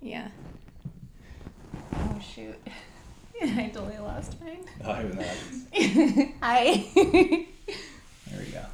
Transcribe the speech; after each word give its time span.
Yeah. 0.00 0.28
Oh 1.94 2.20
shoot. 2.34 2.56
I 3.42 3.70
totally 3.72 3.98
lost 3.98 4.40
mine. 4.40 4.64
Oh, 4.84 4.90
I 4.90 4.96
haven't 4.96 5.18
that. 5.18 6.28
Hi. 6.42 6.84
There 6.94 8.40
we 8.40 8.52
go. 8.52 8.64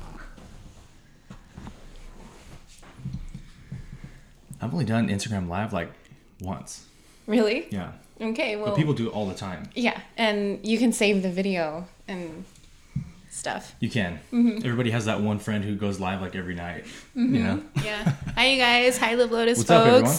I've 4.61 4.73
only 4.73 4.85
done 4.87 5.09
Instagram 5.09 5.49
Live 5.49 5.73
like 5.73 5.93
once. 6.41 6.87
really? 7.27 7.67
Yeah. 7.71 7.93
Okay, 8.21 8.57
well 8.57 8.67
But 8.67 8.77
people 8.77 8.95
do 8.95 9.09
it 9.09 9.11
all 9.13 9.27
the 9.27 9.35
time. 9.35 9.69
Yeah, 9.75 10.01
and 10.17 10.65
you 10.67 10.79
can 10.79 10.93
save 10.93 11.23
the 11.23 11.31
video 11.31 11.87
and 12.07 12.45
stuff. 13.29 13.75
You 13.81 13.91
can. 13.91 14.21
Mm-hmm. 14.33 14.59
Everybody 14.59 14.91
has 14.93 15.05
that 15.07 15.21
one 15.21 15.39
friend 15.41 15.65
who 15.65 15.75
goes 15.75 15.99
live 16.01 16.21
like 16.23 16.37
every 16.37 16.55
night. 16.55 16.87
You 17.15 17.25
know? 17.27 17.63
Yeah. 17.85 18.13
Hi 18.37 18.47
you 18.47 18.59
guys. 18.59 18.97
Hi 18.99 19.15
Live 19.15 19.33
Lotus 19.33 19.59
What's 19.59 19.69
folks. 19.69 19.89
up, 19.89 19.97
everyone? 19.97 20.17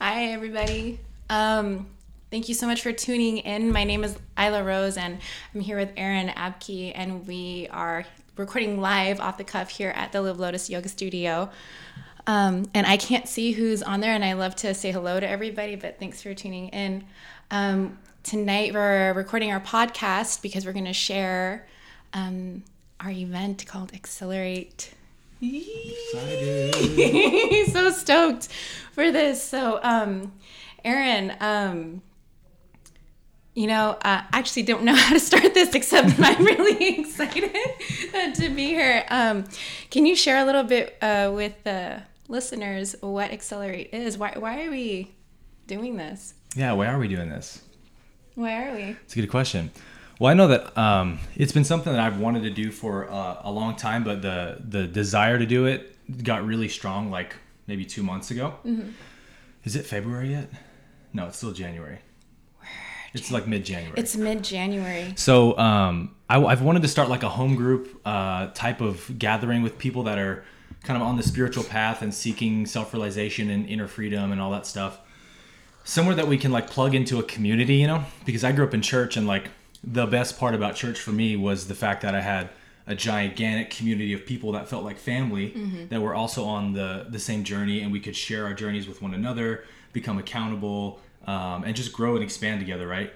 Hi 0.00 0.26
everybody. 0.26 1.00
Um 1.28 1.88
thank 2.30 2.48
you 2.48 2.54
so 2.54 2.68
much 2.68 2.82
for 2.82 2.92
tuning 2.92 3.38
in. 3.38 3.72
My 3.72 3.82
name 3.82 4.04
is 4.04 4.16
Isla 4.38 4.62
Rose 4.62 4.96
and 4.96 5.18
I'm 5.52 5.60
here 5.60 5.76
with 5.76 5.90
Aaron 5.96 6.28
Abke 6.28 6.92
and 6.94 7.26
we 7.26 7.66
are 7.72 8.04
recording 8.36 8.80
live 8.80 9.18
off 9.18 9.38
the 9.38 9.42
cuff 9.42 9.70
here 9.70 9.90
at 9.96 10.12
the 10.12 10.22
Live 10.22 10.38
Lotus 10.38 10.70
Yoga 10.70 10.88
Studio. 10.88 11.50
Um, 12.28 12.66
and 12.74 12.86
I 12.86 12.96
can't 12.96 13.26
see 13.26 13.50
who's 13.50 13.82
on 13.82 14.00
there, 14.00 14.12
and 14.12 14.24
I 14.24 14.34
love 14.34 14.54
to 14.56 14.72
say 14.72 14.92
hello 14.92 15.18
to 15.18 15.28
everybody, 15.28 15.74
but 15.74 15.98
thanks 15.98 16.22
for 16.22 16.32
tuning 16.32 16.68
in. 16.68 17.02
Um, 17.50 17.98
tonight, 18.22 18.74
we're 18.74 19.14
recording 19.14 19.50
our 19.50 19.60
podcast 19.60 20.42
because 20.42 20.64
we're 20.64 20.74
going 20.74 20.84
to 20.84 20.92
share 20.92 21.66
um, 22.12 22.62
our 23.00 23.10
event 23.10 23.66
called 23.66 23.92
Accelerate. 23.94 24.94
Excited. 25.40 26.74
so 27.72 27.90
stoked 27.90 28.48
for 28.92 29.10
this. 29.10 29.42
So, 29.42 29.80
um, 29.82 30.32
Aaron, 30.84 31.34
um, 31.40 32.02
you 33.54 33.66
know, 33.66 33.90
uh, 34.02 34.22
I 34.32 34.38
actually 34.38 34.62
don't 34.62 34.84
know 34.84 34.94
how 34.96 35.12
to 35.12 35.20
start 35.20 35.54
this 35.54 35.74
except 35.74 36.16
that 36.16 36.36
I'm 36.38 36.44
really 36.44 37.00
excited 37.00 37.52
to 38.34 38.48
be 38.50 38.66
here. 38.66 39.04
Um, 39.08 39.44
can 39.90 40.06
you 40.06 40.14
share 40.16 40.38
a 40.38 40.44
little 40.44 40.64
bit 40.64 40.96
uh, 41.02 41.30
with 41.34 41.62
the 41.64 42.02
listeners 42.28 42.94
what 43.00 43.30
Accelerate 43.30 43.90
is? 43.92 44.16
Why, 44.18 44.34
why 44.36 44.64
are 44.64 44.70
we 44.70 45.14
doing 45.66 45.96
this? 45.96 46.34
yeah, 46.56 46.72
why 46.72 46.86
are 46.86 46.98
we 46.98 47.08
doing 47.08 47.28
this? 47.28 47.62
Why 48.34 48.68
are 48.68 48.74
we? 48.74 48.96
It's 49.04 49.14
a 49.16 49.20
good 49.20 49.30
question. 49.30 49.70
Well, 50.18 50.30
I 50.30 50.34
know 50.34 50.48
that 50.48 50.76
um, 50.76 51.20
it's 51.36 51.52
been 51.52 51.64
something 51.64 51.92
that 51.92 52.00
I've 52.00 52.18
wanted 52.18 52.42
to 52.42 52.50
do 52.50 52.72
for 52.72 53.08
uh, 53.08 53.42
a 53.42 53.52
long 53.52 53.76
time, 53.76 54.02
but 54.02 54.22
the 54.22 54.58
the 54.66 54.86
desire 54.86 55.38
to 55.38 55.46
do 55.46 55.66
it 55.66 55.96
got 56.24 56.44
really 56.44 56.68
strong, 56.68 57.10
like 57.10 57.36
maybe 57.66 57.84
two 57.84 58.02
months 58.02 58.30
ago. 58.30 58.54
Mm-hmm. 58.64 58.90
Is 59.64 59.76
it 59.76 59.86
February 59.86 60.30
yet? 60.30 60.50
No, 61.12 61.26
it's 61.26 61.36
still 61.36 61.52
January. 61.52 61.98
It's 63.14 63.30
like 63.30 63.46
mid 63.46 63.64
January. 63.64 63.98
It's 63.98 64.16
mid 64.16 64.42
January. 64.42 65.14
So 65.16 65.56
um, 65.56 66.14
I, 66.28 66.38
have 66.40 66.62
wanted 66.62 66.82
to 66.82 66.88
start 66.88 67.08
like 67.08 67.22
a 67.22 67.28
home 67.28 67.54
group 67.54 68.00
uh, 68.04 68.48
type 68.48 68.80
of 68.80 69.18
gathering 69.18 69.62
with 69.62 69.78
people 69.78 70.02
that 70.04 70.18
are 70.18 70.44
kind 70.82 71.00
of 71.00 71.06
on 71.06 71.16
the 71.16 71.22
spiritual 71.22 71.64
path 71.64 72.02
and 72.02 72.12
seeking 72.12 72.66
self 72.66 72.92
realization 72.92 73.50
and 73.50 73.68
inner 73.68 73.88
freedom 73.88 74.32
and 74.32 74.40
all 74.40 74.50
that 74.50 74.66
stuff. 74.66 74.98
Somewhere 75.84 76.14
that 76.16 76.28
we 76.28 76.36
can 76.36 76.52
like 76.52 76.68
plug 76.68 76.94
into 76.94 77.18
a 77.18 77.22
community, 77.22 77.76
you 77.76 77.86
know, 77.86 78.04
because 78.26 78.44
I 78.44 78.52
grew 78.52 78.66
up 78.66 78.74
in 78.74 78.82
church 78.82 79.16
and 79.16 79.26
like 79.26 79.48
the 79.84 80.06
best 80.06 80.38
part 80.38 80.54
about 80.54 80.74
church 80.74 80.98
for 80.98 81.12
me 81.12 81.36
was 81.36 81.68
the 81.68 81.74
fact 81.74 82.02
that 82.02 82.14
I 82.14 82.20
had 82.20 82.50
a 82.86 82.94
gigantic 82.94 83.70
community 83.70 84.12
of 84.14 84.24
people 84.24 84.52
that 84.52 84.68
felt 84.68 84.82
like 84.82 84.96
family 84.96 85.52
that 85.90 86.00
were 86.00 86.14
also 86.14 86.44
on 86.44 86.72
the 86.72 87.06
the 87.10 87.18
same 87.18 87.44
journey 87.44 87.80
and 87.82 87.92
we 87.92 88.00
could 88.00 88.16
share 88.16 88.44
our 88.46 88.54
journeys 88.54 88.88
with 88.88 89.02
one 89.02 89.14
another, 89.14 89.64
become 89.92 90.18
accountable, 90.18 91.00
um, 91.26 91.64
and 91.64 91.76
just 91.76 91.92
grow 91.92 92.14
and 92.14 92.24
expand 92.24 92.60
together, 92.60 92.88
right? 92.88 93.12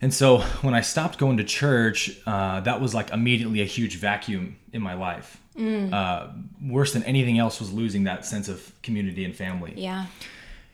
And 0.00 0.12
so 0.12 0.38
when 0.62 0.74
I 0.74 0.80
stopped 0.80 1.18
going 1.18 1.36
to 1.38 1.44
church, 1.44 2.20
uh, 2.26 2.60
that 2.60 2.80
was 2.80 2.94
like 2.94 3.10
immediately 3.10 3.62
a 3.62 3.64
huge 3.64 3.96
vacuum 3.96 4.56
in 4.72 4.82
my 4.82 4.94
life. 4.94 5.40
Uh, 5.94 6.32
worse 6.60 6.92
than 6.92 7.04
anything 7.04 7.38
else 7.38 7.60
was 7.60 7.72
losing 7.72 8.04
that 8.04 8.26
sense 8.26 8.48
of 8.48 8.72
community 8.82 9.24
and 9.24 9.34
family. 9.34 9.72
Yeah. 9.76 10.06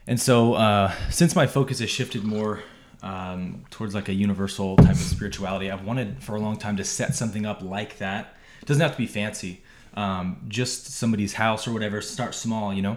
And 0.07 0.19
so 0.19 0.55
uh, 0.55 0.93
since 1.11 1.37
my 1.37 1.47
focus 1.47 1.81
has 1.81 1.91
shifted 1.91 2.25
more 2.25 2.63
um, 3.03 3.65
towards 3.71 3.95
like 3.95 4.09
a 4.09 4.13
universal 4.15 4.77
type 4.77 4.91
of 4.91 4.97
spirituality, 4.97 5.71
I've 5.71 5.85
wanted 5.85 6.23
for 6.23 6.35
a 6.37 6.41
long 6.41 6.57
time 6.57 6.77
to 6.77 6.85
set 6.85 7.15
something 7.15 7.47
up 7.47 7.63
like 7.63 7.99
that. 7.99 8.37
It 8.63 8.67
doesn't 8.67 8.81
have 8.83 8.93
to 8.93 8.99
be 8.99 9.07
fancy. 9.07 9.63
Um, 9.95 10.43
just 10.49 10.87
somebody's 10.93 11.33
house 11.35 11.67
or 11.67 11.73
whatever. 11.73 12.01
Start 12.01 12.35
small, 12.35 12.73
you 12.73 12.83
know, 12.83 12.97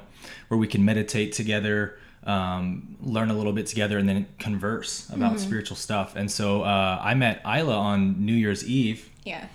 where 0.49 0.57
we 0.57 0.67
can 0.67 0.85
meditate 0.85 1.31
together, 1.33 1.97
um, 2.25 2.95
learn 3.01 3.29
a 3.31 3.33
little 3.33 3.53
bit 3.53 3.65
together, 3.65 3.97
and 3.97 4.07
then 4.07 4.27
converse 4.39 5.09
about 5.09 5.39
spiritual 5.39 5.75
stuff. 5.77 6.15
And 6.15 6.29
so 6.29 6.61
uh, 6.63 6.99
I 7.01 7.13
met 7.15 7.41
Isla 7.45 7.75
on 7.75 8.25
New 8.25 8.35
Year's 8.35 8.63
Eve, 8.67 9.09
Yeah. 9.23 9.47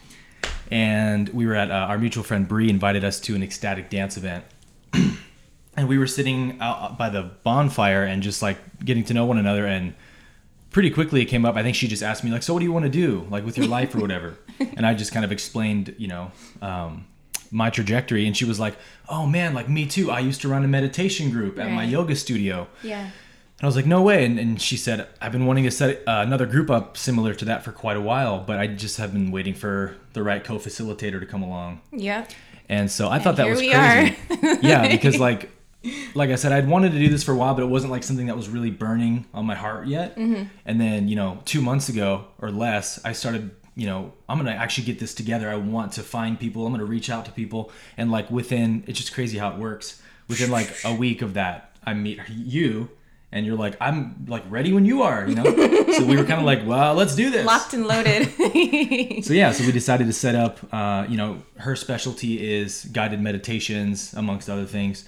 and 0.71 1.29
we 1.31 1.47
were 1.47 1.55
at 1.55 1.71
uh, 1.71 1.75
our 1.75 1.99
mutual 1.99 2.25
friend 2.25 2.49
Bree 2.49 2.69
invited 2.71 3.05
us 3.05 3.21
to 3.21 3.35
an 3.37 3.43
ecstatic 3.43 3.89
dance 3.91 4.17
event. 4.17 4.45
and 5.77 5.89
we 5.89 5.97
were 5.99 6.07
sitting 6.09 6.59
out 6.61 6.99
by 6.99 7.09
the 7.09 7.23
bonfire 7.45 8.03
and 8.05 8.23
just 8.23 8.43
like 8.43 8.59
getting 8.85 9.05
to 9.05 9.15
know 9.15 9.27
one 9.27 9.39
another 9.39 9.65
and 9.67 9.95
pretty 10.71 10.91
quickly 10.91 11.23
it 11.23 11.27
came 11.27 11.45
up 11.45 11.57
i 11.57 11.63
think 11.63 11.75
she 11.75 11.89
just 11.89 12.03
asked 12.03 12.23
me 12.25 12.31
like 12.31 12.43
so 12.43 12.53
what 12.53 12.61
do 12.61 12.65
you 12.65 12.73
want 12.73 12.85
to 12.85 12.91
do 12.91 13.27
like 13.31 13.45
with 13.45 13.57
your 13.57 13.67
life 13.67 13.95
or 13.95 14.01
whatever 14.01 14.37
and 14.77 14.87
i 14.87 14.93
just 14.95 15.13
kind 15.13 15.25
of 15.25 15.33
explained 15.33 15.95
you 15.99 16.09
know 16.09 16.31
um, 16.63 17.07
my 17.51 17.71
trajectory 17.71 18.27
and 18.27 18.37
she 18.37 18.45
was 18.45 18.61
like 18.61 18.77
oh 19.09 19.27
man 19.27 19.55
like 19.55 19.69
me 19.69 19.87
too 19.87 20.11
i 20.11 20.19
used 20.21 20.41
to 20.43 20.49
run 20.49 20.65
a 20.65 20.69
meditation 20.69 21.31
group 21.31 21.59
at 21.59 21.71
my 21.71 21.85
yoga 21.85 22.15
studio 22.15 22.67
Yeah. 22.83 23.01
and 23.05 23.13
I 23.63 23.67
was 23.67 23.75
like, 23.75 23.87
no 23.87 24.03
way. 24.03 24.25
And, 24.25 24.39
and 24.39 24.61
she 24.63 24.77
said, 24.77 25.09
I've 25.21 25.33
been 25.33 25.45
wanting 25.45 25.65
to 25.65 25.71
set 25.73 25.97
uh, 26.07 26.23
another 26.25 26.47
group 26.47 26.71
up 26.71 26.97
similar 26.97 27.35
to 27.35 27.45
that 27.47 27.65
for 27.65 27.73
quite 27.73 27.97
a 27.97 28.01
while, 28.01 28.39
but 28.47 28.57
I 28.61 28.69
just 28.69 28.99
have 28.99 29.13
been 29.13 29.33
waiting 29.33 29.53
for 29.55 29.97
the 30.13 30.23
right 30.23 30.45
co 30.45 30.59
facilitator 30.59 31.19
to 31.19 31.27
come 31.27 31.43
along. 31.43 31.81
Yeah. 31.91 32.29
And 32.69 32.89
so 32.89 33.09
I 33.09 33.19
thought 33.19 33.35
that 33.35 33.49
was 33.49 33.59
crazy. 33.59 34.17
yeah, 34.63 34.87
because 34.89 35.19
like, 35.29 35.51
like 36.15 36.31
I 36.31 36.35
said, 36.37 36.53
I'd 36.53 36.69
wanted 36.69 36.93
to 36.93 36.99
do 36.99 37.09
this 37.09 37.23
for 37.23 37.33
a 37.33 37.37
while, 37.37 37.55
but 37.55 37.63
it 37.63 37.69
wasn't 37.69 37.93
like 37.93 38.03
something 38.03 38.27
that 38.27 38.37
was 38.37 38.49
really 38.49 38.71
burning 38.71 39.27
on 39.35 39.47
my 39.47 39.55
heart 39.55 39.87
yet. 39.87 40.17
Mm-hmm. 40.17 40.45
And 40.65 40.81
then, 40.81 41.09
you 41.09 41.17
know, 41.17 41.41
two 41.45 41.61
months 41.61 41.89
ago 41.89 42.27
or 42.39 42.51
less, 42.51 43.03
I 43.05 43.13
started, 43.13 43.51
you 43.75 43.87
know, 43.87 44.13
I'm 44.29 44.39
going 44.39 44.53
to 44.53 44.61
actually 44.61 44.85
get 44.85 44.99
this 44.99 45.15
together. 45.15 45.51
I 45.51 45.57
want 45.57 45.93
to 45.93 46.03
find 46.03 46.39
people. 46.39 46.67
I'm 46.67 46.73
going 46.73 46.85
to 46.85 46.91
reach 46.91 47.11
out 47.11 47.25
to 47.27 47.33
people. 47.33 47.71
And 47.97 48.11
like 48.11 48.31
within, 48.31 48.85
it's 48.87 48.99
just 48.99 49.15
crazy 49.15 49.39
how 49.39 49.51
it 49.51 49.59
works. 49.59 50.03
Within 50.29 50.51
like 50.51 50.75
a 50.85 50.95
week 50.95 51.23
of 51.23 51.35
that, 51.35 51.77
I 51.85 51.95
meet 51.95 52.21
you 52.29 52.91
and 53.31 53.45
you're 53.45 53.57
like, 53.57 53.77
I'm 53.81 54.25
like 54.27 54.45
ready 54.49 54.73
when 54.73 54.85
you 54.85 55.03
are, 55.03 55.29
you 55.29 55.35
know? 55.35 55.45
so 55.93 56.05
we 56.05 56.17
were 56.17 56.25
kind 56.25 56.41
of 56.41 56.45
like, 56.45 56.67
well, 56.67 56.95
let's 56.95 57.15
do 57.15 57.31
this. 57.31 57.45
Locked 57.45 57.75
and 57.75 57.87
loaded. 57.87 58.29
So 59.25 59.35
yeah, 59.35 59.53
so 59.53 59.65
we 59.65 59.73
decided 59.73 60.07
to 60.07 60.13
set 60.13 60.35
up. 60.35 60.59
Uh, 60.73 61.05
you 61.09 61.17
know, 61.17 61.43
her 61.59 61.77
specialty 61.77 62.57
is 62.57 62.85
guided 62.87 63.21
meditations, 63.21 64.15
amongst 64.15 64.49
other 64.49 64.65
things, 64.65 65.05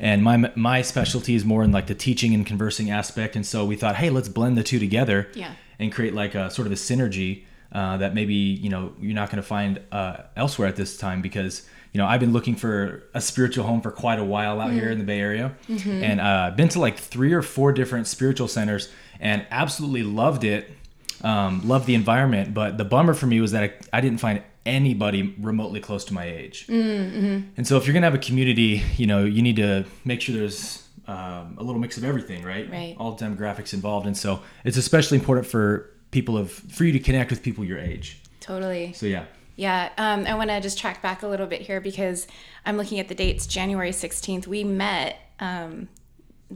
and 0.00 0.24
my 0.24 0.50
my 0.56 0.82
specialty 0.82 1.34
is 1.36 1.44
more 1.44 1.62
in 1.62 1.70
like 1.70 1.86
the 1.86 1.94
teaching 1.94 2.34
and 2.34 2.44
conversing 2.44 2.90
aspect. 2.90 3.36
And 3.36 3.46
so 3.46 3.64
we 3.64 3.76
thought, 3.76 3.96
hey, 3.96 4.10
let's 4.10 4.28
blend 4.28 4.56
the 4.58 4.64
two 4.64 4.78
together, 4.80 5.28
Yeah. 5.34 5.52
and 5.78 5.92
create 5.92 6.14
like 6.14 6.34
a 6.34 6.50
sort 6.50 6.66
of 6.66 6.72
a 6.72 6.76
synergy 6.76 7.44
uh, 7.72 7.98
that 7.98 8.14
maybe 8.14 8.34
you 8.34 8.68
know 8.70 8.92
you're 9.00 9.14
not 9.14 9.30
going 9.30 9.42
to 9.42 9.46
find 9.46 9.80
uh, 9.92 10.16
elsewhere 10.36 10.66
at 10.66 10.74
this 10.76 10.96
time 10.96 11.22
because 11.22 11.62
you 11.92 11.98
know 11.98 12.06
I've 12.06 12.20
been 12.20 12.32
looking 12.32 12.56
for 12.56 13.04
a 13.14 13.20
spiritual 13.20 13.64
home 13.66 13.80
for 13.80 13.90
quite 13.92 14.18
a 14.18 14.24
while 14.24 14.60
out 14.60 14.72
here 14.72 14.90
in 14.90 14.98
the 14.98 15.04
Bay 15.04 15.20
Area, 15.20 15.52
and 15.86 16.20
uh, 16.20 16.50
been 16.56 16.68
to 16.70 16.80
like 16.80 16.98
three 16.98 17.32
or 17.32 17.42
four 17.42 17.72
different 17.72 18.06
spiritual 18.08 18.48
centers 18.48 18.88
and 19.20 19.46
absolutely 19.50 20.02
loved 20.02 20.42
it 20.44 20.70
um, 21.22 21.60
loved 21.68 21.86
the 21.86 21.94
environment, 21.94 22.54
but 22.54 22.78
the 22.78 22.84
bummer 22.84 23.12
for 23.12 23.26
me 23.26 23.40
was 23.42 23.52
that 23.52 23.62
I, 23.62 23.98
I 23.98 24.00
didn't 24.00 24.20
find 24.20 24.42
anybody 24.66 25.34
remotely 25.40 25.80
close 25.80 26.04
to 26.06 26.14
my 26.14 26.24
age. 26.24 26.66
Mm-hmm. 26.66 27.50
And 27.56 27.66
so, 27.66 27.76
if 27.76 27.86
you're 27.86 27.94
gonna 27.94 28.06
have 28.06 28.14
a 28.14 28.18
community, 28.18 28.82
you 28.96 29.06
know, 29.06 29.24
you 29.24 29.42
need 29.42 29.56
to 29.56 29.84
make 30.04 30.20
sure 30.20 30.34
there's 30.34 30.86
um, 31.06 31.56
a 31.58 31.62
little 31.62 31.80
mix 31.80 31.96
of 31.96 32.04
everything, 32.04 32.44
right? 32.44 32.70
Right. 32.70 32.96
All 32.98 33.16
demographics 33.18 33.72
involved, 33.72 34.06
and 34.06 34.16
so 34.16 34.42
it's 34.64 34.76
especially 34.76 35.18
important 35.18 35.46
for 35.46 35.90
people 36.10 36.36
of 36.36 36.50
for 36.50 36.84
you 36.84 36.92
to 36.92 37.00
connect 37.00 37.30
with 37.30 37.42
people 37.42 37.64
your 37.64 37.78
age. 37.78 38.20
totally. 38.40 38.92
So 38.92 39.06
yeah, 39.06 39.24
Yeah, 39.56 39.90
um, 39.98 40.26
I 40.26 40.34
want 40.34 40.50
to 40.50 40.60
just 40.60 40.78
track 40.78 41.02
back 41.02 41.22
a 41.22 41.28
little 41.28 41.46
bit 41.46 41.60
here 41.62 41.80
because 41.80 42.26
I'm 42.64 42.76
looking 42.76 42.98
at 42.98 43.08
the 43.08 43.14
dates. 43.14 43.46
January 43.46 43.90
16th, 43.90 44.46
we 44.46 44.64
met 44.64 45.18
um, 45.38 45.88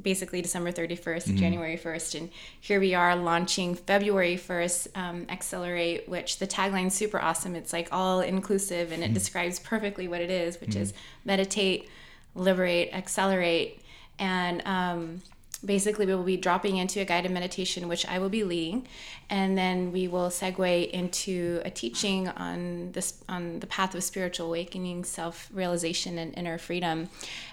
basically 0.00 0.42
December 0.42 0.72
31st, 0.72 1.36
January 1.36 1.76
1st, 1.76 2.20
and 2.20 2.30
here 2.60 2.80
we 2.80 2.94
are 2.94 3.14
launching 3.14 3.74
February 3.74 4.36
1st, 4.36 4.96
um, 4.96 5.26
Accelerate, 5.28 6.08
which 6.08 6.38
the 6.38 6.46
tagline's 6.46 6.94
super 6.94 7.20
awesome. 7.20 7.54
It's 7.54 7.72
like 7.72 7.88
all 7.92 8.20
inclusive 8.20 8.92
and 8.92 9.02
it 9.02 9.14
describes 9.14 9.58
perfectly 9.58 10.08
what 10.08 10.20
it 10.20 10.30
is, 10.30 10.60
which 10.60 10.76
is 10.76 10.92
meditate, 11.24 11.88
liberate, 12.34 12.92
accelerate. 12.92 13.80
And 14.18 14.62
um, 14.66 15.22
basically, 15.64 16.06
we 16.06 16.14
will 16.14 16.22
be 16.24 16.36
dropping 16.36 16.76
into 16.76 17.00
a 17.00 17.04
guided 17.04 17.30
meditation, 17.30 17.88
which 17.88 18.06
I 18.06 18.18
will 18.18 18.28
be 18.28 18.44
leading, 18.44 18.86
and 19.30 19.56
then 19.56 19.92
we 19.92 20.08
will 20.08 20.28
segue 20.28 20.90
into 20.90 21.60
a 21.64 21.70
teaching 21.70 22.28
on 22.28 22.92
this 22.92 23.22
on 23.28 23.60
the 23.60 23.66
path 23.66 23.94
of 23.94 24.04
spiritual 24.04 24.48
awakening, 24.48 25.04
self 25.04 25.48
realization, 25.52 26.18
and 26.18 26.36
inner 26.36 26.58
freedom. 26.58 27.08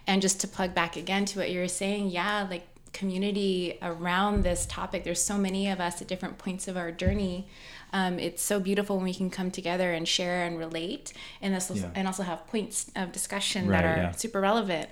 And 0.07 0.21
just 0.21 0.41
to 0.41 0.47
plug 0.47 0.73
back 0.73 0.95
again 0.97 1.25
to 1.25 1.39
what 1.39 1.49
you 1.49 1.59
were 1.59 1.67
saying, 1.67 2.09
yeah, 2.09 2.47
like 2.49 2.67
community 2.93 3.77
around 3.81 4.43
this 4.43 4.65
topic. 4.65 5.03
There's 5.03 5.21
so 5.21 5.37
many 5.37 5.69
of 5.69 5.79
us 5.79 6.01
at 6.01 6.07
different 6.07 6.37
points 6.37 6.67
of 6.67 6.75
our 6.75 6.91
journey. 6.91 7.47
Um, 7.93 8.19
it's 8.19 8.41
so 8.41 8.59
beautiful 8.59 8.97
when 8.97 9.05
we 9.05 9.13
can 9.13 9.29
come 9.29 9.51
together 9.51 9.91
and 9.93 10.07
share 10.07 10.43
and 10.45 10.57
relate, 10.57 11.13
and 11.41 11.53
this 11.55 11.71
Yeah. 11.73 11.89
and 11.95 12.07
also 12.07 12.23
have 12.23 12.45
points 12.47 12.91
of 12.95 13.11
discussion 13.11 13.67
Right, 13.67 13.81
that 13.81 13.85
are 13.85 14.01
yeah. 14.03 14.11
super 14.11 14.41
relevant. 14.41 14.89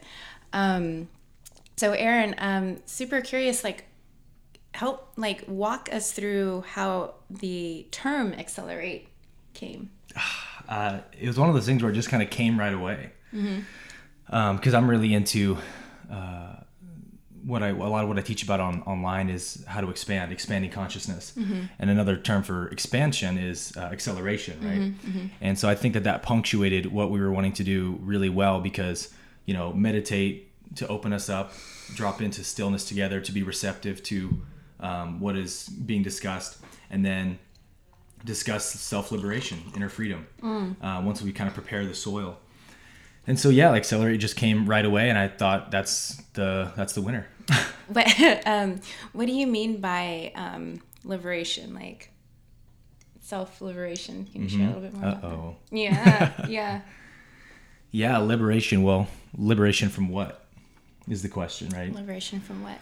Um, 0.53 1.09
so, 1.79 1.93
Aaron, 1.93 2.35
um, 2.37 2.77
super 2.85 3.21
curious, 3.21 3.63
like, 3.63 3.85
help 4.73 5.11
like 5.15 5.43
walk 5.47 5.89
us 5.91 6.11
through 6.11 6.63
how 6.67 7.13
the 7.29 7.87
term 7.91 8.33
accelerate 8.33 9.07
came. 9.53 9.89
uh, 10.69 10.99
it 11.17 11.27
was 11.27 11.39
one 11.39 11.49
of 11.49 11.55
those 11.55 11.65
things 11.65 11.81
where 11.81 11.91
it 11.91 11.95
just 11.95 12.09
kind 12.09 12.21
of 12.21 12.29
came 12.29 12.59
right 12.59 12.73
away. 12.73 13.11
Because 14.25 14.73
I'm 14.73 14.89
really 14.89 15.13
into 15.13 15.57
uh, 16.11 16.55
what 17.45 17.63
I 17.63 17.69
a 17.69 17.73
lot 17.73 18.03
of 18.03 18.09
what 18.09 18.19
I 18.19 18.21
teach 18.21 18.43
about 18.43 18.59
on 18.59 18.81
online 18.83 19.29
is 19.29 19.63
how 19.67 19.81
to 19.81 19.89
expand, 19.89 20.31
expanding 20.31 20.69
consciousness, 20.71 21.33
and 21.79 21.89
another 21.89 22.17
term 22.17 22.43
for 22.43 22.67
expansion 22.67 23.37
is 23.37 23.73
uh, 23.77 23.81
acceleration, 23.81 24.59
right? 24.61 24.77
And 25.41 25.57
so 25.57 25.69
I 25.69 25.75
think 25.75 25.93
that 25.95 26.03
that 26.03 26.21
punctuated 26.23 26.91
what 26.91 27.09
we 27.09 27.19
were 27.19 27.31
wanting 27.31 27.53
to 27.53 27.63
do 27.63 27.97
really 28.01 28.29
well 28.29 28.59
because 28.59 29.13
you 29.45 29.53
know 29.53 29.73
meditate 29.73 30.48
to 30.75 30.87
open 30.87 31.13
us 31.13 31.29
up, 31.29 31.51
drop 31.95 32.21
into 32.21 32.43
stillness 32.43 32.85
together, 32.85 33.19
to 33.21 33.31
be 33.31 33.43
receptive 33.43 34.03
to 34.03 34.41
um, 34.79 35.19
what 35.19 35.35
is 35.35 35.67
being 35.67 36.03
discussed, 36.03 36.57
and 36.89 37.05
then 37.05 37.39
discuss 38.25 38.65
self 38.65 39.11
liberation, 39.11 39.59
inner 39.75 39.89
freedom. 39.89 40.27
Uh, 40.81 41.01
once 41.03 41.21
we 41.21 41.31
kind 41.31 41.47
of 41.47 41.53
prepare 41.53 41.85
the 41.85 41.95
soil, 41.95 42.37
and 43.27 43.39
so 43.39 43.49
yeah, 43.49 43.69
like 43.69 43.79
accelerate 43.79 44.19
just 44.19 44.35
came 44.35 44.67
right 44.67 44.85
away, 44.85 45.09
and 45.09 45.17
I 45.17 45.27
thought 45.27 45.71
that's 45.71 46.17
the 46.33 46.71
that's 46.75 46.93
the 46.93 47.01
winner. 47.01 47.27
But 47.91 48.07
um, 48.45 48.81
what 49.13 49.25
do 49.25 49.31
you 49.31 49.47
mean 49.47 49.81
by 49.81 50.31
um, 50.35 50.79
liberation? 51.03 51.73
Like 51.73 52.11
self 53.19 53.61
liberation? 53.61 54.27
Can 54.31 54.43
you 54.43 54.49
share 54.49 54.65
a 54.65 54.67
little 54.67 54.81
bit 54.81 54.93
more? 54.93 55.05
Uh 55.05 55.19
oh. 55.23 55.55
Yeah, 55.71 56.45
yeah. 56.47 56.81
Yeah, 57.91 58.19
liberation. 58.19 58.83
Well, 58.83 59.07
liberation 59.35 59.89
from 59.89 60.09
what 60.09 60.45
is 61.09 61.21
the 61.21 61.29
question, 61.29 61.69
right? 61.69 61.93
Liberation 61.93 62.39
from 62.39 62.63
what? 62.63 62.79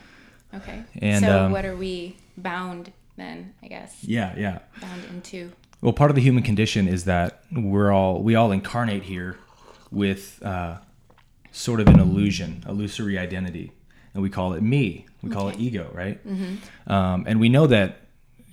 Okay. 0.54 0.84
And, 1.02 1.24
so, 1.26 1.46
um, 1.46 1.52
what 1.52 1.66
are 1.66 1.76
we 1.76 2.18
bound 2.38 2.92
then? 3.18 3.54
I 3.64 3.68
guess 3.68 4.04
Yeah, 4.04 4.34
yeah. 4.38 4.60
bound 4.82 5.04
into. 5.14 5.52
Well, 5.82 5.94
part 5.94 6.10
of 6.12 6.16
the 6.16 6.22
human 6.22 6.44
condition 6.44 6.88
is 6.88 7.06
that 7.06 7.44
we're 7.52 7.92
all 7.92 8.24
we 8.24 8.36
all 8.36 8.52
incarnate 8.52 9.04
here 9.04 9.38
with 9.92 10.42
uh, 10.44 10.78
sort 11.52 11.80
of 11.80 11.88
an 11.88 12.00
illusion, 12.00 12.64
illusory 12.68 13.18
identity, 13.18 13.72
and 14.14 14.24
we 14.24 14.30
call 14.30 14.54
it 14.54 14.62
me. 14.62 15.06
We 15.22 15.30
call 15.30 15.50
it 15.50 15.60
ego, 15.60 15.90
right? 15.94 16.20
Um, 16.88 17.26
and 17.28 17.40
we 17.40 17.50
know 17.50 17.68
that 17.68 18.02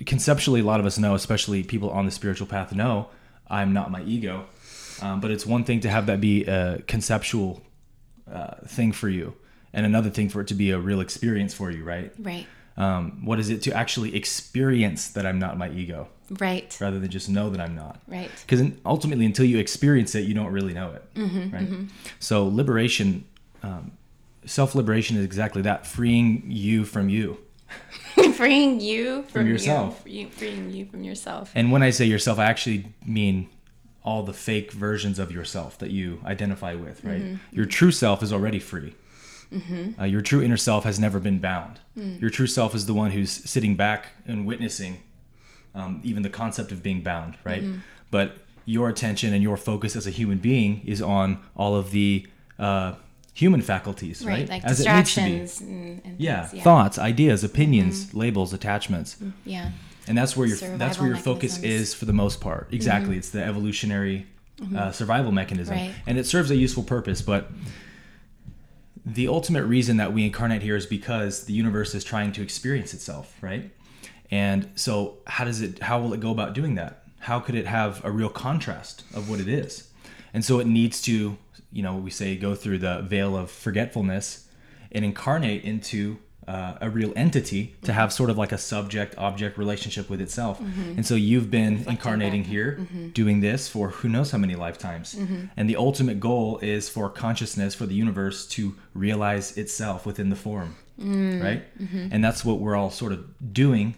conceptually, 0.07 0.61
a 0.61 0.65
lot 0.65 0.81
of 0.81 0.87
us 0.87 0.99
know, 0.99 1.15
especially 1.15 1.63
people 1.63 1.91
on 1.91 2.05
the 2.05 2.11
spiritual 2.11 2.47
path, 2.47 2.73
know 2.75 3.09
I'm 3.49 3.73
not 3.73 3.91
my 3.91 4.03
ego. 4.03 4.47
Um, 5.03 5.21
but 5.21 5.31
it's 5.31 5.45
one 5.45 5.65
thing 5.65 5.81
to 5.81 5.91
have 5.91 6.07
that 6.07 6.21
be 6.21 6.45
a 6.45 6.81
conceptual 6.87 7.63
uh, 8.31 8.55
thing 8.67 8.93
for 8.93 9.09
you, 9.09 9.35
and 9.75 9.85
another 9.85 10.09
thing 10.11 10.29
for 10.31 10.41
it 10.41 10.47
to 10.49 10.55
be 10.55 10.71
a 10.71 10.79
real 10.79 11.01
experience 11.01 11.53
for 11.53 11.71
you, 11.71 11.85
right? 11.85 12.13
Right. 12.19 12.47
Um, 12.77 13.25
what 13.25 13.39
is 13.39 13.51
it 13.51 13.63
to 13.63 13.73
actually 13.73 14.17
experience 14.17 15.09
that 15.09 15.25
I'm 15.27 15.39
not 15.39 15.57
my 15.59 15.69
ego, 15.71 16.09
Right. 16.41 16.77
rather 16.81 16.99
than 16.99 17.11
just 17.11 17.29
know 17.29 17.51
that 17.51 17.61
I'm 17.61 17.75
not? 17.77 18.01
Right. 18.09 18.31
because 18.47 18.67
ultimately 18.87 19.27
until 19.27 19.45
you 19.45 19.59
experience 19.59 20.15
it 20.15 20.25
you 20.27 20.35
don't 20.35 20.51
really 20.53 20.73
know 20.75 20.93
it 20.93 21.05
right 21.53 21.69
so 22.19 22.47
liberation 22.49 23.25
um, 23.63 23.93
self-liberation 24.47 25.17
is 25.17 25.25
exactly 25.25 25.63
that 25.63 25.87
freeing 25.87 26.43
you 26.47 26.85
from 26.85 27.09
you 27.09 27.39
freeing 28.35 28.81
you 28.81 29.23
from, 29.25 29.47
yourself. 29.47 30.03
You, 30.07 30.29
freeing 30.29 30.71
you 30.71 30.87
from 30.87 31.03
yourself. 31.05 31.51
and 31.55 31.71
when 31.73 31.83
i 31.83 31.91
say 31.91 32.05
yourself 32.05 32.39
i 32.39 32.45
actually 32.45 32.87
mean 33.07 33.49
all 34.05 34.23
the 34.23 34.33
fake 34.35 34.73
versions 34.73 35.19
of 35.19 35.31
yourself 35.33 35.79
that 35.79 35.91
you 35.91 36.21
identify 36.25 36.75
with 36.75 37.05
right 37.05 37.23
your 37.53 37.67
true 37.67 37.91
self 37.93 38.23
is 38.23 38.33
already 38.33 38.59
free 38.59 38.95
uh, 40.01 40.05
your 40.05 40.21
true 40.21 40.43
inner 40.43 40.57
self 40.57 40.85
has 40.85 40.99
never 40.99 41.21
been 41.21 41.39
bound. 41.39 41.81
Your 41.97 42.31
true 42.31 42.47
self 42.47 42.75
is 42.75 42.87
the 42.87 42.95
one 42.95 43.11
who's 43.13 43.31
sitting 43.31 43.77
back 43.77 44.09
and 44.27 44.47
witnessing 44.47 44.99
um, 45.75 46.01
even 46.05 46.23
the 46.23 46.31
concept 46.31 46.71
of 46.73 46.83
being 46.83 47.03
bound 47.03 47.37
right? 47.45 47.63
But 48.11 48.37
your 48.65 48.89
attention 48.89 49.35
and 49.35 49.43
your 49.43 49.57
focus 49.57 49.95
as 49.97 50.07
a 50.07 50.11
human 50.11 50.39
being 50.39 50.83
is 50.87 51.03
on 51.03 51.39
all 51.57 51.75
of 51.77 51.91
the 51.91 52.27
uh, 52.59 52.95
human 53.35 53.61
faculties 53.61 54.25
right, 54.25 54.41
Right. 54.41 54.49
Like 54.49 54.65
As 54.65 54.81
it 54.81 54.89
needs 54.93 55.15
to 55.15 55.21
be. 55.23 55.31
distractions 55.39 55.61
and, 55.61 56.03
and 56.05 56.21
yeah, 56.21 56.47
things. 56.47 56.63
thoughts 56.63 56.99
ideas 56.99 57.43
opinions 57.45 58.15
labels 58.15 58.53
attachments. 58.53 59.17
Yeah. 59.45 59.71
and 60.07 60.17
that's 60.17 60.37
where 60.37 60.47
your 60.47 60.57
Survival 60.57 60.79
that's 60.79 60.99
where 60.99 61.09
your 61.09 61.17
focus 61.17 61.59
is 61.63 61.93
for 61.95 62.05
the 62.07 62.13
most 62.13 62.41
part. 62.41 62.69
Exactly 62.73 63.17
it's 63.17 63.31
the 63.31 63.43
evolutionary 63.45 64.27
uh, 64.77 64.93
survival 64.93 65.33
mechanism. 65.33 65.75
Right. 65.77 65.93
and 66.07 66.17
it 66.17 66.27
serves 66.27 66.51
a 66.51 66.57
useful 66.57 66.85
purpose 66.85 67.21
but 67.23 67.51
the 69.05 69.29
ultimate 69.29 69.65
reason 69.65 69.99
that 69.99 70.13
we 70.13 70.25
incarnate 70.25 70.63
here 70.63 70.77
is 70.77 70.87
because 70.87 71.45
the 71.45 71.53
universe 71.53 71.95
is 71.95 72.05
trying 72.05 72.33
to 72.33 72.43
experience 72.43 72.95
itself 72.95 73.37
right? 73.43 73.71
And 74.31 74.71
so 74.75 75.19
how 75.27 75.45
does 75.45 75.61
it 75.61 75.81
how 75.81 76.01
will 76.01 76.13
it 76.13 76.21
go 76.21 76.31
about 76.31 76.55
doing 76.55 76.75
that? 76.77 77.05
How 77.21 77.41
could 77.41 77.55
it 77.55 77.67
have 77.67 78.05
a 78.05 78.11
real 78.11 78.29
contrast 78.29 79.05
of 79.15 79.29
what 79.29 79.41
it 79.41 79.49
is? 79.49 79.91
And 80.33 80.45
so 80.45 80.59
it 80.59 80.67
needs 80.67 81.01
to 81.03 81.37
you 81.71 81.83
know 81.83 81.97
we 81.97 82.11
say 82.11 82.37
go 82.37 82.55
through 82.55 82.79
the 82.79 83.03
veil 83.03 83.37
of 83.37 83.51
forgetfulness 83.51 84.49
and 84.93 85.05
incarnate 85.05 85.65
into 85.65 86.19
uh, 86.47 86.75
a 86.81 86.91
real 86.91 87.13
entity 87.17 87.75
to 87.83 87.93
have 87.93 88.13
sort 88.13 88.31
of 88.31 88.39
like 88.39 88.53
a 88.53 88.59
subject 88.59 89.17
object 89.19 89.59
relationship 89.59 90.11
with 90.11 90.21
itself. 90.21 90.61
Mm-hmm. 90.61 90.97
And 90.97 91.07
so 91.07 91.15
you've 91.15 91.51
been 91.51 91.85
incarnating 91.89 92.43
back. 92.43 92.51
here 92.51 92.79
mm-hmm. 92.81 93.09
doing 93.09 93.41
this 93.41 93.69
for 93.69 93.91
who 93.91 94.09
knows 94.09 94.31
how 94.31 94.39
many 94.39 94.55
lifetimes. 94.55 95.15
Mm-hmm. 95.15 95.47
And 95.57 95.69
the 95.69 95.77
ultimate 95.77 96.21
goal 96.21 96.59
is 96.59 96.89
for 96.89 97.09
consciousness 97.09 97.75
for 97.75 97.87
the 97.87 97.95
universe 97.95 98.47
to 98.49 98.77
realize 98.95 99.57
itself 99.57 100.07
within 100.07 100.31
the 100.31 100.37
form 100.37 100.77
mm. 101.01 101.43
right? 101.43 101.65
And 102.13 102.23
that's 102.23 102.45
what 102.45 102.61
we're 102.61 102.77
all 102.77 102.91
sort 102.91 103.13
of 103.13 103.53
doing 103.53 103.95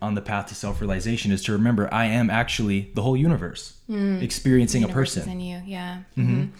on 0.00 0.14
the 0.14 0.22
path 0.22 0.46
to 0.46 0.54
self-realization 0.54 1.32
is 1.32 1.42
to 1.44 1.52
remember 1.52 1.92
i 1.92 2.04
am 2.06 2.30
actually 2.30 2.90
the 2.94 3.02
whole 3.02 3.16
universe 3.16 3.78
mm. 3.88 4.22
experiencing 4.22 4.82
a 4.84 4.86
Universe 4.86 5.16
is 5.16 5.24
person. 5.24 5.32
in 5.32 5.40
you. 5.40 5.62
Yeah. 5.66 6.02
Mhm. 6.16 6.50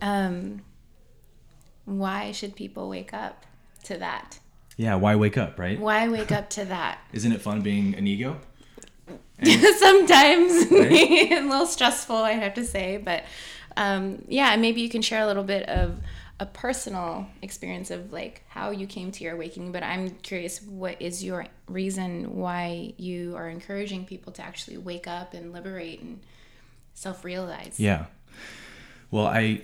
Um, 0.00 0.62
why 1.84 2.32
should 2.32 2.56
people 2.56 2.88
wake 2.88 3.14
up 3.14 3.46
to 3.84 3.98
that? 3.98 4.38
yeah 4.76 4.94
why 4.94 5.14
wake 5.14 5.38
up 5.38 5.58
right 5.58 5.78
Why 5.78 6.08
wake 6.08 6.32
up 6.32 6.50
to 6.50 6.64
that? 6.64 6.98
isn't 7.12 7.32
it 7.32 7.40
fun 7.40 7.62
being 7.62 7.94
an 7.94 8.06
ego 8.06 8.40
Sometimes 9.44 10.70
Right? 10.70 11.32
a 11.32 11.40
little 11.42 11.66
stressful, 11.66 12.16
I 12.16 12.32
have 12.32 12.54
to 12.54 12.64
say, 12.64 12.96
but 12.96 13.24
um, 13.76 14.24
yeah, 14.28 14.54
maybe 14.56 14.80
you 14.80 14.88
can 14.88 15.02
share 15.02 15.22
a 15.22 15.26
little 15.26 15.42
bit 15.42 15.68
of 15.68 15.98
a 16.40 16.46
personal 16.46 17.26
experience 17.42 17.90
of 17.90 18.12
like 18.12 18.42
how 18.48 18.70
you 18.70 18.86
came 18.86 19.10
to 19.12 19.24
your 19.24 19.34
awakening. 19.34 19.72
But 19.72 19.82
I'm 19.82 20.10
curious, 20.10 20.62
what 20.62 21.00
is 21.00 21.22
your 21.24 21.46
reason 21.68 22.36
why 22.36 22.94
you 22.96 23.36
are 23.36 23.48
encouraging 23.48 24.04
people 24.04 24.32
to 24.34 24.42
actually 24.42 24.78
wake 24.78 25.06
up 25.06 25.34
and 25.34 25.52
liberate 25.52 26.00
and 26.00 26.20
self-realize? 26.94 27.78
Yeah. 27.78 28.06
Well, 29.10 29.26
I 29.26 29.62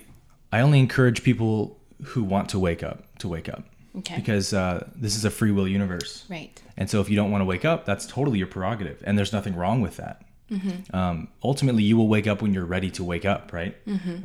I 0.51 0.61
only 0.61 0.79
encourage 0.79 1.23
people 1.23 1.79
who 2.03 2.23
want 2.23 2.49
to 2.49 2.59
wake 2.59 2.83
up 2.83 3.17
to 3.19 3.27
wake 3.27 3.47
up 3.49 3.63
Okay. 3.97 4.15
because 4.15 4.53
uh, 4.53 4.87
this 4.95 5.15
is 5.17 5.25
a 5.25 5.29
free 5.29 5.51
will 5.51 5.67
universe, 5.67 6.25
Right. 6.29 6.61
and 6.77 6.89
so 6.89 7.01
if 7.01 7.09
you 7.09 7.15
don't 7.17 7.29
want 7.31 7.41
to 7.41 7.45
wake 7.45 7.65
up, 7.65 7.85
that's 7.85 8.05
totally 8.05 8.37
your 8.37 8.47
prerogative, 8.47 9.03
and 9.05 9.17
there's 9.17 9.33
nothing 9.33 9.55
wrong 9.55 9.81
with 9.81 9.97
that. 9.97 10.21
Um, 10.93 11.29
ultimately, 11.43 11.83
you 11.83 11.95
will 11.95 12.09
wake 12.09 12.27
up 12.27 12.41
when 12.41 12.53
you're 12.53 12.65
ready 12.65 12.89
to 12.91 13.03
wake 13.05 13.23
up, 13.25 13.53
right? 13.53 13.75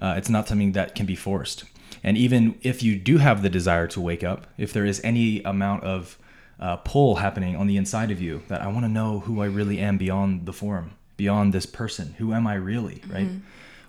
Uh, 0.00 0.14
it's 0.16 0.28
not 0.28 0.49
something 0.49 0.73
that 0.73 0.94
can 0.96 1.06
be 1.06 1.14
forced. 1.14 1.62
And 2.02 2.16
even 2.18 2.58
if 2.62 2.82
you 2.82 2.96
do 2.99 3.18
have 3.18 3.42
the 3.42 3.49
desire 3.49 3.87
to 3.88 4.00
wake 4.00 4.25
up, 4.25 4.49
if 4.58 4.73
there 4.73 4.85
is 4.85 5.00
any 5.04 5.40
amount 5.44 5.85
of 5.85 6.18
uh, 6.58 6.76
pull 6.78 7.16
happening 7.16 7.54
on 7.54 7.66
the 7.68 7.76
inside 7.76 8.11
of 8.11 8.20
you 8.20 8.42
that 8.49 8.61
I 8.61 8.66
want 8.66 8.85
to 8.85 8.88
know 8.88 9.20
who 9.20 9.40
I 9.40 9.46
really 9.46 9.78
am 9.78 9.99
beyond 9.99 10.46
the 10.46 10.52
form, 10.52 10.92
beyond 11.16 11.52
this 11.52 11.66
person, 11.66 12.14
who 12.18 12.32
am 12.32 12.46
I 12.46 12.54
really, 12.54 13.02
right? 13.08 13.28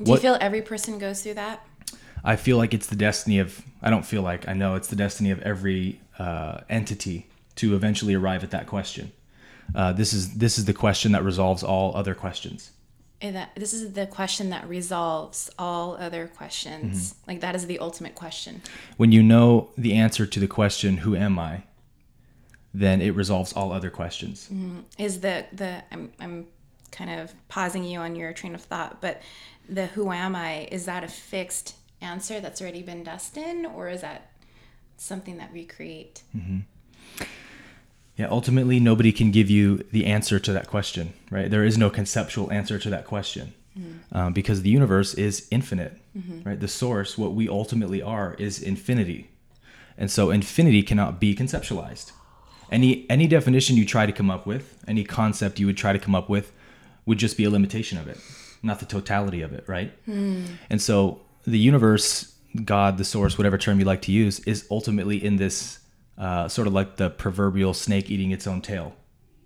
Do 0.03 0.11
you 0.11 0.17
feel 0.17 0.37
every 0.39 0.61
person 0.61 0.99
goes 0.99 1.23
through 1.23 1.35
that? 1.35 1.65
I 2.23 2.35
feel 2.35 2.57
like 2.57 2.73
it's 2.73 2.87
the 2.87 2.95
destiny 2.95 3.39
of, 3.39 3.61
I 3.81 3.89
don't 3.89 4.05
feel 4.05 4.21
like, 4.21 4.47
I 4.47 4.53
know 4.53 4.75
it's 4.75 4.87
the 4.87 4.95
destiny 4.95 5.31
of 5.31 5.41
every 5.41 6.01
uh, 6.19 6.61
entity 6.69 7.27
to 7.55 7.75
eventually 7.75 8.13
arrive 8.13 8.43
at 8.43 8.51
that 8.51 8.67
question. 8.67 9.11
Uh, 9.75 9.91
this 9.91 10.13
is 10.13 10.35
this 10.35 10.57
is 10.57 10.65
the 10.65 10.73
question 10.73 11.11
that 11.11 11.23
resolves 11.23 11.61
all 11.61 11.95
other 11.95 12.15
questions. 12.15 12.71
And 13.19 13.35
that 13.35 13.51
this 13.55 13.73
is 13.73 13.93
the 13.93 14.05
question 14.05 14.51
that 14.51 14.67
resolves 14.69 15.49
all 15.59 15.97
other 15.97 16.27
questions. 16.27 17.13
Mm-hmm. 17.13 17.31
Like 17.31 17.41
that 17.41 17.53
is 17.55 17.65
the 17.65 17.79
ultimate 17.79 18.15
question. 18.15 18.61
When 18.95 19.11
you 19.11 19.21
know 19.21 19.71
the 19.77 19.93
answer 19.93 20.25
to 20.25 20.39
the 20.39 20.47
question, 20.47 20.97
"Who 20.97 21.15
am 21.15 21.37
I?" 21.37 21.63
then 22.73 23.01
it 23.01 23.15
resolves 23.15 23.53
all 23.53 23.71
other 23.71 23.89
questions. 23.89 24.49
Is 24.97 25.19
the 25.21 25.45
the 25.51 25.83
I'm 25.91 26.11
I'm 26.19 26.47
kind 26.91 27.19
of 27.19 27.33
pausing 27.47 27.83
you 27.83 27.99
on 27.99 28.15
your 28.15 28.33
train 28.33 28.55
of 28.55 28.61
thought, 28.61 29.01
but 29.01 29.21
the 29.67 29.87
who 29.87 30.11
am 30.11 30.35
I 30.35 30.67
is 30.71 30.85
that 30.85 31.03
a 31.03 31.07
fixed 31.07 31.75
answer 32.01 32.39
that's 32.39 32.61
already 32.61 32.83
been 32.83 33.03
destined, 33.03 33.65
or 33.65 33.89
is 33.89 34.01
that 34.01 34.31
something 34.97 35.37
that 35.37 35.53
we 35.53 35.65
create? 35.65 36.23
Mm-hmm. 36.35 36.59
Yeah, 38.17 38.27
ultimately, 38.29 38.79
nobody 38.79 39.11
can 39.11 39.31
give 39.31 39.49
you 39.49 39.85
the 39.91 40.05
answer 40.05 40.39
to 40.39 40.51
that 40.53 40.67
question, 40.67 41.13
right? 41.29 41.51
There 41.51 41.63
is 41.63 41.77
no 41.77 41.89
conceptual 41.89 42.51
answer 42.51 42.79
to 42.79 42.89
that 42.89 43.05
question 43.05 43.53
mm-hmm. 43.77 44.17
um, 44.17 44.33
because 44.33 44.63
the 44.63 44.71
universe 44.71 45.13
is 45.13 45.47
infinite, 45.51 45.99
mm-hmm. 46.17 46.41
right? 46.41 46.59
The 46.59 46.67
source, 46.67 47.17
what 47.17 47.33
we 47.33 47.47
ultimately 47.47 48.01
are, 48.01 48.33
is 48.39 48.59
infinity. 48.59 49.29
And 49.99 50.09
so 50.09 50.31
infinity 50.31 50.81
cannot 50.81 51.19
be 51.19 51.35
conceptualized. 51.35 52.11
Any, 52.71 53.05
any 53.09 53.27
definition 53.27 53.77
you 53.77 53.85
try 53.85 54.05
to 54.05 54.11
come 54.11 54.31
up 54.31 54.45
with, 54.47 54.83
any 54.87 55.03
concept 55.03 55.59
you 55.59 55.67
would 55.67 55.77
try 55.77 55.93
to 55.93 55.99
come 55.99 56.15
up 56.15 56.27
with, 56.27 56.51
would 57.05 57.19
just 57.19 57.37
be 57.37 57.43
a 57.43 57.49
limitation 57.49 57.97
of 57.97 58.07
it, 58.07 58.19
not 58.63 58.79
the 58.79 58.85
totality 58.85 59.41
of 59.41 59.53
it, 59.53 59.63
right? 59.67 59.91
Hmm. 60.05 60.43
And 60.69 60.81
so 60.81 61.21
the 61.47 61.59
universe, 61.59 62.35
God, 62.63 62.97
the 62.97 63.05
source, 63.05 63.37
whatever 63.37 63.57
term 63.57 63.79
you 63.79 63.85
like 63.85 64.01
to 64.03 64.11
use, 64.11 64.39
is 64.41 64.67
ultimately 64.69 65.23
in 65.23 65.37
this 65.37 65.79
uh, 66.17 66.47
sort 66.47 66.67
of 66.67 66.73
like 66.73 66.97
the 66.97 67.09
proverbial 67.09 67.73
snake 67.73 68.09
eating 68.11 68.31
its 68.31 68.45
own 68.47 68.61
tail, 68.61 68.95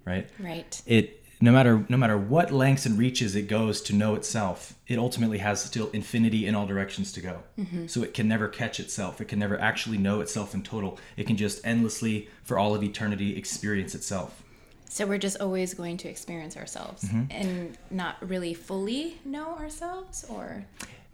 right? 0.05 0.29
Right. 0.39 0.81
It 0.85 1.17
no 1.43 1.51
matter 1.51 1.83
no 1.89 1.97
matter 1.97 2.17
what 2.17 2.51
lengths 2.51 2.85
and 2.85 2.97
reaches 2.99 3.35
it 3.35 3.47
goes 3.47 3.81
to 3.81 3.93
know 3.95 4.13
itself, 4.15 4.75
it 4.87 4.99
ultimately 4.99 5.39
has 5.39 5.63
still 5.63 5.89
infinity 5.91 6.45
in 6.45 6.53
all 6.55 6.67
directions 6.67 7.11
to 7.13 7.21
go. 7.21 7.43
So 7.87 8.03
it 8.03 8.13
can 8.13 8.27
never 8.27 8.47
catch 8.47 8.79
itself. 8.79 9.19
It 9.21 9.27
can 9.27 9.39
never 9.39 9.59
actually 9.59 9.97
know 9.97 10.21
itself 10.21 10.53
in 10.53 10.61
total. 10.63 10.99
It 11.17 11.25
can 11.27 11.37
just 11.37 11.65
endlessly, 11.65 12.29
for 12.43 12.59
all 12.59 12.75
of 12.75 12.83
eternity, 12.83 13.35
experience 13.37 13.95
itself. 13.95 14.43
So 14.87 15.05
we're 15.07 15.17
just 15.17 15.39
always 15.41 15.73
going 15.73 15.97
to 15.97 16.09
experience 16.09 16.55
ourselves 16.57 17.03
Mm-hmm. 17.05 17.31
and 17.31 17.77
not 17.89 18.15
really 18.27 18.53
fully 18.53 19.19
know 19.25 19.55
ourselves, 19.57 20.25
or 20.29 20.65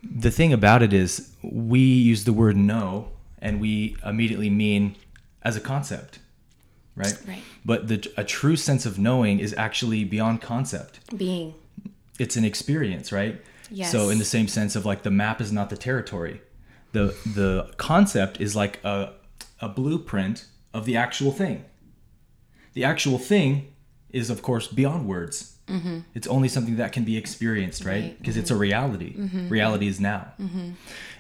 the 0.03 0.31
thing 0.31 0.53
about 0.53 0.81
it 0.83 0.93
is 0.93 1.31
we 1.41 1.79
use 1.79 2.23
the 2.23 2.33
word 2.33 2.55
know 2.55 3.09
and 3.39 3.59
we 3.59 3.95
immediately 4.05 4.49
mean 4.49 4.95
as 5.43 5.55
a 5.55 5.59
concept 5.59 6.19
right 6.95 7.17
Right. 7.27 7.41
but 7.65 7.87
the 7.87 8.11
a 8.17 8.23
true 8.23 8.55
sense 8.55 8.85
of 8.85 8.97
knowing 8.99 9.39
is 9.39 9.53
actually 9.57 10.03
beyond 10.03 10.41
concept 10.41 10.99
being. 11.15 11.53
it's 12.19 12.35
an 12.35 12.43
experience 12.45 13.11
right 13.11 13.41
Yes. 13.69 13.91
so 13.91 14.09
in 14.09 14.17
the 14.17 14.25
same 14.25 14.47
sense 14.47 14.75
of 14.75 14.85
like 14.85 15.03
the 15.03 15.11
map 15.11 15.41
is 15.41 15.51
not 15.51 15.69
the 15.69 15.77
territory 15.77 16.41
the 16.93 17.15
the 17.25 17.71
concept 17.77 18.39
is 18.39 18.55
like 18.55 18.83
a 18.83 19.13
a 19.59 19.67
blueprint 19.69 20.45
of 20.73 20.85
the 20.85 20.95
actual 20.95 21.31
thing 21.31 21.65
the 22.73 22.83
actual 22.83 23.17
thing 23.17 23.73
is 24.09 24.29
of 24.29 24.41
course 24.41 24.67
beyond 24.67 25.07
words 25.07 25.56
Mm-hmm. 25.67 25.99
it's 26.13 26.27
only 26.27 26.47
something 26.47 26.77
that 26.77 26.91
can 26.93 27.03
be 27.03 27.17
experienced 27.17 27.83
right 27.83 28.03
Right. 28.03 28.19
because 28.19 28.37
it's 28.37 28.49
a 28.49 28.53
mm-hmm. 28.53 28.61
reality 28.61 29.13
mm-hmm. 29.15 29.49
reality 29.49 29.87
is 29.87 29.99
now 29.99 30.31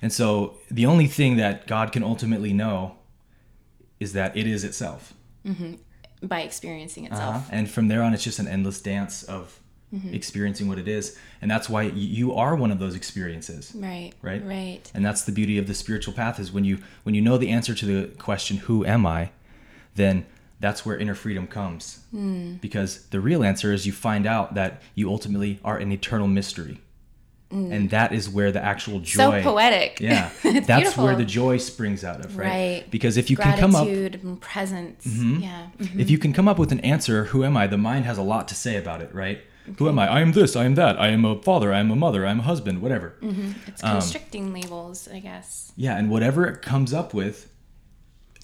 and 0.01 0.13
so 0.13 0.57
the 0.71 0.85
only 0.85 1.07
thing 1.07 1.35
that 1.37 1.67
god 1.67 1.91
can 1.91 2.03
ultimately 2.03 2.53
know 2.53 2.95
is 3.99 4.13
that 4.13 4.37
it 4.37 4.47
is 4.47 4.63
itself 4.63 5.13
by 6.21 6.41
experiencing 6.41 7.05
uh 7.05 7.13
itself. 7.13 7.47
And 7.51 7.69
from 7.69 7.87
there 7.87 8.01
on, 8.01 8.13
it's 8.13 8.23
just 8.23 8.39
an 8.39 8.47
endless 8.47 8.81
dance 8.81 9.23
of 9.23 9.59
Mm-hmm. 9.95 10.13
experiencing 10.13 10.67
what 10.67 10.77
it 10.79 10.87
is. 10.89 11.17
And 11.41 11.49
that's 11.49 11.69
why 11.69 11.83
you 11.83 12.33
are 12.33 12.57
one 12.57 12.71
of 12.71 12.79
those 12.79 12.93
experiences. 12.93 13.71
Right. 13.73 14.11
Right. 14.21 14.45
Right. 14.45 14.91
And 14.93 15.05
that's 15.05 15.23
the 15.23 15.31
beauty 15.31 15.57
of 15.57 15.65
the 15.65 15.73
spiritual 15.73 16.13
path 16.13 16.41
is 16.41 16.51
when 16.51 16.65
you 16.65 16.79
when 17.03 17.15
you 17.15 17.21
know 17.21 17.37
the 17.37 17.47
answer 17.47 17.73
to 17.73 17.85
the 17.85 18.07
question 18.17 18.57
who 18.57 18.85
am 18.85 19.05
I, 19.05 19.29
then 19.95 20.25
that's 20.59 20.85
where 20.85 20.97
inner 20.97 21.15
freedom 21.15 21.47
comes. 21.47 21.99
Hmm. 22.11 22.53
Because 22.55 23.05
the 23.09 23.19
real 23.19 23.43
answer 23.43 23.73
is 23.73 23.85
you 23.85 23.93
find 23.93 24.25
out 24.25 24.55
that 24.55 24.81
you 24.95 25.09
ultimately 25.09 25.59
are 25.63 25.77
an 25.77 25.91
eternal 25.91 26.27
mystery. 26.27 26.81
And 27.49 27.89
that 27.91 28.11
is 28.11 28.27
where 28.29 28.51
the 28.51 28.61
actual 28.61 28.99
joy. 28.99 29.41
So 29.41 29.41
poetic. 29.41 30.01
Yeah. 30.01 30.31
That's 30.43 30.65
beautiful. 30.67 31.05
where 31.05 31.15
the 31.15 31.23
joy 31.23 31.55
springs 31.57 32.03
out 32.03 32.25
of, 32.25 32.35
right? 32.37 32.45
Right. 32.47 32.91
Because 32.91 33.15
if 33.15 33.29
you 33.29 33.37
can 33.37 33.57
come 33.57 33.73
up 33.73 33.87
Mm-hmm. 33.87 33.93
Gratitude 33.95 34.23
and 34.23 34.41
presence. 34.41 35.05
Yeah. 35.05 35.67
Mhm. 35.79 35.97
if 35.97 36.09
you 36.09 36.17
can 36.17 36.33
come 36.33 36.49
up 36.49 36.59
with 36.59 36.73
an 36.73 36.81
answer, 36.81 37.23
who 37.25 37.45
am 37.45 37.55
I? 37.55 37.67
The 37.67 37.77
mind 37.77 38.03
has 38.03 38.17
a 38.17 38.21
lot 38.21 38.49
to 38.49 38.55
say 38.55 38.75
about 38.75 39.01
it, 39.01 39.15
right? 39.15 39.39
Who 39.77 39.87
am 39.87 39.97
I? 39.97 40.07
I 40.09 40.19
am 40.21 40.33
this, 40.33 40.57
I 40.57 40.65
am 40.65 40.75
that, 40.75 40.99
I 40.99 41.07
am 41.07 41.23
a 41.23 41.41
father, 41.41 41.73
I 41.73 41.79
am 41.79 41.89
a 41.89 41.95
mother, 41.95 42.25
I 42.25 42.31
am 42.31 42.39
a 42.39 42.43
husband, 42.43 42.81
whatever. 42.81 43.13
It's 43.21 43.81
Um, 43.83 43.91
constricting 43.93 44.51
labels, 44.53 45.07
I 45.13 45.19
guess. 45.19 45.71
Yeah, 45.77 45.97
and 45.97 46.09
whatever 46.09 46.45
it 46.47 46.61
comes 46.61 46.93
up 46.93 47.13
with 47.13 47.49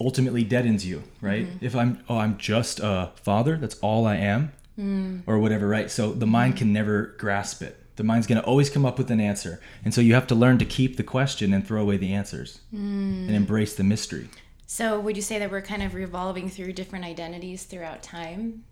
ultimately 0.01 0.43
deadens 0.43 0.85
you, 0.85 1.03
right? 1.21 1.45
Mm-hmm. 1.45 1.65
If 1.65 1.75
I'm 1.75 2.03
oh, 2.09 2.17
I'm 2.17 2.37
just 2.37 2.79
a 2.79 3.11
father, 3.15 3.57
that's 3.57 3.75
all 3.79 4.05
I 4.05 4.15
am. 4.15 4.51
Mm. 4.77 5.21
Or 5.27 5.37
whatever, 5.37 5.67
right? 5.67 5.91
So 5.91 6.13
the 6.13 6.25
mind 6.25 6.57
can 6.57 6.73
never 6.73 7.13
grasp 7.19 7.61
it. 7.61 7.79
The 7.95 8.03
mind's 8.03 8.25
going 8.25 8.41
to 8.41 8.47
always 8.47 8.71
come 8.71 8.87
up 8.87 8.97
with 8.97 9.11
an 9.11 9.19
answer. 9.19 9.61
And 9.85 9.93
so 9.93 10.01
you 10.01 10.15
have 10.15 10.25
to 10.27 10.35
learn 10.35 10.57
to 10.57 10.65
keep 10.65 10.97
the 10.97 11.03
question 11.03 11.53
and 11.53 11.65
throw 11.65 11.79
away 11.79 11.97
the 11.97 12.11
answers 12.11 12.59
mm. 12.73 13.27
and 13.27 13.31
embrace 13.35 13.75
the 13.75 13.83
mystery. 13.83 14.29
So 14.65 14.99
would 14.99 15.15
you 15.15 15.21
say 15.21 15.37
that 15.37 15.51
we're 15.51 15.61
kind 15.61 15.83
of 15.83 15.93
revolving 15.93 16.49
through 16.49 16.73
different 16.73 17.05
identities 17.05 17.65
throughout 17.65 18.01
time? 18.01 18.63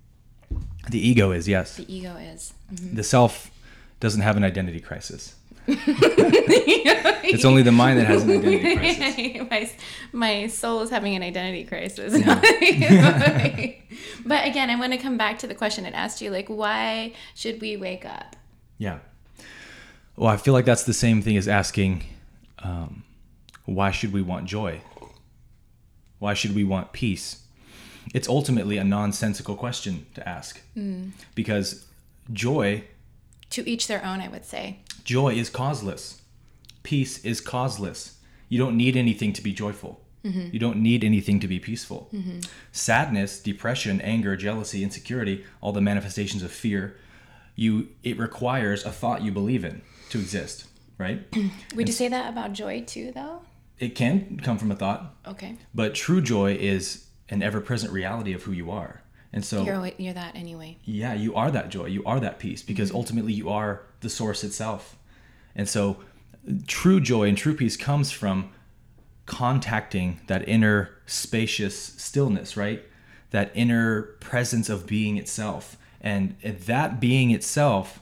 The 0.90 1.08
ego 1.08 1.32
is, 1.32 1.48
yes. 1.48 1.75
The 1.75 1.94
ego 1.94 2.16
is. 2.16 2.56
Mm-hmm. 2.74 2.96
The 2.96 3.04
self 3.04 3.51
doesn't 4.00 4.22
have 4.22 4.38
an 4.38 4.44
identity 4.44 4.80
crisis. 4.80 5.36
it's 5.68 7.46
only 7.46 7.62
the 7.62 7.72
mind 7.72 8.00
that 8.00 8.08
has 8.08 8.24
an 8.24 8.32
identity 8.32 8.75
crisis. 8.75 9.41
my, 9.50 9.72
my 10.12 10.48
soul 10.48 10.82
is 10.82 10.89
having 10.89 11.15
an 11.15 11.24
identity 11.24 11.63
crisis. 11.63 12.13
but 14.25 14.48
again, 14.48 14.70
I 14.70 14.75
want 14.75 14.94
to 14.94 14.98
come 14.98 15.18
back 15.18 15.39
to 15.39 15.48
the 15.48 15.56
question 15.56 15.86
it 15.86 15.94
asked 15.94 16.22
you 16.22 16.32
like, 16.32 16.48
why 16.48 17.13
should 17.36 17.62
we 17.62 17.77
wake 17.77 18.06
up? 18.06 18.36
Yeah. 18.77 19.00
Well, 20.15 20.30
I 20.30 20.38
feel 20.38 20.53
like 20.53 20.65
that's 20.65 20.84
the 20.84 20.94
same 20.94 21.22
thing 21.22 21.38
as 21.38 21.48
asking, 21.48 22.03
um, 22.60 23.03
why 23.65 23.91
should 23.91 24.13
we 24.13 24.22
want 24.22 24.46
joy? 24.46 24.82
Why 26.20 26.34
should 26.34 26.56
we 26.56 26.63
want 26.63 26.91
peace? 26.91 27.44
It's 28.13 28.27
ultimately 28.27 28.77
a 28.77 28.84
nonsensical 28.84 29.56
question 29.56 30.06
to 30.15 30.27
ask 30.27 30.62
because 31.36 31.86
joy, 32.34 32.84
To 33.51 33.70
each 33.70 33.88
their 33.88 34.03
own, 34.06 34.22
I 34.22 34.27
would 34.27 34.46
say. 34.46 34.80
Joy 35.03 35.34
is 35.34 35.50
causeless. 35.50 36.22
Peace 36.84 37.24
is 37.24 37.41
causeless. 37.41 38.17
You 38.50 38.58
don't 38.58 38.75
need 38.75 38.98
anything 38.98 39.34
to 39.34 39.41
be 39.41 39.53
joyful. 39.53 40.01
Mm-hmm. 40.25 40.50
You 40.51 40.60
don't 40.60 40.77
need 40.77 41.03
anything 41.03 41.39
to 41.39 41.48
be 41.48 41.60
peaceful. 41.60 42.10
Mm-hmm. 42.13 42.39
Sadness, 42.72 43.39
depression, 43.39 44.01
anger, 44.01 44.36
jealousy, 44.36 44.84
insecurity, 44.84 45.43
all 45.62 45.72
the 45.72 45.81
manifestations 45.81 46.43
of 46.43 46.51
fear, 46.51 46.96
you 47.55 47.89
it 48.03 48.17
requires 48.20 48.86
a 48.86 48.91
thought 48.91 49.24
you 49.24 49.31
believe 49.31 49.65
in 49.65 49.81
to 50.10 50.20
exist, 50.20 50.65
right? 50.98 51.25
Would 51.75 51.88
you 51.88 51.93
say 51.93 52.08
that 52.08 52.29
about 52.29 52.53
joy 52.53 52.81
too, 52.81 53.12
though? 53.13 53.41
it 53.81 53.96
can 53.96 54.39
come 54.43 54.60
from 54.60 54.72
a 54.72 54.75
thought, 54.75 55.15
Okay. 55.27 55.58
but 55.74 55.96
true 55.96 56.22
joy 56.22 56.53
is 56.53 57.08
an 57.29 57.41
ever-present 57.41 57.91
reality 57.91 58.31
of 58.31 58.43
who 58.43 58.51
you 58.51 58.70
are. 58.70 59.01
And 59.34 59.43
so 59.43 59.63
You're, 59.63 59.89
you're 59.98 60.13
that 60.13 60.36
anyway. 60.36 60.77
yeah, 60.84 61.13
you 61.15 61.34
are 61.34 61.50
that 61.50 61.70
joy, 61.70 61.86
you 61.86 62.03
are 62.05 62.20
that 62.20 62.38
peace 62.38 62.62
because 62.62 62.89
mm-hmm. 62.89 62.98
ultimately 62.98 63.34
you 63.34 63.50
are 63.50 63.81
the 64.01 64.10
source 64.10 64.43
itself. 64.43 64.98
And 65.55 65.67
so 65.67 65.98
true 66.67 67.00
joy 67.00 67.27
and 67.27 67.38
true 67.38 67.55
peace 67.55 67.77
comes 67.77 68.12
from 68.12 68.50
contacting 69.25 70.20
that 70.27 70.48
inner 70.48 70.89
spacious 71.05 71.77
stillness, 71.77 72.58
right? 72.58 72.84
That 73.29 73.51
inner 73.53 74.03
presence 74.20 74.70
of 74.70 74.86
being 74.86 75.17
itself. 75.17 75.77
And 76.01 76.36
that 76.41 77.00
being 77.00 77.31
itself 77.31 78.01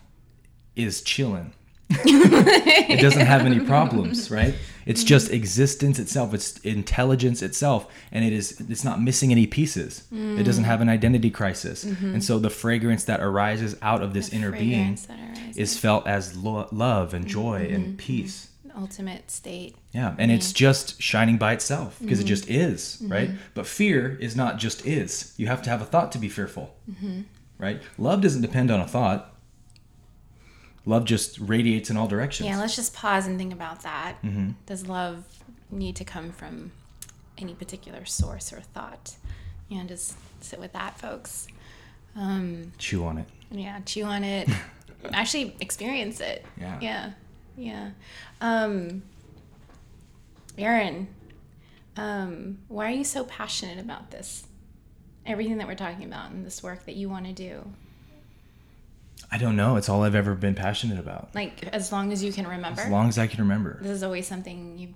is 0.75 1.01
chilling. 1.01 1.53
it 1.89 3.01
doesn't 3.01 3.25
have 3.25 3.45
any 3.45 3.59
problems, 3.59 4.31
right? 4.31 4.55
It's 4.89 5.03
just 5.03 5.31
existence 5.31 5.99
itself. 5.99 6.33
It's 6.33 6.57
intelligence 6.61 7.43
itself, 7.43 7.85
and 8.11 8.25
it 8.25 8.33
is. 8.33 8.59
It's 8.69 8.83
not 8.83 8.99
missing 8.99 9.31
any 9.31 9.45
pieces. 9.45 10.03
It 10.11 10.43
doesn't 10.43 10.63
have 10.63 10.81
an 10.81 10.89
identity 10.89 11.29
crisis, 11.29 11.85
mm-hmm. 11.85 12.15
and 12.15 12.23
so 12.23 12.39
the 12.39 12.49
fragrance 12.49 13.03
that 13.03 13.21
arises 13.21 13.75
out 13.83 14.01
of 14.01 14.13
this 14.13 14.29
inner 14.29 14.51
being 14.51 14.95
Fragrance 14.95 15.05
that 15.05 15.19
arises. 15.19 15.57
is 15.57 15.77
felt 15.77 16.07
as 16.07 16.35
lo- 16.35 16.67
love 16.71 17.13
and 17.13 17.27
joy 17.27 17.67
and 17.69 17.85
mm-hmm. 17.85 17.95
peace. 17.97 18.47
Mm-hmm. 18.67 18.79
ultimate 18.79 19.29
state. 19.29 19.75
Yeah, 19.91 20.15
and 20.17 20.31
it's 20.31 20.51
just 20.53 20.99
shining 20.99 21.37
by 21.37 21.53
itself 21.53 21.97
because 22.01 22.19
it 22.19 22.25
just 22.25 22.49
is, 22.49 22.97
right? 23.05 23.29
But 23.53 23.67
fear 23.67 24.17
is 24.19 24.35
not 24.35 24.57
just 24.57 24.87
is. 24.87 25.33
You 25.37 25.45
have 25.47 25.61
to 25.63 25.69
have 25.69 25.83
a 25.83 25.85
thought 25.85 26.11
to 26.13 26.17
be 26.17 26.29
fearful, 26.29 26.75
right? 27.59 27.79
Love 27.99 28.21
doesn't 28.21 28.41
depend 28.41 28.71
on 28.71 28.79
a 28.81 28.87
thought. 28.87 29.35
Love 30.89 31.05
just 31.05 31.37
radiates 31.39 31.91
in 31.91 31.97
all 31.97 32.07
directions. 32.07 32.49
Yeah, 32.49 32.57
let's 32.57 32.75
just 32.75 32.95
pause 32.95 33.27
and 33.27 33.37
think 33.37 33.53
about 33.53 33.83
that. 33.83 34.15
Mm-hmm. 34.23 34.53
Does 34.65 34.87
love 34.87 35.23
need 35.69 35.95
to 35.97 36.03
come 36.03 36.31
from 36.31 36.71
any 37.37 37.53
particular 37.53 38.05
source 38.05 38.51
or 38.51 38.61
thought? 38.61 39.15
Yeah, 39.67 39.83
just 39.83 40.17
sit 40.41 40.59
with 40.59 40.73
that, 40.73 40.97
folks. 40.97 41.45
Um, 42.15 42.71
Chew 42.79 43.05
on 43.05 43.19
it. 43.19 43.27
yeah, 43.51 43.79
chew 43.85 44.03
on 44.03 44.23
it. 44.23 44.49
Actually, 45.13 45.55
experience 45.59 46.21
it. 46.21 46.43
Yeah. 46.59 46.79
Yeah, 46.81 47.11
yeah. 47.55 47.89
Um, 48.41 49.03
Aaron, 50.57 51.07
um, 51.97 52.57
why 52.67 52.87
are 52.87 52.95
you 52.95 53.03
so 53.03 53.25
passionate 53.25 53.77
about 53.77 54.09
this? 54.09 54.47
Everything 55.23 55.59
that 55.59 55.67
we're 55.67 55.75
talking 55.75 56.05
about 56.05 56.31
in 56.31 56.43
this 56.43 56.63
work 56.63 56.87
that 56.87 56.95
you 56.95 57.09
want 57.09 57.27
to 57.27 57.33
do. 57.33 57.63
I 59.31 59.37
don't 59.37 59.55
know. 59.55 59.75
It's 59.75 59.89
all 59.89 60.03
I've 60.03 60.15
ever 60.15 60.35
been 60.35 60.55
passionate 60.55 60.99
about. 60.99 61.33
Like, 61.35 61.63
as 61.67 61.91
long 61.91 62.11
as 62.11 62.23
you 62.23 62.33
can 62.33 62.47
remember. 62.47 62.81
As 62.81 62.89
long 62.89 63.07
as 63.07 63.17
I 63.17 63.27
can 63.27 63.41
remember. 63.41 63.79
this 63.81 63.91
is 63.91 64.03
always 64.03 64.27
something 64.27 64.77
you've 64.77 64.93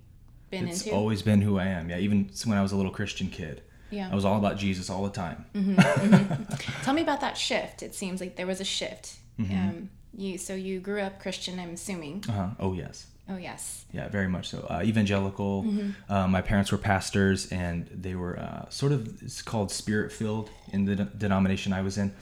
been 0.50 0.68
It's 0.68 0.80
into. 0.80 0.90
It's 0.90 0.96
always 0.96 1.22
been 1.22 1.42
who 1.42 1.60
I 1.60 1.66
am. 1.66 1.90
Yeah, 1.90 1.98
even 1.98 2.30
when 2.46 2.58
I 2.58 2.62
was 2.62 2.72
a 2.72 2.76
little 2.76 2.92
Christian 2.92 3.30
kid. 3.30 3.62
Yeah. 3.92 4.10
I 4.12 4.16
was 4.16 4.26
all 4.26 4.38
about 4.38 4.58
Jesus 4.58 4.90
all 4.90 5.04
the 5.04 5.12
time. 5.12 5.46
Tell 6.84 6.96
me 6.96 7.04
about 7.04 7.22
that 7.22 7.38
shift. 7.38 7.84
It 7.84 7.94
seems 7.94 8.20
like 8.22 8.36
there 8.36 8.48
was 8.48 8.60
a 8.60 8.66
shift. 8.66 9.18
Mm-hmm. 9.40 9.54
Um, 9.54 9.90
you 10.16 10.38
so 10.38 10.54
you 10.56 10.80
grew 10.80 11.02
up 11.02 11.20
Christian, 11.20 11.60
I'm 11.60 11.74
assuming. 11.74 12.24
Uh-huh. 12.28 12.50
Oh 12.60 12.74
yes. 12.74 13.08
Oh 13.30 13.38
yes. 13.38 13.86
Yeah, 13.92 14.10
very 14.10 14.28
much 14.28 14.50
so. 14.50 14.66
Uh, 14.70 14.82
evangelical. 14.84 15.66
Uh, 16.10 16.28
my 16.28 16.42
parents 16.42 16.72
were 16.72 16.78
pastors, 16.78 17.52
and 17.52 17.88
they 17.88 18.16
were 18.16 18.38
uh, 18.38 18.70
sort 18.70 18.92
of 18.92 19.22
it's 19.24 19.42
called 19.42 19.72
spirit 19.72 20.12
filled 20.12 20.50
in 20.72 20.86
the 20.86 20.96
de- 20.96 21.06
denomination 21.06 21.72
I 21.72 21.82
was 21.82 21.98
in. 21.98 22.14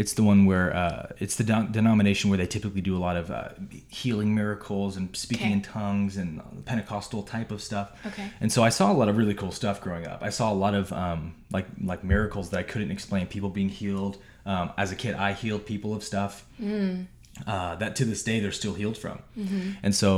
It's 0.00 0.14
the 0.14 0.22
one 0.32 0.40
where 0.50 0.68
uh, 0.82 1.06
it's 1.24 1.36
the 1.40 1.44
de- 1.44 1.68
denomination 1.70 2.30
where 2.30 2.38
they 2.42 2.46
typically 2.56 2.80
do 2.90 2.94
a 2.96 3.02
lot 3.08 3.16
of 3.22 3.30
uh, 3.30 3.48
healing 3.88 4.30
miracles 4.34 4.96
and 4.98 5.14
speaking 5.14 5.46
Okay. 5.48 5.52
in 5.58 5.62
tongues 5.62 6.16
and 6.16 6.30
Pentecostal 6.64 7.22
type 7.34 7.50
of 7.56 7.60
stuff. 7.70 7.88
Okay. 8.06 8.26
And 8.42 8.50
so 8.54 8.62
I 8.68 8.70
saw 8.70 8.90
a 8.90 8.96
lot 9.00 9.08
of 9.10 9.16
really 9.20 9.34
cool 9.34 9.52
stuff 9.52 9.76
growing 9.86 10.06
up. 10.12 10.18
I 10.22 10.30
saw 10.30 10.46
a 10.50 10.58
lot 10.64 10.74
of 10.74 10.84
um, 11.04 11.34
like 11.56 11.66
like 11.92 12.02
miracles 12.14 12.48
that 12.50 12.58
I 12.58 12.62
couldn't 12.72 12.90
explain. 12.90 13.26
People 13.26 13.50
being 13.50 13.68
healed. 13.80 14.14
Um, 14.46 14.66
as 14.78 14.90
a 14.90 14.96
kid, 14.96 15.14
I 15.16 15.30
healed 15.42 15.66
people 15.66 15.90
of 15.94 16.02
stuff 16.02 16.32
uh, 17.46 17.74
that 17.76 17.94
to 17.96 18.04
this 18.06 18.22
day 18.22 18.40
they're 18.40 18.52
still 18.62 18.74
healed 18.74 18.96
from. 18.96 19.18
And 19.82 19.94
so 19.94 20.12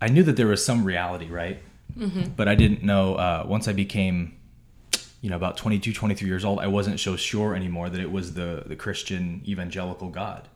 I 0.00 0.08
knew 0.08 0.22
that 0.28 0.36
there 0.36 0.46
was 0.54 0.64
some 0.64 0.80
reality, 0.84 1.28
right? 1.42 1.58
But 2.38 2.46
I 2.48 2.54
didn't 2.54 2.82
know 2.82 3.04
uh, 3.16 3.44
once 3.46 3.66
I 3.68 3.74
became, 3.74 4.18
you 5.20 5.30
know, 5.30 5.36
about 5.36 5.56
22, 5.56 5.92
23 5.92 6.28
years 6.28 6.44
old, 6.44 6.60
I 6.60 6.66
wasn't 6.66 7.00
so 7.00 7.16
sure 7.16 7.54
anymore 7.54 7.88
that 7.90 8.00
it 8.00 8.10
was 8.10 8.34
the, 8.34 8.62
the 8.66 8.76
Christian 8.76 9.42
evangelical 9.46 10.08
God. 10.08 10.48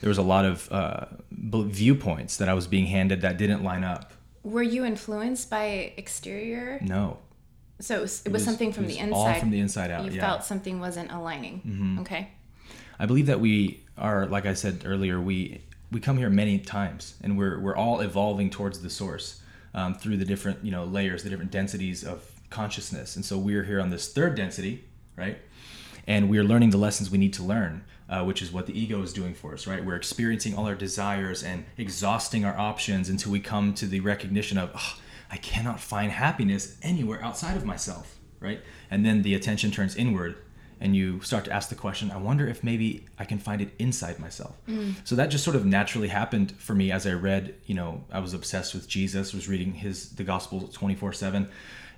There 0.00 0.08
was 0.08 0.18
a 0.18 0.22
lot 0.22 0.44
of 0.44 0.70
uh, 0.72 1.06
viewpoints 1.30 2.36
that 2.38 2.48
I 2.48 2.54
was 2.54 2.66
being 2.66 2.86
handed 2.86 3.22
that 3.22 3.38
didn't 3.38 3.62
line 3.62 3.84
up. 3.84 4.12
Were 4.42 4.62
you 4.62 4.84
influenced 4.84 5.50
by 5.50 5.92
exterior? 5.96 6.78
No. 6.82 7.18
So 7.80 7.98
it 7.98 8.00
was, 8.02 8.22
it 8.24 8.32
was 8.32 8.44
something 8.44 8.72
from 8.72 8.84
it 8.84 8.88
the 8.88 8.98
inside. 8.98 9.16
All 9.16 9.34
from 9.34 9.50
the 9.50 9.60
inside 9.60 9.90
out. 9.90 10.04
you 10.04 10.12
yeah. 10.12 10.20
felt 10.20 10.44
something 10.44 10.80
wasn't 10.80 11.10
aligning. 11.10 11.98
Okay. 12.00 12.30
I 12.98 13.06
believe 13.06 13.26
that 13.26 13.40
we 13.40 13.84
are, 13.98 14.26
like 14.26 14.46
I 14.46 14.54
said 14.54 14.82
earlier, 14.86 15.20
we 15.20 15.62
we 15.92 16.00
come 16.00 16.16
here 16.16 16.30
many 16.30 16.58
times, 16.58 17.14
and 17.22 17.36
we're 17.36 17.60
we're 17.60 17.76
all 17.76 18.00
evolving 18.00 18.50
towards 18.50 18.80
the 18.80 18.90
source 18.90 19.42
um, 19.74 19.94
through 19.94 20.16
the 20.16 20.24
different 20.24 20.64
you 20.64 20.70
know 20.70 20.84
layers, 20.84 21.22
the 21.22 21.30
different 21.30 21.50
densities 21.50 22.02
of 22.02 22.35
consciousness, 22.60 23.16
and 23.16 23.24
so 23.24 23.34
we're 23.36 23.64
here 23.64 23.80
on 23.80 23.90
this 23.90 24.04
third 24.16 24.34
density, 24.34 24.74
right? 25.16 25.38
And 26.06 26.30
we're 26.30 26.44
learning 26.52 26.70
the 26.70 26.78
lessons 26.86 27.10
we 27.10 27.18
need 27.18 27.34
to 27.34 27.42
learn, 27.42 27.84
uh, 28.08 28.24
which 28.24 28.40
is 28.40 28.50
what 28.50 28.64
the 28.66 28.78
ego 28.82 29.02
is 29.02 29.12
doing 29.12 29.34
for 29.34 29.52
us, 29.52 29.66
right? 29.66 29.84
We're 29.84 29.96
experiencing 29.96 30.54
all 30.56 30.66
our 30.66 30.74
desires 30.74 31.42
and 31.42 31.64
exhausting 31.76 32.44
our 32.44 32.56
options 32.70 33.08
until 33.10 33.32
we 33.32 33.40
come 33.40 33.74
to 33.74 33.86
the 33.86 34.00
recognition 34.00 34.56
of, 34.56 34.70
"Ugh, 34.74 34.92
I 35.30 35.36
cannot 35.36 35.80
find 35.80 36.12
happiness 36.12 36.76
anywhere 36.82 37.20
outside 37.22 37.56
of 37.56 37.64
myself, 37.64 38.06
right? 38.40 38.60
And 38.90 39.04
then 39.04 39.22
the 39.22 39.34
attention 39.34 39.70
turns 39.70 39.94
inward 39.96 40.36
and 40.80 40.94
you 40.94 41.20
start 41.22 41.44
to 41.46 41.52
ask 41.52 41.68
the 41.70 41.74
question, 41.86 42.10
I 42.10 42.18
wonder 42.18 42.46
if 42.46 42.62
maybe 42.62 43.06
I 43.18 43.24
can 43.24 43.38
find 43.38 43.60
it 43.62 43.70
inside 43.78 44.18
myself. 44.18 44.54
So 45.04 45.14
that 45.16 45.30
just 45.30 45.42
sort 45.42 45.56
of 45.56 45.64
naturally 45.64 46.08
happened 46.08 46.52
for 46.58 46.74
me 46.74 46.92
as 46.92 47.06
I 47.06 47.12
read, 47.12 47.54
you 47.64 47.74
know, 47.74 48.04
I 48.12 48.20
was 48.20 48.34
obsessed 48.34 48.74
with 48.74 48.86
Jesus, 48.86 49.32
was 49.32 49.48
reading 49.48 49.72
his 49.74 50.10
the 50.10 50.24
gospel 50.24 50.68
24/7 50.80 51.48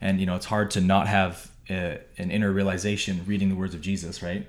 and 0.00 0.20
you 0.20 0.26
know, 0.26 0.36
it's 0.36 0.46
hard 0.46 0.70
to 0.72 0.80
not 0.80 1.06
have 1.08 1.50
uh 1.70 1.96
an 2.16 2.30
inner 2.30 2.50
realization 2.50 3.22
reading 3.26 3.48
the 3.48 3.54
words 3.54 3.74
of 3.74 3.80
Jesus, 3.80 4.22
right? 4.22 4.46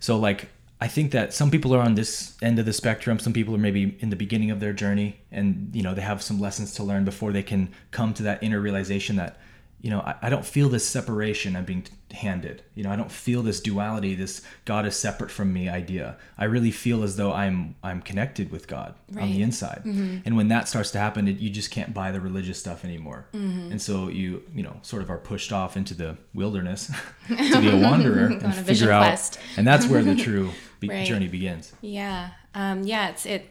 So 0.00 0.18
like 0.18 0.48
I 0.80 0.86
think 0.86 1.10
that 1.10 1.34
some 1.34 1.50
people 1.50 1.74
are 1.74 1.80
on 1.80 1.94
this 1.94 2.36
end 2.40 2.58
of 2.58 2.66
the 2.66 2.72
spectrum. 2.72 3.18
Some 3.18 3.32
people 3.32 3.54
are 3.54 3.58
maybe 3.58 3.96
in 3.98 4.10
the 4.10 4.16
beginning 4.16 4.50
of 4.50 4.60
their 4.60 4.72
journey 4.72 5.20
and 5.32 5.70
you 5.72 5.82
know 5.82 5.94
they 5.94 6.02
have 6.02 6.22
some 6.22 6.40
lessons 6.40 6.74
to 6.74 6.84
learn 6.84 7.04
before 7.04 7.32
they 7.32 7.42
can 7.42 7.70
come 7.90 8.14
to 8.14 8.22
that 8.24 8.42
inner 8.42 8.60
realization 8.60 9.16
that 9.16 9.38
you 9.80 9.90
know 9.90 10.00
I, 10.00 10.14
I 10.22 10.28
don't 10.30 10.46
feel 10.46 10.68
this 10.68 10.86
separation 10.86 11.56
I'm 11.56 11.64
being 11.64 11.84
handed. 12.12 12.62
You 12.74 12.84
know 12.84 12.90
I 12.90 12.96
don't 12.96 13.10
feel 13.12 13.42
this 13.42 13.60
duality, 13.60 14.14
this 14.14 14.42
God 14.64 14.86
is 14.86 14.96
separate 14.96 15.30
from 15.30 15.52
me 15.52 15.68
idea. 15.68 16.16
I 16.38 16.44
really 16.44 16.70
feel 16.70 17.02
as 17.02 17.16
though 17.16 17.32
I'm 17.32 17.74
I'm 17.82 18.00
connected 18.02 18.50
with 18.50 18.66
God 18.66 18.94
on 19.18 19.30
the 19.30 19.42
inside. 19.42 19.82
And 19.84 20.36
when 20.36 20.48
that 20.48 20.68
starts 20.68 20.90
to 20.92 20.98
happen, 20.98 21.28
it, 21.28 21.38
you 21.38 21.50
just 21.50 21.70
can't 21.70 21.92
buy 21.92 22.10
the 22.12 22.20
religious 22.20 22.58
stuff 22.58 22.84
anymore. 22.84 23.26
And 23.32 23.80
so 23.80 24.08
you 24.08 24.42
you 24.54 24.62
know 24.62 24.76
sort 24.82 25.02
of 25.02 25.10
are 25.10 25.18
pushed 25.18 25.52
off 25.52 25.76
into 25.76 25.94
the 25.94 26.16
wilderness 26.34 26.90
to 27.28 27.60
be 27.60 27.68
a 27.70 27.76
wanderer 27.76 28.26
and 28.32 28.42
a 28.44 28.52
figure 28.52 28.90
out. 28.90 29.02
quest. 29.02 29.38
And 29.56 29.66
that's 29.66 29.86
where 29.86 30.02
the 30.02 30.14
true 30.16 30.50
be- 30.80 30.88
Right. 30.88 31.06
journey 31.06 31.28
begins. 31.28 31.72
Yeah. 31.82 32.30
Um, 32.54 32.84
yeah. 32.84 33.10
It's 33.10 33.26
it. 33.26 33.50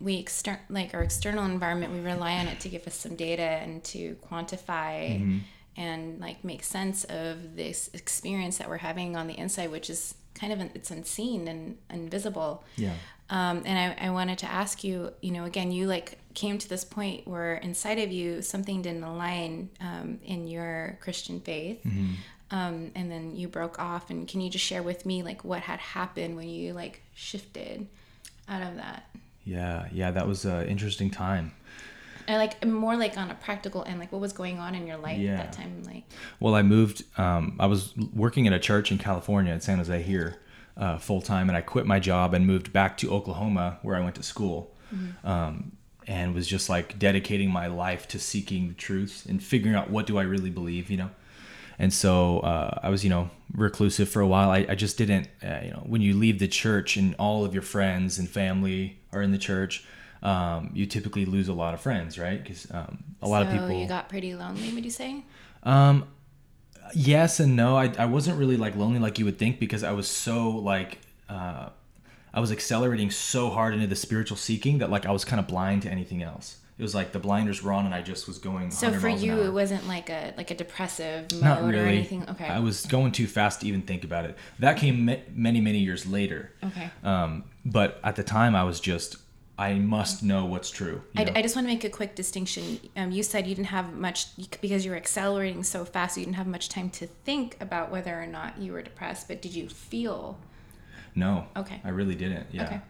we 0.00 0.18
extern 0.18 0.58
like 0.68 0.92
our 0.94 1.02
external 1.02 1.44
environment. 1.44 1.92
We 1.92 2.00
rely 2.00 2.34
on 2.34 2.48
it 2.48 2.60
to 2.60 2.68
give 2.68 2.86
us 2.86 2.94
some 2.94 3.16
data 3.16 3.42
and 3.42 3.82
to 3.84 4.16
quantify 4.30 5.18
Mm-hmm. 5.20 5.38
And 5.76 6.20
like 6.20 6.44
make 6.44 6.62
sense 6.62 7.04
of 7.04 7.56
this 7.56 7.90
experience 7.92 8.58
that 8.58 8.68
we're 8.68 8.78
having 8.78 9.16
on 9.16 9.26
the 9.26 9.38
inside, 9.38 9.70
which 9.70 9.90
is 9.90 10.14
kind 10.34 10.52
of 10.52 10.60
it's 10.74 10.90
unseen 10.90 11.48
and 11.48 11.78
invisible. 11.90 12.64
Yeah. 12.76 12.94
Um, 13.28 13.62
and 13.64 13.94
I, 14.00 14.06
I 14.06 14.10
wanted 14.10 14.38
to 14.38 14.46
ask 14.46 14.84
you, 14.84 15.12
you 15.20 15.32
know, 15.32 15.44
again, 15.44 15.72
you 15.72 15.86
like 15.88 16.18
came 16.34 16.58
to 16.58 16.68
this 16.68 16.84
point 16.84 17.26
where 17.26 17.56
inside 17.56 17.98
of 17.98 18.12
you 18.12 18.40
something 18.40 18.82
didn't 18.82 19.02
align 19.02 19.70
um, 19.80 20.20
in 20.24 20.46
your 20.46 20.98
Christian 21.00 21.40
faith, 21.40 21.80
um, 22.52 22.92
and 22.94 23.10
then 23.10 23.34
you 23.34 23.48
broke 23.48 23.80
off. 23.80 24.10
And 24.10 24.28
can 24.28 24.40
you 24.40 24.48
just 24.48 24.64
share 24.64 24.82
with 24.82 25.04
me 25.04 25.24
like 25.24 25.44
what 25.44 25.62
had 25.62 25.80
happened 25.80 26.36
when 26.36 26.48
you 26.48 26.72
like 26.72 27.02
shifted 27.14 27.88
out 28.48 28.62
of 28.62 28.76
that? 28.76 29.10
Yeah, 29.44 29.88
yeah, 29.92 30.12
that 30.12 30.26
was 30.26 30.44
an 30.44 30.66
interesting 30.66 31.10
time. 31.10 31.52
And 32.28 32.38
like 32.38 32.64
more 32.66 32.96
like 32.96 33.16
on 33.16 33.30
a 33.30 33.34
practical 33.34 33.84
end, 33.84 34.00
like 34.00 34.10
what 34.12 34.20
was 34.20 34.32
going 34.32 34.58
on 34.58 34.74
in 34.74 34.86
your 34.86 34.96
life 34.96 35.18
Yeah. 35.18 35.32
at 35.34 35.36
that 35.38 35.52
time? 35.52 35.82
Like, 35.84 36.04
Well, 36.40 36.54
I 36.54 36.62
moved. 36.62 37.04
Um, 37.18 37.56
I 37.60 37.66
was 37.66 37.94
working 38.12 38.46
at 38.46 38.52
a 38.52 38.58
church 38.58 38.90
in 38.90 38.98
California, 38.98 39.52
in 39.52 39.60
San 39.60 39.78
Jose, 39.78 40.02
here, 40.02 40.36
uh, 40.76 40.98
full 40.98 41.22
time, 41.22 41.48
and 41.48 41.56
I 41.56 41.60
quit 41.60 41.86
my 41.86 42.00
job 42.00 42.34
and 42.34 42.46
moved 42.46 42.72
back 42.72 42.96
to 42.98 43.10
Oklahoma, 43.12 43.78
where 43.82 43.96
I 43.96 44.00
went 44.00 44.16
to 44.16 44.22
school, 44.22 44.74
um, 45.24 45.72
and 46.06 46.34
was 46.34 46.46
just 46.46 46.68
like 46.68 46.98
dedicating 46.98 47.50
my 47.50 47.66
life 47.66 48.06
to 48.08 48.18
seeking 48.18 48.68
the 48.68 48.74
truth 48.74 49.26
and 49.28 49.42
figuring 49.42 49.74
out 49.76 49.90
what 49.90 50.06
do 50.06 50.18
I 50.18 50.22
really 50.22 50.50
believe, 50.50 50.90
you 50.90 50.96
know. 50.96 51.10
And 51.78 51.92
so 51.92 52.40
uh, 52.40 52.80
I 52.82 52.88
was, 52.88 53.04
you 53.04 53.10
know, 53.10 53.28
reclusive 53.52 54.08
for 54.08 54.20
a 54.20 54.26
while. 54.26 54.50
I, 54.50 54.66
I 54.68 54.74
just 54.74 54.96
didn't, 54.96 55.28
uh, 55.44 55.60
you 55.62 55.70
know, 55.70 55.82
when 55.86 56.00
you 56.00 56.14
leave 56.14 56.38
the 56.38 56.48
church 56.48 56.96
and 56.96 57.14
all 57.18 57.44
of 57.44 57.52
your 57.52 57.62
friends 57.62 58.18
and 58.18 58.28
family 58.28 58.98
are 59.12 59.20
in 59.20 59.30
the 59.32 59.38
church, 59.38 59.84
um, 60.22 60.70
you 60.74 60.86
typically 60.86 61.24
lose 61.24 61.48
a 61.48 61.52
lot 61.52 61.74
of 61.74 61.80
friends, 61.80 62.18
right? 62.18 62.42
Because 62.42 62.66
um, 62.70 63.04
a 63.22 63.28
lot 63.28 63.42
of 63.42 63.48
so 63.48 63.54
people. 63.54 63.72
you 63.72 63.86
got 63.86 64.08
pretty 64.08 64.34
lonely. 64.34 64.72
Would 64.72 64.84
you 64.84 64.90
say? 64.90 65.24
Um, 65.62 66.06
yes 66.94 67.40
and 67.40 67.56
no. 67.56 67.76
I, 67.76 67.92
I 67.98 68.06
wasn't 68.06 68.38
really 68.38 68.56
like 68.56 68.76
lonely 68.76 68.98
like 68.98 69.18
you 69.18 69.24
would 69.24 69.38
think 69.38 69.58
because 69.58 69.82
I 69.82 69.92
was 69.92 70.08
so 70.08 70.50
like 70.50 70.98
uh, 71.28 71.70
I 72.32 72.40
was 72.40 72.52
accelerating 72.52 73.10
so 73.10 73.50
hard 73.50 73.74
into 73.74 73.86
the 73.86 73.96
spiritual 73.96 74.36
seeking 74.36 74.78
that 74.78 74.90
like 74.90 75.06
I 75.06 75.10
was 75.10 75.24
kind 75.24 75.40
of 75.40 75.46
blind 75.46 75.82
to 75.82 75.90
anything 75.90 76.22
else. 76.22 76.58
It 76.78 76.82
was 76.82 76.94
like 76.94 77.12
the 77.12 77.18
blinders 77.18 77.62
were 77.62 77.72
on 77.72 77.86
and 77.86 77.94
I 77.94 78.02
just 78.02 78.28
was 78.28 78.36
going. 78.36 78.70
So 78.70 78.88
100 78.88 79.00
for 79.00 79.08
you, 79.08 79.40
it 79.40 79.52
wasn't 79.52 79.88
like 79.88 80.10
a 80.10 80.34
like 80.36 80.50
a 80.50 80.54
depressive 80.54 81.32
mode 81.32 81.42
not 81.42 81.62
or 81.62 81.74
anything. 81.74 82.28
Okay. 82.28 82.44
I 82.46 82.58
was 82.58 82.84
going 82.84 83.12
too 83.12 83.26
fast 83.26 83.62
to 83.62 83.66
even 83.66 83.80
think 83.80 84.04
about 84.04 84.26
it. 84.26 84.36
That 84.58 84.76
came 84.76 85.06
ma- 85.06 85.16
many 85.34 85.60
many 85.62 85.78
years 85.78 86.06
later. 86.06 86.52
okay. 86.62 86.90
Um, 87.02 87.44
but 87.64 87.98
at 88.04 88.16
the 88.16 88.22
time 88.22 88.54
I 88.54 88.64
was 88.64 88.78
just 88.78 89.16
I 89.58 89.74
must 89.74 90.22
know 90.22 90.44
what's 90.44 90.70
true. 90.70 91.02
I. 91.16 91.32
I 91.36 91.42
just 91.42 91.56
want 91.56 91.66
to 91.66 91.72
make 91.72 91.84
a 91.84 91.88
quick 91.88 92.14
distinction. 92.14 92.78
Um, 92.94 93.10
you 93.10 93.22
said 93.22 93.46
you 93.46 93.54
didn't 93.54 93.68
have 93.68 93.94
much 93.94 94.26
because 94.60 94.84
you 94.84 94.90
were 94.90 94.96
accelerating 94.96 95.62
so 95.62 95.84
fast. 95.84 96.18
You 96.18 96.24
didn't 96.24 96.36
have 96.36 96.46
much 96.46 96.68
time 96.68 96.90
to 96.90 97.06
think 97.06 97.56
about 97.60 97.90
whether 97.90 98.20
or 98.20 98.26
not 98.26 98.58
you 98.58 98.72
were 98.72 98.82
depressed. 98.82 99.28
But 99.28 99.40
did 99.40 99.54
you 99.54 99.68
feel 99.68 100.38
No. 101.14 101.46
Okay. 101.56 101.80
I 101.84 101.88
really 101.88 102.14
didn't. 102.14 102.48
Yeah. 102.52 102.64
Okay. 102.64 102.80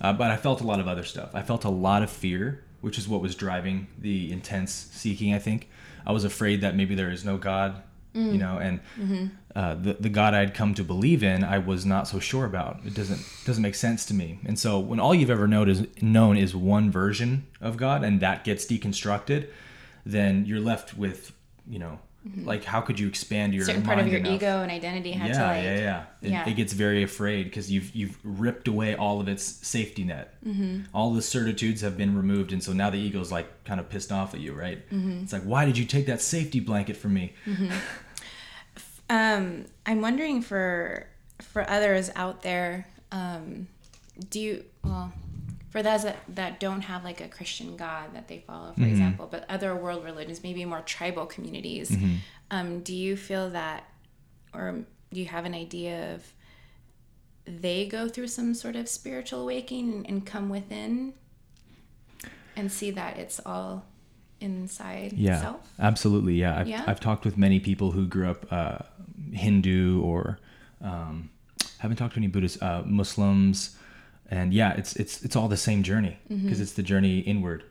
Uh, 0.00 0.12
but 0.12 0.30
I 0.30 0.36
felt 0.36 0.60
a 0.60 0.64
lot 0.64 0.78
of 0.78 0.86
other 0.86 1.04
stuff. 1.04 1.30
I 1.34 1.42
felt 1.42 1.64
a 1.64 1.70
lot 1.70 2.02
of 2.02 2.10
fear, 2.10 2.62
which 2.82 2.98
is 2.98 3.08
what 3.08 3.20
was 3.20 3.34
driving 3.34 3.88
the 3.98 4.30
intense 4.30 4.72
seeking. 4.72 5.34
I 5.34 5.38
think 5.38 5.68
I 6.06 6.12
was 6.12 6.24
afraid 6.24 6.60
that 6.60 6.76
maybe 6.76 6.94
there 6.94 7.10
is 7.10 7.24
no 7.24 7.36
God, 7.36 7.82
Mm. 8.16 8.32
you 8.32 8.38
know, 8.38 8.56
and 8.58 8.80
Mm-hmm. 9.00 9.26
uh, 9.54 9.74
the 9.74 9.94
the 10.00 10.08
God 10.08 10.32
I'd 10.34 10.54
come 10.54 10.72
to 10.74 10.84
believe 10.84 11.22
in, 11.22 11.44
I 11.44 11.58
was 11.58 11.84
not 11.84 12.08
so 12.08 12.18
sure 12.18 12.44
about. 12.46 12.80
It 12.86 12.94
doesn't 12.94 13.20
doesn't 13.44 13.62
make 13.62 13.74
sense 13.74 14.06
to 14.06 14.14
me. 14.14 14.38
And 14.46 14.58
so 14.58 14.78
when 14.78 14.98
all 15.00 15.14
you've 15.14 15.30
ever 15.38 15.46
known 15.46 15.68
is 15.68 15.86
known 16.02 16.36
is 16.36 16.54
one 16.54 16.90
version 16.90 17.46
of 17.60 17.76
God, 17.76 18.02
and 18.04 18.20
that 18.20 18.44
gets 18.44 18.64
deconstructed, 18.66 19.48
then 20.04 20.46
you're 20.46 20.60
left 20.60 20.96
with, 20.96 21.32
you 21.68 21.78
know. 21.78 21.98
Like 22.42 22.64
how 22.64 22.80
could 22.80 22.98
you 22.98 23.06
expand 23.06 23.54
your 23.54 23.62
Mm-hmm. 23.62 23.68
certain 23.70 23.82
part 23.84 23.98
of 24.00 24.08
your 24.08 24.18
enough? 24.18 24.32
ego 24.34 24.60
and 24.60 24.68
identity 24.68 25.12
had 25.12 25.28
yeah, 25.28 25.38
to 25.38 25.44
like 25.46 25.62
yeah, 25.64 25.78
yeah. 25.78 26.02
It, 26.22 26.30
yeah. 26.32 26.48
it 26.48 26.54
gets 26.56 26.72
very 26.72 27.04
afraid 27.04 27.44
because 27.44 27.70
you've 27.70 27.94
you've 27.94 28.18
ripped 28.24 28.66
away 28.66 28.96
all 28.96 29.20
of 29.20 29.28
its 29.28 29.44
safety 29.44 30.02
net. 30.02 30.34
Mm-hmm. 30.44 30.80
All 30.92 31.14
the 31.14 31.22
certitudes 31.22 31.82
have 31.82 31.96
been 31.96 32.16
removed, 32.16 32.52
and 32.52 32.60
so 32.60 32.72
now 32.72 32.90
the 32.90 32.98
ego's 32.98 33.30
like 33.30 33.46
kind 33.64 33.78
of 33.78 33.88
pissed 33.88 34.10
off 34.10 34.34
at 34.34 34.40
you, 34.40 34.54
right? 34.54 34.78
Mm-hmm. 34.90 35.22
It's 35.22 35.32
like, 35.32 35.42
why 35.44 35.66
did 35.66 35.78
you 35.78 35.84
take 35.84 36.06
that 36.06 36.20
safety 36.20 36.58
blanket 36.58 36.96
from 36.96 37.14
me? 37.14 37.32
Um, 39.08 39.66
I'm 39.84 40.00
wondering 40.00 40.42
for 40.42 41.06
for 41.42 41.68
others 41.68 42.10
out 42.16 42.42
there, 42.42 42.86
um, 43.12 43.68
do 44.30 44.40
you 44.40 44.64
well, 44.82 45.12
for 45.70 45.82
those 45.82 46.04
that, 46.04 46.16
that 46.28 46.58
don't 46.60 46.80
have 46.82 47.04
like 47.04 47.20
a 47.20 47.28
Christian 47.28 47.76
God 47.76 48.14
that 48.14 48.28
they 48.28 48.38
follow, 48.38 48.70
Mm-hmm. 48.70 48.82
for 48.82 48.88
example, 48.88 49.28
but 49.30 49.44
other 49.48 49.74
world 49.76 50.04
religions, 50.04 50.42
maybe 50.42 50.64
more 50.64 50.80
tribal 50.80 51.26
communities, 51.26 51.90
Mm-hmm. 51.90 52.14
um, 52.50 52.80
do 52.80 52.94
you 52.94 53.16
feel 53.16 53.50
that, 53.50 53.84
or 54.54 54.80
do 55.12 55.20
you 55.20 55.26
have 55.26 55.44
an 55.44 55.54
idea 55.54 56.14
of 56.14 56.32
they 57.46 57.86
go 57.86 58.08
through 58.08 58.26
some 58.28 58.54
sort 58.54 58.74
of 58.74 58.88
spiritual 58.88 59.42
awakening 59.42 60.04
and 60.08 60.24
come 60.26 60.48
within 60.48 61.12
and 62.56 62.72
see 62.72 62.90
that 62.90 63.18
it's 63.18 63.38
all 63.46 63.84
inside 64.40 65.12
yeah 65.14 65.40
self? 65.40 65.60
absolutely 65.78 66.34
yeah 66.34 66.58
I've, 66.60 66.68
Yeah? 66.68 66.84
I've 66.86 67.00
talked 67.00 67.24
with 67.24 67.36
many 67.38 67.58
people 67.60 67.92
who 67.92 68.06
grew 68.06 68.28
up 68.30 68.46
uh, 68.52 68.78
hindu 69.32 70.02
or 70.02 70.38
um, 70.82 71.30
haven't 71.78 71.96
talked 71.96 72.14
to 72.14 72.20
any 72.20 72.26
buddhists 72.28 72.60
uh, 72.62 72.82
muslims 72.84 73.76
and 74.30 74.52
yeah 74.52 74.72
it's 74.74 74.94
it's 74.96 75.22
it's 75.24 75.36
all 75.36 75.48
the 75.48 75.56
same 75.56 75.82
journey 75.82 76.18
because 76.28 76.42
Mm-hmm. 76.44 76.62
it's 76.62 76.72
the 76.74 76.82
journey 76.82 77.20
inward 77.20 77.64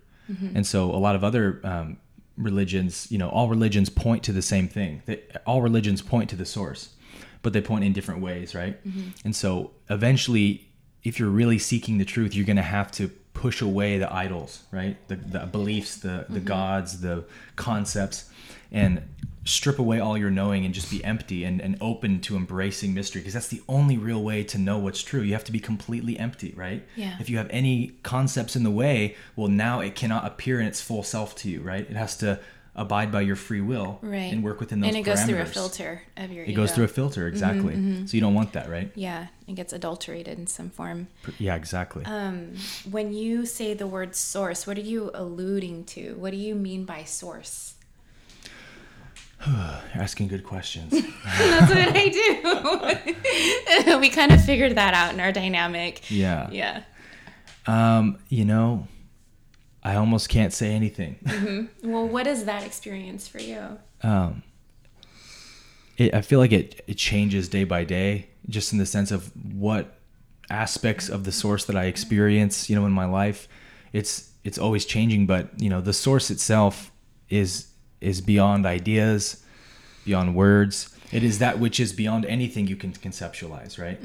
and 0.56 0.66
so 0.66 0.90
a 0.90 0.98
lot 0.98 1.16
of 1.16 1.24
other 1.24 1.62
um, 1.64 1.98
religions 2.36 3.08
you 3.12 3.18
know 3.18 3.30
all 3.30 3.48
religions 3.48 3.90
point 3.90 4.24
to 4.24 4.32
the 4.34 4.42
same 4.42 4.68
thing 4.68 5.02
that 5.06 5.42
all 5.46 5.62
religions 5.62 6.02
point 6.02 6.30
to 6.32 6.36
the 6.36 6.46
source 6.46 6.96
but 7.44 7.54
they 7.54 7.62
point 7.62 7.84
in 7.84 7.94
different 7.94 8.22
ways 8.22 8.56
right 8.56 8.84
Mm-hmm. 8.86 9.10
and 9.24 9.36
so 9.36 9.72
eventually 9.90 10.68
if 11.04 11.20
you're 11.20 11.30
really 11.30 11.60
seeking 11.60 12.00
the 12.00 12.06
truth 12.06 12.34
you're 12.36 12.46
going 12.46 12.56
to 12.58 12.62
have 12.78 12.92
to 12.94 13.12
push 13.36 13.62
away 13.62 14.00
the 14.00 14.12
idols 14.12 14.64
right? 14.72 14.98
The, 15.08 15.16
the 15.16 15.40
beliefs 15.46 15.98
the 15.98 16.26
the 16.28 16.40
mm-hmm. 16.40 16.46
gods 16.46 17.02
the 17.02 17.26
concepts 17.56 18.30
and 18.72 19.04
strip 19.44 19.78
away 19.78 20.00
all 20.00 20.18
your 20.18 20.32
knowing 20.32 20.66
and 20.66 20.74
just 20.74 20.90
be 20.90 21.04
empty 21.04 21.44
and, 21.44 21.62
and 21.62 21.78
open 21.80 22.20
to 22.20 22.36
embracing 22.36 22.96
mystery 22.96 23.22
because 23.22 23.36
that's 23.36 23.50
the 23.50 23.62
only 23.70 23.96
real 23.96 24.24
way 24.24 24.44
to 24.44 24.58
know 24.58 24.80
what's 24.80 25.04
true. 25.04 25.22
You 25.22 25.34
have 25.34 25.44
to 25.44 25.52
be 25.52 25.60
completely 25.60 26.18
empty 26.18 26.54
right? 26.56 26.84
Yeah. 26.96 27.18
if 27.20 27.30
you 27.30 27.38
have 27.38 27.50
any 27.52 27.98
concepts 28.02 28.56
in 28.56 28.64
the 28.64 28.72
way 28.72 29.16
well 29.36 29.50
now 29.50 29.82
it 29.82 29.94
cannot 29.94 30.26
appear 30.26 30.60
in 30.60 30.66
its 30.66 30.82
full 30.82 31.04
self 31.04 31.36
to 31.38 31.50
you 31.50 31.62
right? 31.62 31.88
It 31.88 31.96
has 31.96 32.18
to 32.18 32.40
abide 32.76 33.12
by 33.12 33.22
your 33.22 33.36
free 33.38 33.62
will 33.62 34.00
Right. 34.02 34.32
and 34.34 34.44
work 34.44 34.60
within 34.60 34.82
those 34.82 34.90
and 34.90 34.98
it 34.98 35.04
goes 35.04 35.24
through 35.24 35.40
a 35.40 35.44
parameters. 35.46 35.54
filter 35.54 36.02
of 36.18 36.32
your 36.32 36.44
it 36.46 36.54
goes 36.54 36.72
through 36.74 36.84
a 36.84 36.90
filter 36.90 37.26
exactly. 37.28 38.06
so 38.06 38.14
you 38.16 38.22
don't 38.22 38.34
want 38.34 38.52
that 38.54 38.70
right? 38.70 38.92
Yeah 38.96 39.28
it 39.48 39.56
gets 39.56 39.72
adulterated 39.74 40.38
in 40.40 40.48
some 40.48 40.70
form. 40.70 41.08
Yeah 41.40 41.56
exactly. 41.56 42.04
Um, 42.06 42.56
when 42.90 43.14
you 43.14 43.46
say 43.46 43.74
the 43.74 43.88
word 43.88 44.16
source 44.16 44.68
what 44.68 44.78
are 44.78 44.82
you 44.82 45.12
alluding 45.14 45.86
to? 45.86 46.16
What 46.16 46.32
do 46.32 46.38
you 46.38 46.54
mean 46.56 46.84
by 46.86 47.04
source? 47.06 47.76
You're 49.46 49.56
asking 49.96 50.28
good 50.30 50.44
questions. 50.44 50.92
That's 51.40 51.70
what 51.70 51.96
i 51.96 52.08
do. 53.86 54.00
We 54.00 54.10
kind 54.10 54.32
of 54.32 54.44
figured 54.44 54.76
that 54.76 54.94
out 54.94 55.14
in 55.14 55.20
our 55.20 55.32
dynamic. 55.32 56.10
Yeah. 56.12 56.50
Yeah. 56.52 56.84
Um 57.68 58.18
you 58.30 58.46
know 58.46 58.88
i 59.86 59.96
almost 59.96 60.28
can't 60.28 60.52
say 60.52 60.72
anything 60.74 61.70
well 61.84 62.06
what 62.06 62.28
is 62.28 62.44
that 62.44 62.66
experience 62.66 63.28
for 63.28 63.40
you 63.40 63.80
um, 64.04 64.44
it, 65.98 66.14
I 66.14 66.22
feel 66.22 66.40
like 66.40 66.52
it, 66.52 66.84
it 66.88 66.96
changes 66.96 67.50
day 67.50 67.64
by 67.64 67.84
day, 67.84 68.30
just 68.50 68.74
in 68.74 68.80
the 68.80 68.86
sense 68.86 69.12
of 69.12 69.32
what 69.54 69.98
aspects 70.50 71.10
of 71.10 71.24
the 71.24 71.32
source 71.32 71.66
that 71.66 71.76
I 71.76 71.86
experience, 71.86 72.70
you 72.70 72.76
know, 72.76 72.86
in 72.86 72.92
my 72.92 73.06
life. 73.06 73.48
It's 73.94 74.32
it's 74.44 74.58
always 74.58 74.86
changing, 74.86 75.26
but 75.26 75.60
you 75.60 75.70
know, 75.70 75.82
the 75.82 75.94
source 75.94 76.30
itself 76.30 76.92
is 77.30 77.68
is 78.02 78.22
beyond 78.22 78.66
ideas, 78.66 79.44
beyond 80.04 80.36
words. 80.36 80.96
It 81.12 81.24
is 81.24 81.40
that 81.40 81.60
which 81.60 81.80
is 81.80 81.94
beyond 81.94 82.26
anything 82.26 82.68
you 82.68 82.76
can 82.76 82.92
conceptualize, 82.92 83.80
right? 83.82 84.00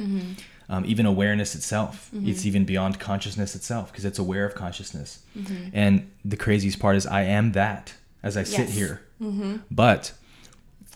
Um, 0.73 0.85
even 0.87 1.05
awareness 1.05 1.57
itself, 1.57 2.11
mm-hmm. 2.15 2.29
it's 2.29 2.47
even 2.47 2.65
beyond 2.65 3.01
consciousness 3.01 3.57
itself 3.57 3.91
because 3.91 4.05
it's 4.05 4.21
aware 4.21 4.47
of 4.47 4.55
consciousness. 4.55 5.19
Mm-hmm. 5.37 5.71
And 5.73 6.11
the 6.25 6.37
craziest 6.37 6.79
part 6.79 6.95
is, 6.95 7.07
I 7.07 7.23
am 7.23 7.53
that 7.53 7.95
as 8.23 8.37
I 8.37 8.45
sit 8.45 8.69
Yes. 8.69 8.75
here. 8.75 9.03
Mm-hmm. 9.21 9.57
But 9.69 10.13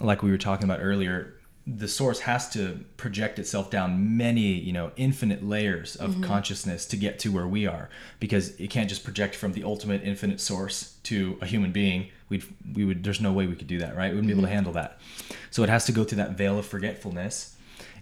like 0.01 0.23
we 0.23 0.31
were 0.31 0.39
talking 0.39 0.65
about 0.65 0.79
earlier, 0.81 1.35
the 1.67 1.89
source 1.89 2.21
has 2.21 2.51
to 2.51 2.85
project 2.97 3.39
itself 3.39 3.71
down 3.71 4.17
many, 4.17 4.53
you 4.53 4.73
know, 4.73 4.93
infinite 4.97 5.43
layers 5.43 5.97
of 5.97 6.21
consciousness 6.21 6.85
to 6.87 6.97
get 6.97 7.19
to 7.21 7.33
where 7.33 7.47
we 7.47 7.67
are 7.67 7.89
because 8.21 8.55
it 8.61 8.69
can't 8.69 8.89
just 8.89 9.03
project 9.03 9.35
from 9.35 9.55
the 9.55 9.65
ultimate 9.65 10.03
infinite 10.05 10.41
source 10.41 10.99
to 11.05 11.39
a 11.41 11.47
human 11.47 11.73
being. 11.73 12.11
We'd 12.29 12.45
we 12.75 12.85
would 12.85 13.03
there's 13.03 13.21
no 13.21 13.33
way 13.33 13.47
we 13.47 13.57
could 13.57 13.67
do 13.67 13.79
that, 13.79 13.97
right? 13.97 14.11
We 14.11 14.17
wouldn't 14.17 14.29
be 14.29 14.35
able 14.35 14.43
to 14.43 14.55
handle 14.55 14.73
that. 14.75 15.01
So 15.51 15.63
it 15.63 15.71
has 15.71 15.87
to 15.87 15.93
go 15.93 16.05
through 16.05 16.19
that 16.19 16.33
veil 16.33 16.59
of 16.59 16.67
forgetfulness. 16.67 17.54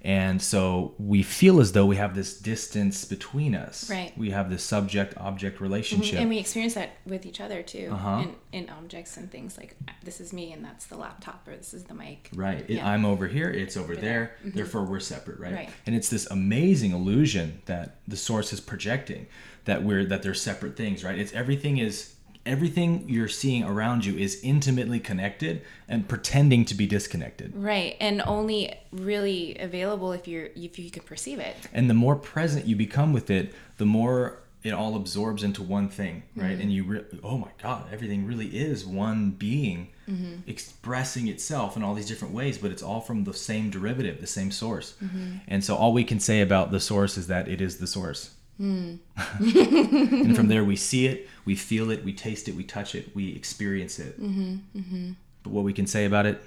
And 0.05 0.43
so 0.43 0.95
we 0.99 1.23
feel 1.23 1.61
as 1.61 1.73
though 1.73 1.87
we 1.87 1.95
have 1.95 2.17
this 2.17 2.37
distance 2.37 3.05
between 3.05 3.55
us. 3.55 3.89
Right. 3.89 4.13
We 4.19 4.31
have 4.31 4.51
this 4.51 4.65
subject 4.65 5.15
object 5.17 5.61
relationship. 5.61 6.19
and 6.19 6.29
we 6.29 6.39
experience 6.39 6.75
that 6.75 6.97
with 7.07 7.25
each 7.25 7.41
other 7.41 7.63
too 7.63 7.89
Uh-huh. 7.93 8.25
in, 8.53 8.63
in 8.65 8.69
objects 8.71 9.17
and 9.17 9.31
things 9.31 9.57
like 9.57 9.77
this 10.03 10.21
is 10.21 10.33
me 10.33 10.53
and 10.53 10.65
that's 10.65 10.87
the 10.87 10.97
laptop 10.97 11.47
or 11.47 11.57
this 11.57 11.73
is 11.73 11.85
the 11.85 11.95
mic 11.95 12.31
Right. 12.35 12.69
Yeah. 12.69 12.89
I'm 12.89 13.05
over 13.05 13.29
here, 13.29 13.49
it's 13.49 13.77
over 13.77 13.95
there. 13.95 14.35
there. 14.43 14.53
Therefore, 14.53 14.85
we're 14.85 14.99
separate, 14.99 15.39
right? 15.39 15.55
Right. 15.55 15.71
And 15.87 15.95
it's 15.95 16.09
this 16.09 16.27
amazing 16.27 16.91
illusion 16.91 17.63
that 17.67 17.99
the 18.09 18.17
source 18.17 18.53
is 18.53 18.61
projecting 18.61 19.27
that 19.67 19.85
we're 19.85 20.05
that 20.07 20.23
they're 20.25 20.35
separate 20.35 20.77
things, 20.77 21.05
right? 21.05 21.17
It's 21.17 21.33
everything 21.33 21.79
is 21.79 22.15
everything 22.45 23.05
you're 23.09 23.29
seeing 23.29 23.65
around 23.65 24.05
you 24.05 24.17
is 24.17 24.41
intimately 24.43 24.99
connected 24.99 25.63
and 25.89 26.09
pretending 26.09 26.65
to 26.65 26.75
be 26.75 26.87
disconnected. 26.87 27.53
right 27.57 27.97
and 28.01 28.23
only 28.27 28.75
really 28.93 29.57
available 29.59 30.13
if 30.13 30.27
you're 30.27 30.49
if 30.57 30.79
you 30.79 30.91
can 30.91 31.03
perceive 31.03 31.39
it 31.39 31.57
And 31.73 31.89
the 31.89 31.95
more 31.95 32.17
present 32.17 32.67
you 32.67 32.77
become 32.77 33.13
with 33.13 33.31
it, 33.31 33.55
the 33.79 33.87
more 33.87 34.43
it 34.63 34.73
all 34.73 34.95
absorbs 34.95 35.43
into 35.43 35.63
one 35.63 35.89
thing, 35.89 36.23
right? 36.37 36.53
Mm-hmm. 36.53 36.61
And 36.61 36.73
you, 36.73 36.85
re- 36.85 37.05
oh 37.25 37.37
my 37.37 37.51
God, 37.61 37.87
everything 37.93 38.27
really 38.27 38.47
is 38.47 38.87
one 38.87 39.31
being 39.33 39.89
mm-hmm. 40.09 40.35
expressing 40.47 41.27
itself 41.27 41.77
in 41.77 41.83
all 41.83 41.95
these 41.95 42.07
different 42.07 42.33
ways, 42.33 42.59
but 42.59 42.71
it's 42.71 42.83
all 42.83 43.01
from 43.01 43.25
the 43.25 43.35
same 43.35 43.71
derivative, 43.71 44.21
the 44.21 44.27
same 44.27 44.53
source. 44.53 44.95
Mm-hmm. 45.03 45.39
And 45.49 45.65
so 45.65 45.75
all 45.75 45.93
we 45.93 46.05
can 46.05 46.21
say 46.21 46.41
about 46.41 46.71
the 46.71 46.79
source 46.79 47.19
is 47.19 47.27
that 47.27 47.49
it 47.49 47.61
is 47.61 47.79
the 47.79 47.89
source. 47.89 48.31
Mm. 48.63 48.99
and 50.27 50.37
from 50.37 50.49
there, 50.49 50.63
we 50.65 50.77
see 50.77 51.07
it, 51.07 51.29
we 51.45 51.57
feel 51.57 51.91
it, 51.91 52.05
we 52.05 52.13
taste 52.13 52.49
it, 52.49 52.55
we 52.55 52.63
touch 52.65 52.95
it, 52.95 53.15
we 53.15 53.35
experience 53.35 53.99
it. 53.99 54.21
Mm-hmm, 54.23 54.55
mm-hmm. 54.79 55.11
But 55.43 55.51
what 55.53 55.65
we 55.65 55.73
can 55.73 55.87
say 55.89 56.05
about 56.05 56.27
it, 56.27 56.41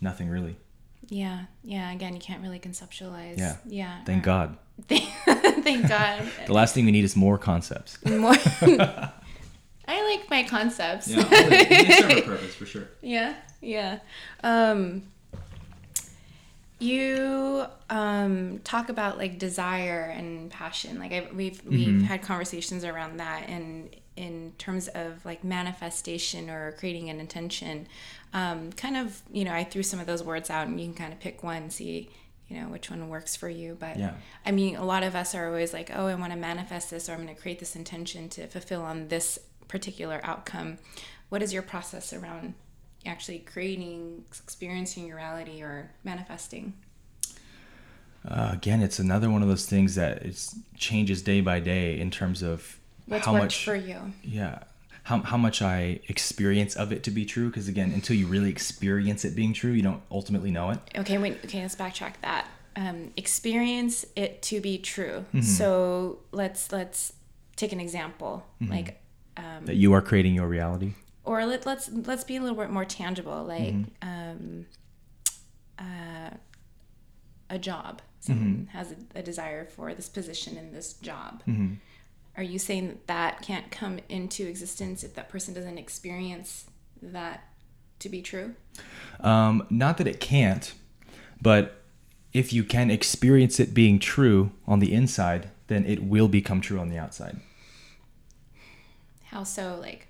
nothing 0.00 0.28
really. 0.28 0.56
yeah 1.08 1.44
yeah 1.62 1.92
again 1.92 2.14
you 2.14 2.20
can't 2.20 2.42
really 2.42 2.58
conceptualize 2.58 3.38
Yeah. 3.38 3.56
yeah 3.66 4.04
Thank 4.04 4.22
God. 4.24 4.56
thank 4.88 5.88
god 5.88 6.22
The 6.46 6.52
last 6.52 6.74
thing 6.74 6.84
we 6.84 6.92
need 6.92 7.04
is 7.04 7.14
more 7.16 7.38
concepts. 7.38 7.98
more 8.26 8.34
i 9.86 9.98
like 10.10 10.28
my 10.30 10.42
concepts 10.44 11.08
Yeah, 11.08 11.22
they 11.24 11.90
serve 12.00 12.10
a 12.10 12.22
purpose 12.22 12.54
for 12.54 12.66
sure. 12.66 12.88
yeah 13.02 13.34
yeah 13.60 13.98
um 14.42 15.02
you 16.84 17.66
um 17.90 18.60
talk 18.64 18.88
about 18.88 19.18
like 19.18 19.38
desire 19.38 20.12
and 20.16 20.50
passion. 20.50 20.98
Like 20.98 21.12
I've, 21.12 21.32
we've 21.34 21.64
we've 21.64 22.02
had 22.02 22.22
conversations 22.22 22.84
around 22.84 23.18
that 23.18 23.48
and 23.48 23.94
in 24.16 24.52
terms 24.58 24.86
of 24.88 25.24
like 25.24 25.42
manifestation 25.42 26.48
or 26.48 26.72
creating 26.72 27.10
an 27.10 27.20
intention. 27.20 27.86
Um 28.32 28.72
kind 28.72 28.96
of 28.96 29.22
you 29.32 29.44
know 29.44 29.52
i 29.52 29.64
threw 29.64 29.82
some 29.82 30.00
of 30.00 30.06
those 30.06 30.22
words 30.22 30.50
out 30.50 30.66
and 30.66 30.78
you 30.80 30.86
can 30.86 30.94
kind 30.94 31.12
of 31.12 31.20
pick 31.20 31.42
one 31.42 31.70
see 31.70 32.10
you 32.48 32.60
know 32.60 32.68
which 32.68 32.90
one 32.90 33.08
works 33.08 33.34
for 33.36 33.48
you. 33.48 33.76
But 33.80 33.98
Yeah. 33.98 34.14
i 34.46 34.50
mean 34.52 34.76
a 34.76 34.84
lot 34.84 35.02
of 35.02 35.14
us 35.16 35.34
are 35.34 35.46
always 35.48 35.72
like 35.72 35.90
oh 35.94 36.06
i 36.06 36.14
want 36.14 36.32
to 36.32 36.38
manifest 36.38 36.90
this 36.90 37.08
or 37.08 37.12
i'm 37.12 37.22
going 37.24 37.34
to 37.34 37.40
create 37.40 37.58
this 37.58 37.74
intention 37.74 38.28
to 38.30 38.46
fulfill 38.46 38.82
on 38.82 39.08
this 39.08 39.38
particular 39.68 40.20
outcome. 40.24 40.78
What 41.30 41.42
is 41.42 41.52
your 41.52 41.62
process 41.62 42.12
around 42.12 42.54
actually 43.06 43.38
creating 43.40 44.24
experiencing 44.42 45.06
your 45.06 45.16
reality 45.16 45.62
or 45.62 45.90
manifesting 46.04 46.72
Uh, 48.26 48.50
again, 48.54 48.80
it's 48.80 48.98
another 48.98 49.28
one 49.30 49.42
of 49.42 49.48
those 49.48 49.66
things 49.66 49.94
that 49.96 50.22
it 50.24 50.48
changes 50.78 51.20
day 51.22 51.40
by 51.42 51.60
day 51.60 51.98
in 52.00 52.10
terms 52.10 52.42
of 52.42 52.78
what's 53.06 53.26
how 53.26 53.32
much. 53.32 53.64
for 53.66 53.76
you 53.76 53.98
yeah, 54.22 54.60
how 55.04 55.18
how 55.20 55.36
much 55.36 55.60
I 55.60 56.00
experience 56.08 56.74
of 56.74 56.90
it 56.90 57.02
to 57.02 57.10
be 57.10 57.26
true. 57.26 57.48
Because 57.50 57.68
again, 57.68 57.92
until 57.92 58.16
you 58.16 58.26
really 58.26 58.48
experience 58.48 59.26
it 59.26 59.34
being 59.36 59.52
true, 59.52 59.72
you 59.72 59.82
don't 59.82 60.00
ultimately 60.10 60.50
know 60.50 60.70
it. 60.70 60.78
okay 60.96 61.18
wait 61.18 61.36
okay 61.44 61.60
let's 61.60 61.76
backtrack 61.76 62.14
that 62.22 62.46
um, 62.76 63.12
experience 63.16 64.06
it 64.16 64.40
to 64.42 64.60
be 64.60 64.78
true 64.78 65.24
Mm-hmm. 65.34 65.40
so 65.42 66.18
let's 66.32 66.72
let's 66.72 67.12
take 67.56 67.72
an 67.72 67.80
example 67.80 68.46
Mm-hmm. 68.62 68.72
like 68.72 69.00
um, 69.36 69.66
That 69.66 69.76
you 69.76 69.92
are 69.92 70.00
creating 70.00 70.34
your 70.34 70.48
reality. 70.48 70.94
Or 71.24 71.44
let, 71.46 71.64
let's 71.66 71.90
let's 71.90 72.24
be 72.24 72.36
a 72.36 72.40
little 72.40 72.56
bit 72.56 72.70
more 72.70 72.84
tangible 72.84 73.42
like 73.44 73.74
Mm-hmm. 73.74 74.08
um, 74.08 74.66
uh, 75.78 76.30
a 77.50 77.58
job 77.58 78.00
someone 78.20 78.46
Mm-hmm. 78.54 78.78
has 78.78 78.92
a, 78.92 79.18
a 79.18 79.22
desire 79.22 79.64
for 79.66 79.92
this 79.94 80.08
position 80.08 80.56
in 80.56 80.72
this 80.72 80.94
job 80.94 81.42
Mm-hmm. 81.48 81.74
are 82.36 82.42
you 82.42 82.58
saying 82.58 82.86
that 82.88 83.06
that 83.06 83.42
can't 83.42 83.70
come 83.70 83.98
into 84.08 84.46
existence 84.46 85.02
if 85.04 85.14
that 85.14 85.28
person 85.28 85.54
doesn't 85.54 85.78
experience 85.78 86.66
that 87.02 87.44
to 87.98 88.08
be 88.08 88.22
true 88.22 88.54
Um, 89.20 89.66
not 89.70 89.98
that 89.98 90.06
it 90.06 90.20
can't, 90.20 90.74
but 91.40 91.82
if 92.32 92.52
you 92.52 92.64
can 92.64 92.90
experience 92.90 93.60
it 93.60 93.72
being 93.72 93.98
true 94.00 94.50
on 94.66 94.80
the 94.80 94.92
inside, 94.92 95.50
then 95.68 95.84
it 95.86 96.02
will 96.02 96.26
become 96.28 96.60
true 96.60 96.80
on 96.80 96.88
the 96.88 96.98
outside. 96.98 97.36
How 99.26 99.44
so? 99.44 99.78
Like, 99.80 100.08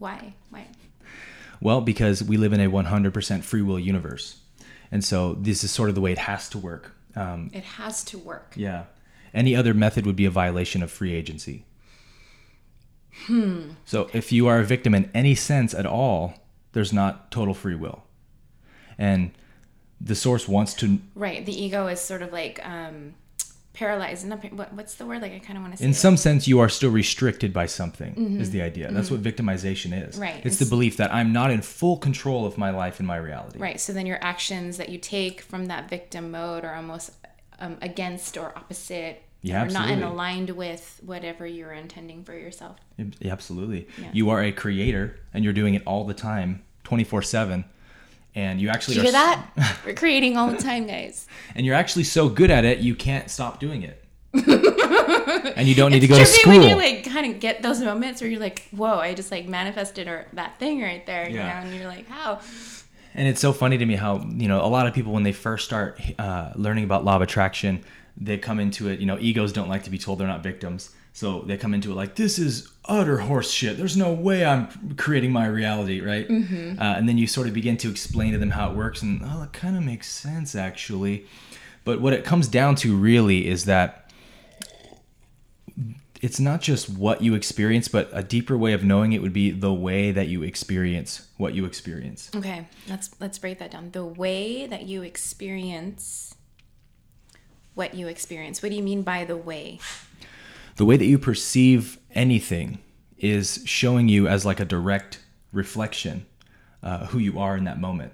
why? 0.00 0.34
Why? 0.50 0.66
Well, 1.60 1.80
because 1.80 2.22
we 2.24 2.36
live 2.36 2.52
in 2.52 2.60
a 2.60 2.68
100% 2.70 3.44
free 3.44 3.62
will 3.62 3.78
universe. 3.78 4.38
And 4.90 5.04
so 5.04 5.34
this 5.34 5.62
is 5.62 5.70
sort 5.70 5.88
of 5.90 5.94
the 5.94 6.00
way 6.00 6.10
it 6.10 6.18
has 6.18 6.48
to 6.48 6.58
work. 6.58 6.96
Um, 7.14 7.50
It 7.52 7.62
has 7.64 8.02
to 8.04 8.18
work. 8.18 8.54
yeah. 8.56 8.84
Any 9.32 9.54
other 9.54 9.74
method 9.74 10.06
would 10.06 10.16
be 10.16 10.24
a 10.24 10.30
violation 10.30 10.82
of 10.82 10.90
free 10.90 11.12
agency. 11.14 11.64
Hmm. 13.26 13.70
So 13.84 14.08
if 14.12 14.32
you 14.32 14.46
are 14.48 14.58
a 14.60 14.64
victim 14.64 14.94
in 14.94 15.10
any 15.14 15.34
sense 15.34 15.74
at 15.74 15.86
all, 15.86 16.34
there's 16.72 16.92
not 16.92 17.30
total 17.30 17.54
free 17.54 17.74
will. 17.74 18.02
And 18.98 19.30
the 20.00 20.14
source 20.14 20.48
wants 20.48 20.74
to 20.74 20.98
Right. 21.14 21.44
The 21.44 21.52
ego 21.64 21.86
is 21.88 22.00
sort 22.00 22.22
of 22.22 22.32
like 22.32 22.60
um, 22.66 23.14
paralyzed. 23.72 24.26
Not, 24.26 24.44
what, 24.52 24.72
what's 24.74 24.94
the 24.96 25.06
word? 25.06 25.22
Like, 25.22 25.32
I 25.32 25.38
kind 25.38 25.56
of 25.56 25.62
want 25.62 25.74
to 25.74 25.78
say 25.78 25.84
in 25.84 25.94
some 25.94 26.16
sense 26.16 26.48
you 26.48 26.58
are 26.58 26.68
still 26.68 26.90
restricted 26.90 27.52
by 27.52 27.66
something 27.66 28.40
is 28.40 28.50
the 28.50 28.62
idea 28.62 28.90
that's 28.92 29.10
what 29.10 29.22
victimization 29.22 29.92
is 30.06 30.14
Mm-hmm. 30.14 30.20
Right. 30.22 30.40
it's 30.46 30.58
the 30.58 30.66
belief 30.66 30.96
that 30.96 31.12
i'm 31.14 31.32
not 31.32 31.50
in 31.50 31.62
full 31.62 31.96
control 31.96 32.44
of 32.46 32.58
my 32.58 32.70
life 32.70 32.98
and 32.98 33.06
my 33.06 33.16
reality 33.16 33.58
Right. 33.58 33.80
So 33.80 33.92
then 33.92 34.06
your 34.06 34.18
actions 34.22 34.76
that 34.78 34.88
you 34.88 34.98
take 34.98 35.40
from 35.40 35.66
that 35.66 35.88
victim 35.88 36.30
mode 36.32 36.64
are 36.64 36.74
almost 36.74 37.12
um, 37.60 37.76
against 37.80 38.36
or 38.36 38.52
opposite. 38.56 39.22
Yeah, 39.42 39.64
or 39.64 39.70
not 39.70 39.88
in 39.88 40.02
aligned 40.02 40.50
with 40.50 41.00
whatever 41.04 41.46
you're 41.46 41.72
intending 41.72 42.24
for 42.24 42.34
yourself. 42.36 42.76
Yeah, 42.98 43.32
absolutely 43.32 43.86
Yeah. 44.02 44.10
you 44.12 44.28
are 44.30 44.42
a 44.42 44.52
creator 44.52 45.18
and 45.32 45.44
you're 45.44 45.54
doing 45.54 45.74
it 45.74 45.82
all 45.86 46.04
the 46.04 46.12
time 46.14 46.62
24-7 46.84 47.64
and 48.34 48.60
you 48.60 48.68
actually 48.68 48.96
you 48.96 49.02
hear 49.02 49.12
that? 49.12 49.78
We're 49.86 49.94
creating 49.94 50.36
all 50.36 50.50
the 50.50 50.58
time, 50.58 50.86
guys. 50.86 51.26
and 51.54 51.64
you're 51.66 51.74
actually 51.74 52.04
so 52.04 52.28
good 52.28 52.50
at 52.50 52.64
it 52.64 52.78
you 52.78 52.94
can't 52.94 53.28
stop 53.30 53.58
doing 53.60 53.82
it 53.82 54.04
and 55.56 55.66
you 55.66 55.74
don't 55.74 55.90
need 55.90 56.00
to 56.00 56.06
go 56.06 56.16
to 56.16 56.24
school 56.26 56.52
when 56.58 56.62
you 56.68 56.76
like 56.76 57.04
kind 57.04 57.32
of 57.34 57.40
get 57.40 57.62
those 57.62 57.80
moments 57.80 58.20
where 58.20 58.30
you're 58.30 58.38
like, 58.40 58.68
"Whoa, 58.70 58.98
I 58.98 59.12
just 59.14 59.30
like 59.32 59.48
manifested 59.48 60.06
or 60.06 60.26
that 60.34 60.58
thing 60.60 60.80
right 60.80 61.04
there," 61.04 61.28
you 61.28 61.36
Yeah. 61.36 61.60
know, 61.60 61.66
and 61.68 61.74
you're 61.76 61.88
like, 61.88 62.08
"How?" 62.08 62.38
And 63.14 63.26
it's 63.26 63.40
so 63.40 63.52
funny 63.52 63.76
to 63.78 63.84
me 63.84 63.96
how 63.96 64.24
you 64.28 64.46
know 64.46 64.64
a 64.64 64.68
lot 64.68 64.86
of 64.86 64.94
people 64.94 65.12
when 65.12 65.24
they 65.24 65.32
first 65.32 65.64
start 65.64 66.00
uh, 66.18 66.52
learning 66.54 66.84
about 66.84 67.04
law 67.04 67.16
of 67.16 67.22
attraction, 67.22 67.82
they 68.16 68.38
come 68.38 68.60
into 68.60 68.88
it. 68.88 69.00
You 69.00 69.06
know, 69.06 69.18
egos 69.20 69.52
don't 69.52 69.68
like 69.68 69.82
to 69.84 69.90
be 69.90 69.98
told 69.98 70.20
they're 70.20 70.28
not 70.28 70.44
victims, 70.44 70.90
so 71.12 71.40
they 71.42 71.56
come 71.56 71.74
into 71.74 71.90
it 71.90 71.94
like 71.94 72.14
this 72.14 72.38
is 72.38 72.70
utter 72.84 73.18
horse 73.18 73.50
shit. 73.50 73.76
There's 73.76 73.96
no 73.96 74.12
way 74.12 74.44
I'm 74.44 74.94
creating 74.96 75.32
my 75.32 75.46
reality, 75.46 76.00
right? 76.00 76.28
Uh, 76.30 76.82
and 76.96 77.08
then 77.08 77.18
you 77.18 77.26
sort 77.26 77.46
of 77.46 77.54
begin 77.54 77.76
to 77.78 77.90
explain 77.90 78.32
to 78.32 78.38
them 78.38 78.50
how 78.50 78.70
it 78.70 78.76
works, 78.76 79.02
and 79.02 79.22
oh, 79.24 79.42
it 79.42 79.52
kind 79.52 79.76
of 79.76 79.82
makes 79.82 80.08
sense 80.10 80.54
actually. 80.54 81.26
But 81.84 82.00
what 82.00 82.12
it 82.12 82.24
comes 82.24 82.48
down 82.48 82.74
to 82.76 82.96
really 82.96 83.48
is 83.48 83.64
that 83.64 84.10
it's 86.20 86.38
not 86.38 86.60
just 86.60 86.88
what 86.90 87.22
you 87.22 87.34
experience, 87.34 87.88
but 87.88 88.10
a 88.12 88.22
deeper 88.22 88.56
way 88.56 88.72
of 88.72 88.84
knowing 88.84 89.12
it 89.12 89.22
would 89.22 89.32
be 89.32 89.50
the 89.50 89.72
way 89.72 90.12
that 90.12 90.28
you 90.28 90.42
experience 90.42 91.26
what 91.38 91.54
you 91.54 91.64
experience. 91.64 92.30
Okay, 92.34 92.68
let's 92.88 93.10
let's 93.20 93.38
break 93.38 93.58
that 93.58 93.70
down. 93.70 93.90
The 93.92 94.04
way 94.04 94.66
that 94.66 94.82
you 94.82 95.02
experience 95.02 96.34
what 97.74 97.94
you 97.94 98.08
experience. 98.08 98.62
What 98.62 98.70
do 98.70 98.76
you 98.76 98.82
mean 98.82 99.02
by 99.02 99.24
the 99.24 99.36
way? 99.36 99.78
The 100.80 100.86
way 100.86 100.96
that 100.96 101.04
you 101.04 101.18
perceive 101.18 101.98
anything 102.14 102.78
is 103.18 103.62
showing 103.66 104.08
you 104.08 104.26
as 104.26 104.46
like 104.46 104.60
a 104.60 104.64
direct 104.64 105.20
reflection 105.52 106.24
uh, 106.82 107.04
who 107.08 107.18
you 107.18 107.38
are 107.38 107.54
in 107.54 107.64
that 107.64 107.78
moment. 107.78 108.12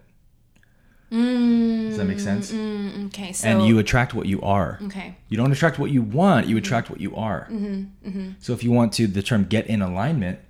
Mm, 1.12 1.90
Does 1.90 1.98
that 1.98 2.06
make 2.06 2.18
sense? 2.18 2.50
Mm, 2.50 3.06
Okay, 3.06 3.32
so 3.32 3.46
And 3.46 3.64
you 3.68 3.78
attract 3.78 4.14
what 4.14 4.26
you 4.26 4.42
are. 4.42 4.80
okay, 4.86 5.14
You 5.28 5.36
don't 5.36 5.52
attract 5.52 5.78
what 5.78 5.92
you 5.92 6.02
want, 6.02 6.48
you 6.48 6.56
attract 6.56 6.90
what 6.90 7.00
you 7.00 7.14
are. 7.14 7.46
Mm-hmm, 7.52 8.30
So 8.40 8.52
if 8.52 8.64
you 8.64 8.72
want 8.72 8.92
to, 8.94 9.06
the 9.06 9.22
term 9.22 9.44
get 9.44 9.68
in 9.68 9.80
alignment, 9.80 10.40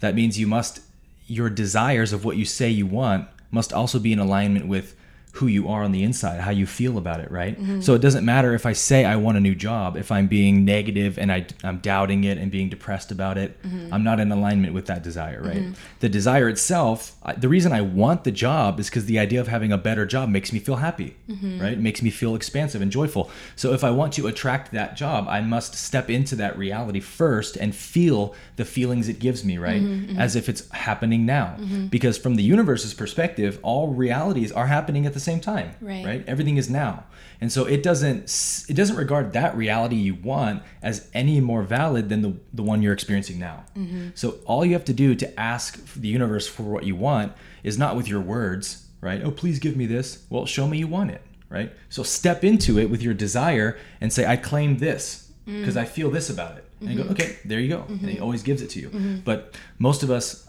that 0.00 0.14
means 0.14 0.38
you 0.38 0.46
must, 0.46 0.80
your 1.26 1.48
desires 1.48 2.12
of 2.12 2.26
what 2.26 2.36
you 2.36 2.44
say 2.44 2.68
you 2.68 2.84
want 2.86 3.26
must 3.50 3.72
also 3.72 3.98
be 3.98 4.12
in 4.12 4.18
alignment 4.18 4.66
with 4.66 4.94
who 5.34 5.48
you 5.48 5.68
are 5.68 5.82
on 5.82 5.90
the 5.90 6.04
inside, 6.04 6.40
how 6.40 6.52
you 6.52 6.64
feel 6.64 6.96
about 6.96 7.18
it, 7.18 7.28
right? 7.28 7.60
Mm-hmm. 7.60 7.80
So 7.80 7.94
it 7.94 7.98
doesn't 7.98 8.24
matter 8.24 8.54
if 8.54 8.66
I 8.66 8.72
say 8.72 9.04
I 9.04 9.16
want 9.16 9.36
a 9.36 9.40
new 9.40 9.56
job, 9.56 9.96
if 9.96 10.12
I'm 10.12 10.28
being 10.28 10.64
negative 10.64 11.18
and 11.18 11.32
I, 11.32 11.46
I'm 11.64 11.78
doubting 11.78 12.22
it 12.22 12.38
and 12.38 12.52
being 12.52 12.68
depressed 12.68 13.10
about 13.10 13.36
it, 13.36 13.60
mm-hmm. 13.62 13.92
I'm 13.92 14.04
not 14.04 14.20
in 14.20 14.30
alignment 14.30 14.74
with 14.74 14.86
that 14.86 15.02
desire, 15.02 15.42
right? 15.42 15.56
Mm-hmm. 15.56 15.72
The 15.98 16.08
desire 16.08 16.48
itself, 16.48 17.16
I- 17.24 17.32
the 17.32 17.48
reason 17.48 17.72
I 17.72 17.80
want 17.80 18.22
the 18.22 18.30
job 18.30 18.78
is 18.78 18.88
because 18.88 19.06
the 19.06 19.18
idea 19.18 19.40
of 19.40 19.48
having 19.48 19.72
a 19.72 19.78
better 19.78 20.06
job 20.06 20.28
makes 20.28 20.52
me 20.52 20.60
feel 20.60 20.76
happy, 20.76 21.16
right? 21.60 21.72
It 21.72 21.80
makes 21.80 22.00
me 22.00 22.10
feel 22.10 22.36
expansive 22.36 22.80
and 22.80 22.92
joyful. 22.92 23.28
So 23.56 23.72
if 23.72 23.82
I 23.82 23.90
want 23.90 24.12
to 24.14 24.28
attract 24.28 24.70
that 24.70 24.96
job, 24.96 25.26
I 25.28 25.40
must 25.40 25.74
step 25.74 26.08
into 26.08 26.36
that 26.36 26.56
reality 26.56 27.00
first 27.00 27.56
and 27.56 27.74
feel 27.74 28.36
the 28.54 28.64
feelings 28.64 29.08
it 29.08 29.18
gives 29.18 29.44
me, 29.44 29.58
right? 29.58 29.82
As 30.16 30.36
if 30.36 30.48
it's 30.48 30.70
happening 30.70 31.26
now. 31.26 31.56
Because 31.90 32.18
from 32.18 32.36
the 32.36 32.44
universe's 32.44 32.94
perspective, 32.94 33.58
all 33.62 33.88
realities 33.88 34.52
are 34.52 34.68
happening 34.68 35.06
at 35.06 35.12
the 35.12 35.23
same 35.24 35.40
time, 35.40 35.74
Right. 35.80 36.04
right? 36.04 36.24
Everything 36.26 36.56
is 36.56 36.70
now. 36.70 37.04
And 37.40 37.52
so 37.52 37.64
it 37.64 37.82
doesn't 37.82 38.64
it 38.68 38.74
doesn't 38.74 38.96
regard 38.96 39.32
that 39.32 39.56
reality 39.56 39.96
you 39.96 40.14
want 40.14 40.62
as 40.82 41.08
any 41.12 41.40
more 41.40 41.62
valid 41.62 42.08
than 42.08 42.22
the, 42.22 42.36
the 42.52 42.62
one 42.62 42.80
you're 42.82 42.92
experiencing 42.92 43.38
now. 43.38 43.64
Mm-hmm. 43.76 44.10
So 44.14 44.36
all 44.46 44.64
you 44.64 44.72
have 44.74 44.84
to 44.86 44.92
do 44.92 45.14
to 45.16 45.40
ask 45.40 45.94
the 45.94 46.08
universe 46.08 46.46
for 46.46 46.62
what 46.62 46.84
you 46.84 46.96
want 46.96 47.32
is 47.62 47.76
not 47.76 47.96
with 47.96 48.08
your 48.08 48.20
words, 48.20 48.86
right? 49.00 49.20
Oh, 49.22 49.30
please 49.30 49.58
give 49.58 49.76
me 49.76 49.86
this. 49.86 50.24
Well, 50.30 50.46
show 50.46 50.66
me 50.66 50.78
you 50.78 50.86
want 50.86 51.10
it, 51.10 51.22
right? 51.48 51.72
So 51.88 52.02
step 52.02 52.44
into 52.44 52.78
it 52.78 52.88
with 52.88 53.02
your 53.02 53.14
desire 53.14 53.76
and 54.00 54.12
say, 54.12 54.24
I 54.26 54.36
claim 54.36 54.78
this 54.78 55.30
mm. 55.46 55.58
because 55.60 55.76
I 55.76 55.84
feel 55.84 56.10
this 56.10 56.30
about 56.30 56.56
it. 56.56 56.64
And 56.80 56.90
you 56.90 56.96
go, 56.96 57.02
mm-hmm. 57.04 57.12
okay, 57.12 57.38
there 57.44 57.60
you 57.60 57.68
go. 57.68 57.84
And 57.88 58.00
he 58.00 58.14
mm-hmm. 58.14 58.22
always 58.22 58.42
gives 58.42 58.60
it 58.62 58.70
to 58.70 58.80
you. 58.80 59.20
But 59.24 59.54
most 59.78 60.02
of 60.02 60.10
us, 60.10 60.43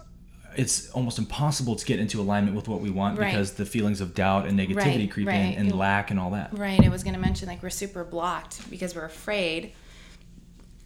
it's 0.58 0.90
almost 0.92 1.18
impossible 1.20 1.76
to 1.76 1.86
get 1.86 2.00
into 2.00 2.20
alignment 2.22 2.56
with 2.56 2.68
what 2.68 2.82
we 2.82 2.90
want 2.90 3.18
Right. 3.20 3.32
because 3.32 3.54
the 3.54 3.66
feelings 3.66 4.02
of 4.02 4.14
doubt 4.14 4.46
and 4.48 4.58
negativity 4.60 4.76
Right, 5.00 5.12
creep 5.12 5.28
right. 5.28 5.36
in 5.36 5.54
and 5.54 5.78
lack 5.78 6.12
and 6.12 6.20
all 6.20 6.32
that. 6.32 6.58
right. 6.58 6.84
I 6.84 6.90
was 6.90 7.04
going 7.04 7.14
to 7.16 7.20
mention 7.20 7.48
like 7.48 7.62
we're 7.64 7.70
super 7.70 8.04
blocked 8.04 8.70
because 8.70 8.96
we're 8.96 9.06
afraid. 9.06 9.74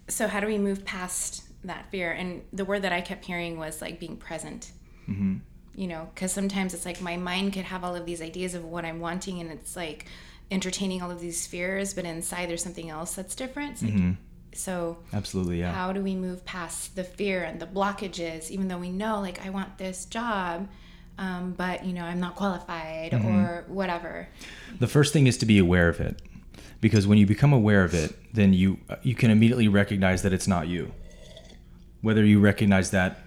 So 0.07 0.27
how 0.27 0.39
do 0.39 0.47
we 0.47 0.57
move 0.57 0.83
past 0.85 1.43
that 1.65 1.89
fear? 1.91 2.11
And 2.11 2.41
the 2.51 2.65
word 2.65 2.81
that 2.81 2.91
I 2.91 3.01
kept 3.01 3.25
hearing 3.25 3.57
was 3.57 3.81
like 3.81 3.99
being 3.99 4.17
present. 4.17 4.71
Mm-hmm. 5.07 5.37
You 5.75 5.87
know, 5.87 6.09
because 6.13 6.31
sometimes 6.33 6.73
it's 6.73 6.85
like 6.85 6.99
my 7.01 7.15
mind 7.15 7.53
could 7.53 7.63
have 7.65 7.83
all 7.83 7.95
of 7.95 8.05
these 8.05 8.21
ideas 8.21 8.53
of 8.53 8.65
what 8.65 8.83
I'm 8.85 8.99
wanting, 8.99 9.39
and 9.39 9.49
it's 9.49 9.75
like 9.77 10.07
entertaining 10.51 11.01
all 11.01 11.09
of 11.11 11.21
these 11.21 11.47
fears, 11.47 11.93
but 11.93 12.03
inside 12.05 12.49
there's 12.49 12.63
something 12.63 12.89
else 12.89 13.13
that's 13.13 13.35
different. 13.35 13.73
It's 13.73 13.83
like, 13.83 13.93
Mm-hmm. 13.93 14.11
So 14.53 14.97
Absolutely, 15.13 15.59
yeah. 15.59 15.71
how 15.73 15.93
do 15.93 16.01
we 16.01 16.15
move 16.15 16.43
past 16.45 16.95
the 16.95 17.03
fear 17.03 17.43
and 17.43 17.59
the 17.59 17.67
blockages 17.67 18.49
even 18.49 18.67
though 18.67 18.77
we 18.79 18.89
know 18.89 19.21
like 19.21 19.45
i 19.45 19.49
want 19.49 19.77
this 19.77 20.05
job 20.05 20.67
um, 21.17 21.53
but 21.57 21.85
you 21.85 21.93
know 21.93 22.03
i'm 22.03 22.19
not 22.19 22.35
qualified 22.35 23.11
Mm-hmm. 23.11 23.27
or 23.27 23.63
whatever 23.67 24.27
The 24.79 24.87
first 24.87 25.13
thing 25.13 25.27
is 25.27 25.37
to 25.37 25.45
be 25.45 25.59
aware 25.59 25.87
of 25.89 25.99
it, 25.99 26.21
because 26.81 27.05
when 27.07 27.17
you 27.17 27.25
become 27.25 27.53
aware 27.53 27.83
of 27.83 27.93
it, 27.93 28.15
then 28.33 28.53
you 28.53 28.79
you 29.03 29.15
can 29.15 29.29
immediately 29.31 29.67
recognize 29.67 30.21
that 30.23 30.33
it's 30.33 30.47
not 30.47 30.67
you. 30.67 30.91
Whether 32.01 32.23
you 32.25 32.39
recognize 32.39 32.91
that 32.91 33.19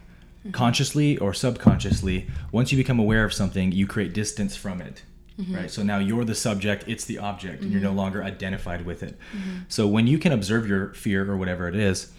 consciously 0.52 1.18
or 1.18 1.32
subconsciously, 1.34 2.26
once 2.50 2.72
you 2.72 2.78
become 2.78 2.98
aware 2.98 3.24
of 3.24 3.32
something, 3.32 3.70
you 3.72 3.86
create 3.86 4.12
distance 4.14 4.56
from 4.56 4.80
it. 4.80 5.02
Mm-hmm. 5.38 5.54
Right. 5.54 5.70
So 5.70 5.82
now 5.82 5.98
you're 5.98 6.24
the 6.24 6.34
subject, 6.34 6.84
it's 6.86 7.04
the 7.04 7.18
object, 7.18 7.62
and 7.62 7.72
you're 7.72 7.80
no 7.80 7.88
mm-hmm. 7.88 7.98
longer 7.98 8.22
identified 8.22 8.84
with 8.84 9.02
it. 9.02 9.18
Mm-hmm. 9.34 9.58
So 9.68 9.86
when 9.86 10.06
you 10.06 10.18
can 10.18 10.32
observe 10.32 10.66
your 10.66 10.92
fear 10.94 11.30
or 11.30 11.36
whatever 11.36 11.68
it 11.68 11.74
is, 11.74 12.12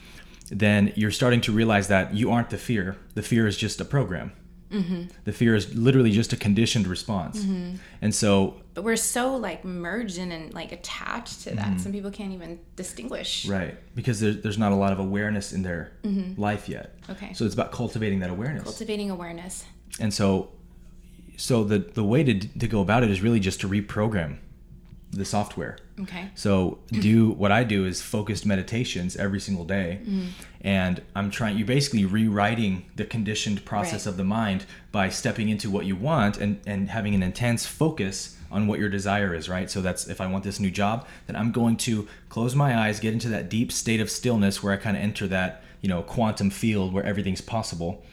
then 0.50 0.92
you're 0.96 1.12
starting 1.12 1.42
to 1.42 1.52
realize 1.52 1.88
that 1.88 2.14
you 2.14 2.32
aren't 2.32 2.50
the 2.50 2.58
fear. 2.58 2.98
The 3.14 3.22
fear 3.22 3.48
is 3.48 3.58
just 3.58 3.80
a 3.80 3.86
program. 3.86 4.34
The 5.26 5.32
fear 5.32 5.54
is 5.54 5.76
literally 5.76 6.10
just 6.10 6.34
a 6.34 6.36
conditioned 6.36 6.88
response. 6.88 7.46
And 8.02 8.16
so 8.16 8.60
but 8.74 8.84
we're 8.84 8.96
so 8.96 9.36
like 9.36 9.64
merged 9.64 10.18
in 10.18 10.32
and 10.32 10.52
like 10.52 10.72
attached 10.72 11.42
to 11.44 11.54
that 11.54 11.80
some 11.80 11.92
people 11.92 12.10
can't 12.10 12.34
even 12.34 12.60
distinguish 12.76 13.44
Mm-hmm. 13.44 13.52
Right, 13.52 13.78
because 13.94 14.20
there, 14.20 14.34
there's 14.34 14.58
not 14.58 14.72
a 14.72 14.76
lot 14.76 14.92
of 14.92 14.98
awareness 14.98 15.54
in 15.54 15.62
their 15.62 15.92
life 16.38 16.68
yet. 16.68 16.98
Okay. 17.08 17.34
So 17.34 17.46
it's 17.46 17.54
about 17.54 17.72
cultivating 17.72 18.22
that 18.22 18.32
awareness. 18.32 18.64
cultivating 18.64 19.12
awareness 19.12 19.66
and 20.00 20.14
so, 20.14 20.50
so 21.38 21.64
the 21.64 21.80
the 21.80 22.04
way 22.04 22.24
to 22.24 22.34
to 22.40 22.68
go 22.68 22.82
about 22.82 23.04
it 23.04 23.10
is 23.10 23.22
really 23.22 23.40
just 23.40 23.62
to 23.62 23.68
reprogram 23.70 24.38
the 25.12 25.26
software. 25.26 25.78
okay 26.00 26.30
So 26.34 26.80
do 26.90 27.32
what 27.42 27.52
I 27.52 27.64
do 27.64 27.86
is 27.86 28.02
focused 28.02 28.46
meditations 28.46 29.16
every 29.16 29.40
single 29.40 29.64
day, 29.66 30.00
mm. 30.04 30.30
and 30.62 31.02
I'm 31.16 31.30
trying. 31.30 31.58
You're 31.58 31.68
basically 31.68 32.06
rewriting 32.06 32.86
the 32.96 33.06
conditioned 33.06 33.64
process 33.64 34.06
Right. 34.06 34.12
of 34.12 34.18
the 34.18 34.24
mind 34.24 34.66
by 34.92 35.10
stepping 35.10 35.50
into 35.50 35.70
what 35.70 35.86
you 35.86 35.96
want 35.96 36.38
and 36.40 36.60
and 36.66 36.90
having 36.90 37.14
an 37.14 37.22
intense 37.24 37.66
focus 37.68 38.38
on 38.52 38.66
what 38.68 38.80
your 38.80 38.90
desire 38.90 39.36
is. 39.36 39.48
Right. 39.50 39.70
So 39.70 39.82
that's 39.82 40.08
if 40.08 40.20
I 40.20 40.26
want 40.28 40.44
this 40.44 40.60
new 40.60 40.72
job, 40.72 41.06
then 41.28 41.36
I'm 41.36 41.52
going 41.52 41.78
to 41.78 42.08
close 42.30 42.56
my 42.56 42.76
eyes, 42.76 43.00
get 43.00 43.14
into 43.14 43.30
that 43.30 43.50
deep 43.50 43.72
state 43.72 44.02
of 44.02 44.10
stillness 44.10 44.64
where 44.64 44.74
I 44.74 44.78
kind 44.78 44.98
of 44.98 45.04
enter 45.04 45.28
that 45.28 45.64
you 45.82 45.90
know 45.90 46.02
quantum 46.02 46.50
field 46.50 46.92
where 46.92 47.04
everything's 47.06 47.42
possible. 47.42 48.04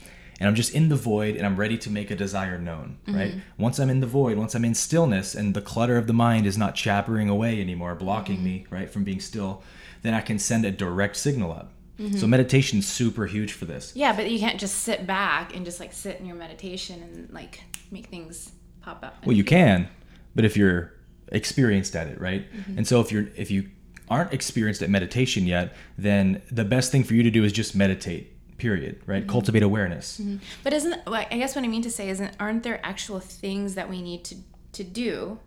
And 0.40 0.48
I'm 0.48 0.54
just 0.54 0.74
in 0.74 0.88
the 0.88 0.96
void 0.96 1.36
and 1.36 1.44
I'm 1.44 1.56
ready 1.56 1.76
to 1.78 1.90
make 1.90 2.10
a 2.10 2.16
desire 2.16 2.58
known, 2.58 2.98
mm-hmm. 3.06 3.18
right? 3.18 3.34
Once 3.58 3.78
I'm 3.78 3.90
in 3.90 4.00
the 4.00 4.06
void, 4.06 4.38
once 4.38 4.54
I'm 4.54 4.64
in 4.64 4.74
stillness 4.74 5.34
and 5.34 5.52
the 5.54 5.60
clutter 5.60 5.98
of 5.98 6.06
the 6.06 6.14
mind 6.14 6.46
is 6.46 6.56
not 6.56 6.74
chattering 6.74 7.28
away 7.28 7.60
anymore, 7.60 7.94
blocking 7.94 8.36
mm-hmm. 8.36 8.44
me, 8.44 8.66
right, 8.70 8.90
from 8.90 9.04
being 9.04 9.20
still, 9.20 9.62
then 10.02 10.14
I 10.14 10.22
can 10.22 10.38
send 10.38 10.64
a 10.64 10.70
direct 10.70 11.16
signal 11.16 11.52
up. 11.52 11.72
Mm-hmm. 11.98 12.16
So 12.16 12.26
meditation's 12.26 12.88
super 12.88 13.26
huge 13.26 13.52
for 13.52 13.66
this. 13.66 13.92
Yeah, 13.94 14.16
but 14.16 14.30
you 14.30 14.38
can't 14.38 14.58
just 14.58 14.76
sit 14.76 15.06
back 15.06 15.54
and 15.54 15.66
just 15.66 15.78
like 15.78 15.92
sit 15.92 16.18
in 16.18 16.24
your 16.24 16.36
meditation 16.36 17.02
and 17.02 17.30
like 17.30 17.62
make 17.90 18.06
things 18.06 18.52
pop 18.80 19.04
up. 19.04 19.26
Well, 19.26 19.36
you 19.36 19.44
can, 19.44 19.88
but 20.34 20.46
if 20.46 20.56
you're 20.56 20.94
experienced 21.28 21.94
at 21.94 22.06
it, 22.06 22.18
right? 22.18 22.50
Mm-hmm. 22.50 22.78
And 22.78 22.88
so 22.88 23.00
if 23.00 23.12
you're 23.12 23.28
if 23.36 23.50
you 23.50 23.68
aren't 24.08 24.32
experienced 24.32 24.80
at 24.80 24.88
meditation 24.90 25.46
yet, 25.46 25.74
then 25.98 26.40
the 26.50 26.64
best 26.64 26.90
thing 26.90 27.04
for 27.04 27.14
you 27.14 27.22
to 27.22 27.30
do 27.30 27.44
is 27.44 27.52
just 27.52 27.76
meditate. 27.76 28.34
Period. 28.60 29.00
Right? 29.06 29.22
Mm-hmm. 29.22 29.30
Cultivate 29.30 29.62
awareness. 29.62 30.20
But 30.62 30.72
isn't 30.74 31.06
like 31.06 31.32
I 31.32 31.38
guess 31.38 31.56
what 31.56 31.64
I 31.64 31.68
mean 31.68 31.82
to 31.82 31.90
say 31.90 32.10
isn't 32.10 32.32
aren't 32.38 32.62
there 32.62 32.78
actual 32.84 33.18
things 33.20 33.74
that 33.74 33.88
we 33.88 34.02
need 34.02 34.22
to 34.24 34.34
to 34.72 34.84
do 34.84 35.38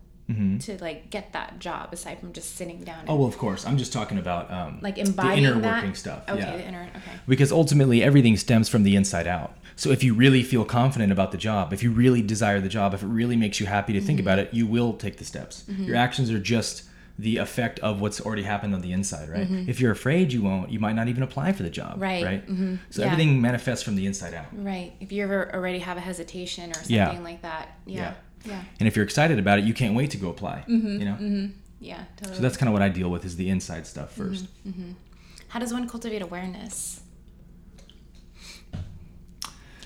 to 0.60 0.78
like 0.80 1.10
get 1.10 1.32
that 1.34 1.58
job 1.58 1.92
aside 1.92 2.18
from 2.18 2.32
just 2.32 2.56
sitting 2.56 2.82
down 2.82 3.00
and 3.00 3.10
Oh 3.10 3.16
well, 3.16 3.28
of 3.28 3.36
course. 3.36 3.66
I'm 3.66 3.76
just 3.76 3.92
talking 3.92 4.16
about 4.18 4.50
um, 4.50 4.78
like 4.80 4.94
the 4.94 5.02
embodying 5.02 5.44
inner 5.44 5.60
that? 5.60 5.74
working 5.82 5.94
stuff. 5.94 6.22
Okay, 6.28 6.40
yeah. 6.40 6.56
the 6.56 6.66
inner 6.66 6.88
okay. 6.96 7.12
because 7.28 7.52
ultimately 7.52 8.02
everything 8.02 8.36
stems 8.38 8.68
from 8.70 8.84
the 8.84 8.96
inside 8.96 9.26
out. 9.26 9.56
So 9.76 9.90
if 9.90 10.02
you 10.02 10.14
really 10.14 10.42
feel 10.42 10.64
confident 10.64 11.12
about 11.12 11.30
the 11.30 11.36
job, 11.36 11.72
if 11.74 11.82
you 11.82 11.90
really 11.90 12.22
desire 12.22 12.58
the 12.60 12.70
job, 12.70 12.94
if 12.94 13.02
it 13.02 13.06
really 13.06 13.36
makes 13.36 13.60
you 13.60 13.66
happy 13.66 13.92
to 13.92 14.00
think 14.00 14.18
Mm-hmm. 14.18 14.26
about 14.26 14.38
it, 14.38 14.54
you 14.54 14.66
will 14.66 14.94
take 14.94 15.18
the 15.18 15.24
steps. 15.24 15.64
Your 15.68 15.96
actions 15.96 16.30
are 16.30 16.38
just 16.38 16.84
the 17.18 17.36
effect 17.36 17.78
of 17.80 18.00
what's 18.00 18.20
already 18.20 18.42
happened 18.42 18.74
on 18.74 18.80
the 18.80 18.92
inside, 18.92 19.28
right? 19.28 19.46
If 19.68 19.78
you're 19.80 19.92
afraid 19.92 20.32
you 20.32 20.42
won't, 20.42 20.70
you 20.70 20.80
might 20.80 20.94
not 20.94 21.06
even 21.08 21.22
apply 21.22 21.52
for 21.52 21.62
the 21.62 21.70
job, 21.70 21.92
Mm-hmm. 21.92 22.02
Right. 22.02 22.24
Right. 22.24 22.48
Mhm. 22.48 22.78
So 22.90 23.02
Yeah. 23.02 23.06
everything 23.12 23.40
manifests 23.40 23.84
from 23.84 23.94
the 23.94 24.04
inside 24.06 24.34
out. 24.34 24.46
Right. 24.52 24.92
If 25.00 25.12
you 25.12 25.22
ever 25.22 25.54
already 25.54 25.78
have 25.78 25.96
a 25.96 26.00
hesitation 26.00 26.70
or 26.70 26.74
something 26.74 26.94
Yeah. 26.96 27.18
like 27.20 27.42
that. 27.42 27.78
Yeah. 27.86 28.00
Yeah. 28.00 28.14
Yeah. 28.46 28.64
And 28.80 28.88
if 28.88 28.96
you're 28.96 29.04
excited 29.04 29.38
about 29.38 29.58
it, 29.60 29.64
you 29.64 29.72
can't 29.74 29.94
wait 29.94 30.10
to 30.10 30.16
go 30.16 30.28
apply. 30.28 30.64
Mm-hmm. 30.68 30.98
You 31.00 31.04
know. 31.04 31.50
Yeah. 31.80 32.04
Totally. 32.16 32.36
So 32.36 32.42
that's 32.42 32.56
kind 32.56 32.68
of 32.68 32.72
what 32.72 32.82
I 32.82 32.88
deal 32.88 33.10
with 33.10 33.24
is 33.24 33.36
the 33.36 33.48
inside 33.48 33.86
stuff 33.86 34.14
1st 34.16 34.46
Mm-hmm. 34.68 34.90
How 35.48 35.60
does 35.60 35.72
one 35.72 35.88
cultivate 35.88 36.20
awareness? 36.22 37.00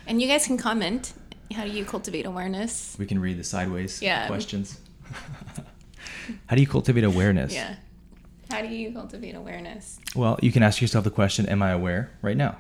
And 0.06 0.22
you 0.22 0.28
guys 0.28 0.46
can 0.46 0.56
comment. 0.56 1.12
How 1.54 1.64
do 1.64 1.70
you 1.70 1.84
cultivate 1.84 2.24
awareness? 2.24 2.96
We 2.98 3.04
can 3.06 3.18
read 3.20 3.38
the 3.38 3.44
sideways 3.44 4.00
Yeah. 4.00 4.26
questions. 4.26 4.78
How 6.46 6.56
do 6.56 6.62
you 6.62 6.66
cultivate 6.68 7.04
awareness? 7.04 7.52
Yeah. 7.54 7.76
How 8.50 8.62
do 8.62 8.68
you 8.68 8.92
cultivate 8.92 9.34
awareness? 9.34 9.98
Well, 10.14 10.38
you 10.42 10.50
can 10.52 10.62
ask 10.62 10.80
yourself 10.80 11.04
the 11.04 11.10
question, 11.10 11.46
Am 11.46 11.62
I 11.62 11.70
aware 11.70 12.10
right 12.22 12.36
now? 12.36 12.56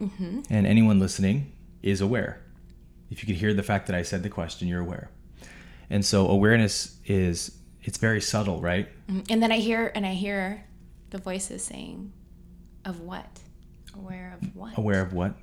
Mm-hmm. 0.00 0.40
And 0.50 0.66
anyone 0.66 0.98
listening 0.98 1.52
is 1.82 2.00
aware. 2.00 2.40
If 3.10 3.22
you 3.22 3.26
could 3.26 3.36
hear 3.36 3.54
the 3.54 3.62
fact 3.62 3.86
that 3.86 3.96
I 3.96 4.02
said 4.02 4.22
the 4.22 4.28
question, 4.28 4.68
you're 4.68 4.80
aware. 4.80 5.10
And 5.90 6.04
so 6.04 6.28
awareness 6.28 6.98
is, 7.06 7.56
it's 7.82 7.98
very 7.98 8.20
subtle, 8.20 8.60
right? 8.60 8.88
And 9.30 9.42
then 9.42 9.50
I 9.50 9.58
hear 9.58 9.90
and 9.94 10.04
I 10.04 10.12
hear 10.14 10.64
the 11.10 11.18
voices 11.18 11.62
saying, 11.64 12.12
"Of 12.84 13.00
what? 13.00 13.40
Aware 13.94 14.36
of 14.40 14.54
what? 14.54 14.76
Aware 14.76 15.00
of 15.00 15.14
what? 15.14 15.34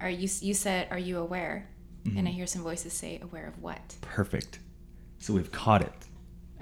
Are 0.00 0.10
you? 0.10 0.28
You 0.40 0.54
said, 0.54 0.88
"Are 0.90 0.98
you 0.98 1.18
aware?" 1.18 1.68
And 2.04 2.14
Mm-hmm. 2.14 2.26
I 2.26 2.30
hear 2.30 2.46
some 2.48 2.62
voices 2.62 2.92
say, 2.92 3.20
"Aware 3.22 3.46
of 3.46 3.62
what?" 3.62 3.94
Perfect. 4.00 4.58
So 5.22 5.32
we've 5.34 5.52
caught 5.52 5.82
it. 5.82 5.92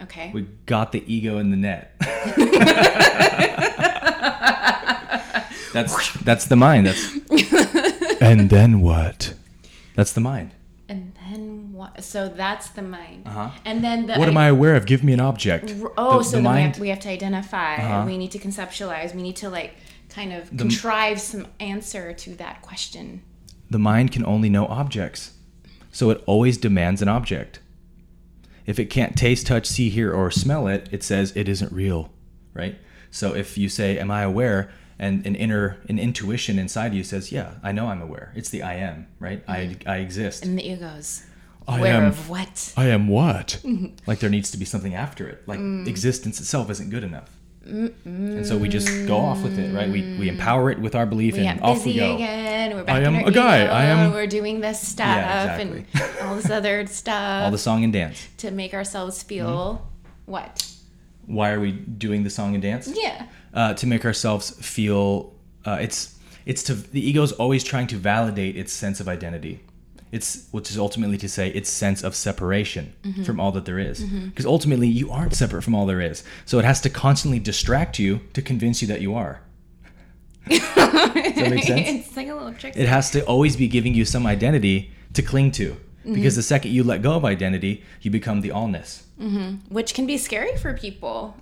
Okay. 0.02 0.30
We 0.32 0.42
got 0.66 0.92
the 0.92 1.02
ego 1.12 1.38
in 1.38 1.50
the 1.50 1.56
net. 1.56 1.94
that's 5.72 6.12
that's 6.22 6.46
the 6.46 6.56
mind. 6.56 6.86
That's 6.86 7.12
and 8.20 8.50
then 8.50 8.80
what? 8.80 9.34
That's 9.94 10.12
the 10.12 10.20
mind. 10.20 10.52
and 10.88 11.12
then 11.30 11.72
what? 11.72 12.02
So 12.02 12.28
that's 12.28 12.68
the 12.70 12.82
mind. 12.82 13.26
Uh-huh. 13.26 13.50
And 13.64 13.82
then 13.84 14.06
the 14.06 14.16
What 14.16 14.28
am 14.28 14.36
I 14.36 14.48
aware 14.48 14.74
of? 14.74 14.86
Give 14.86 15.02
me 15.04 15.12
an 15.12 15.20
object. 15.20 15.74
Oh, 15.96 16.18
The- 16.18 16.24
so 16.24 16.36
the 16.36 16.42
then 16.42 16.54
we 16.54 16.60
have, 16.62 16.78
we 16.80 16.88
have 16.88 17.00
to 17.00 17.08
identify. 17.10 17.76
Uh-huh. 17.76 18.04
We 18.06 18.18
need 18.18 18.32
to 18.32 18.38
conceptualize. 18.38 19.14
We 19.14 19.22
need 19.22 19.36
to 19.36 19.48
like 19.48 19.74
kind 20.08 20.32
of 20.32 20.50
contrive 20.56 21.20
some 21.20 21.46
answer 21.60 22.12
to 22.12 22.34
that 22.36 22.62
question. 22.62 23.22
the 23.70 23.78
mind 23.78 24.10
can 24.12 24.24
only 24.26 24.48
know 24.48 24.66
objects. 24.66 25.32
So 25.92 26.10
it 26.10 26.22
always 26.26 26.56
demands 26.58 27.02
an 27.02 27.08
object. 27.08 27.60
If 28.66 28.78
it 28.78 28.86
can't 28.86 29.16
taste, 29.16 29.46
touch, 29.46 29.66
see, 29.66 29.88
hear, 29.90 30.12
or 30.12 30.30
smell 30.30 30.66
it, 30.66 30.88
it 30.92 31.02
says 31.02 31.32
it 31.34 31.48
isn't 31.48 31.72
real, 31.72 32.12
right? 32.54 32.76
So 33.10 33.34
if 33.34 33.58
you 33.58 33.68
say, 33.68 33.98
Am 33.98 34.10
I 34.10 34.22
aware? 34.22 34.70
and 35.00 35.24
an 35.26 35.34
inner 35.34 35.78
an 35.88 35.98
intuition 35.98 36.58
inside 36.58 36.92
you 36.94 37.02
says, 37.02 37.32
Yeah, 37.32 37.54
I 37.62 37.72
know 37.72 37.88
I'm 37.88 38.02
aware. 38.02 38.32
It's 38.36 38.50
the 38.50 38.62
I 38.62 38.74
am, 38.74 39.08
right? 39.18 39.42
I 39.48 39.76
I 39.86 39.96
exist. 39.96 40.44
And 40.44 40.58
the 40.58 40.70
ego's 40.70 41.24
I 41.66 41.78
aware 41.78 41.94
am- 41.94 42.04
of 42.04 42.28
what? 42.28 42.74
I 42.76 42.86
am 42.88 43.08
what? 43.08 43.60
like 44.06 44.20
there 44.20 44.30
needs 44.30 44.50
to 44.52 44.58
be 44.58 44.64
something 44.64 44.94
after 44.94 45.26
it. 45.26 45.42
Like 45.48 45.58
mm. 45.58 45.86
existence 45.88 46.38
itself 46.38 46.70
isn't 46.70 46.90
good 46.90 47.02
enough. 47.02 47.30
And 47.70 48.46
so 48.46 48.56
we 48.58 48.68
just 48.68 48.88
go 49.06 49.16
off 49.16 49.42
with 49.42 49.58
it, 49.58 49.72
right? 49.74 49.88
We, 49.88 50.16
we 50.18 50.28
empower 50.28 50.70
it 50.70 50.78
with 50.78 50.94
our 50.94 51.06
belief 51.06 51.34
We 51.34 51.46
and 51.46 51.60
off 51.60 51.84
we 51.86 51.94
go. 51.96 52.14
again. 52.16 52.74
We're 52.74 52.84
back 52.84 52.96
I 52.96 53.00
am 53.00 53.14
a 53.14 53.30
guy. 53.30 53.62
ego, 53.64 53.72
I 53.72 53.84
am- 53.84 54.12
We're 54.12 54.26
doing 54.26 54.60
this 54.60 54.86
stuff 54.86 55.06
Yeah, 55.06 55.56
and 55.58 55.86
all 56.22 56.36
this 56.36 56.50
other 56.50 56.86
stuff 56.86 57.44
All 57.44 57.50
the 57.50 57.58
song 57.58 57.84
and 57.84 57.92
dance. 57.92 58.26
to 58.38 58.50
make 58.50 58.74
ourselves 58.74 59.22
feel 59.22 59.86
what? 60.26 60.66
Why 61.26 61.50
are 61.52 61.60
we 61.60 61.72
doing 61.72 62.24
the 62.24 62.30
song 62.30 62.54
and 62.54 62.62
dance? 62.62 62.90
Yeah. 62.94 63.26
uh, 63.54 63.74
to 63.74 63.86
make 63.86 64.04
ourselves 64.04 64.50
feel 64.64 65.32
uh, 65.64 65.78
it's 65.80 66.16
it's 66.46 66.62
to 66.64 66.74
the 66.74 67.00
ego's 67.06 67.32
always 67.32 67.62
trying 67.62 67.86
to 67.88 67.96
validate 67.96 68.56
its 68.56 68.72
sense 68.72 68.98
of 69.00 69.08
identity 69.08 69.60
it's 70.12 70.48
which 70.50 70.70
is 70.70 70.78
ultimately 70.78 71.16
to 71.18 71.28
say 71.28 71.50
its 71.50 71.70
sense 71.70 72.02
of 72.02 72.14
separation 72.14 72.94
mm-hmm. 73.02 73.22
from 73.22 73.38
all 73.38 73.52
that 73.52 73.64
there 73.64 73.78
is. 73.78 74.00
Mm-hmm. 74.02 74.26
Because 74.26 74.46
ultimately 74.46 74.88
you 74.88 75.10
aren't 75.10 75.34
separate 75.34 75.62
from 75.62 75.74
all 75.74 75.86
there 75.86 76.00
is. 76.00 76.24
So 76.44 76.58
it 76.58 76.64
has 76.64 76.80
to 76.82 76.90
constantly 76.90 77.38
distract 77.38 77.98
you 77.98 78.20
to 78.32 78.42
convince 78.42 78.82
you 78.82 78.88
that 78.88 79.00
you 79.00 79.14
are. 79.14 79.40
Does 80.48 80.60
that 80.74 81.46
make 81.50 81.64
sense? 81.64 81.88
It's 82.08 82.16
like 82.16 82.28
a 82.28 82.34
little 82.34 82.54
trick. 82.54 82.76
it 82.76 82.88
has 82.88 83.10
to 83.10 83.24
always 83.26 83.56
be 83.56 83.68
giving 83.68 83.94
you 83.94 84.04
some 84.04 84.26
identity 84.26 84.90
to 85.14 85.22
cling 85.22 85.52
to. 85.52 85.72
Mm-hmm. 85.72 86.14
Because 86.14 86.34
the 86.34 86.42
second 86.42 86.72
you 86.72 86.82
let 86.82 87.02
go 87.02 87.12
of 87.12 87.24
identity 87.24 87.84
you 88.00 88.10
become 88.10 88.40
the 88.40 88.48
allness. 88.48 89.02
Which 89.68 89.94
can 89.94 90.06
be 90.06 90.16
scary 90.16 90.56
for 90.56 90.74
people. 90.74 91.36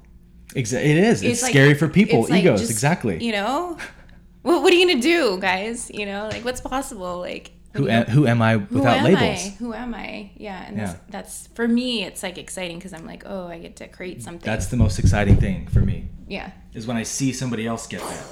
Exa- 0.54 0.84
it 0.84 0.96
is. 0.96 1.22
It's, 1.22 1.42
like- 1.42 1.52
scary 1.52 1.74
for 1.74 1.88
people 1.88 2.20
it's 2.20 2.30
like 2.30 2.40
egos 2.42 2.60
just, 2.60 2.72
exactly. 2.72 3.22
You 3.24 3.32
know, 3.32 3.78
what 4.42 4.62
what 4.62 4.72
are 4.72 4.76
you 4.76 4.88
gonna 4.88 5.00
do, 5.00 5.38
guys? 5.40 5.90
You 5.92 6.06
know, 6.06 6.28
like 6.28 6.44
what's 6.44 6.60
possible? 6.60 7.18
Like 7.18 7.52
who, 7.74 7.88
am, 7.88 8.06
who 8.06 8.26
am 8.26 8.40
i 8.42 8.54
who 8.58 8.78
without 8.78 8.98
am 8.98 9.04
labels 9.04 9.46
I? 9.46 9.54
Who 9.58 9.74
am 9.74 9.94
I? 9.94 10.30
Yeah, 10.36 10.64
and 10.66 10.76
Yeah. 10.76 10.86
That's, 10.86 10.98
that's 11.10 11.46
for 11.48 11.68
me. 11.68 12.04
It's 12.04 12.22
like 12.22 12.38
exciting 12.38 12.78
because 12.78 12.92
I'm 12.92 13.06
like, 13.06 13.24
oh, 13.26 13.46
I 13.46 13.58
get 13.58 13.76
to 13.76 13.88
create 13.88 14.22
something. 14.22 14.44
That's 14.44 14.66
the 14.66 14.76
most 14.76 14.98
exciting 14.98 15.36
thing 15.36 15.68
for 15.68 15.80
me 15.80 16.08
yeah, 16.26 16.50
is 16.74 16.86
when 16.86 16.96
I 16.96 17.02
see 17.02 17.32
somebody 17.32 17.66
else 17.66 17.86
get 17.86 18.00
that. 18.00 18.24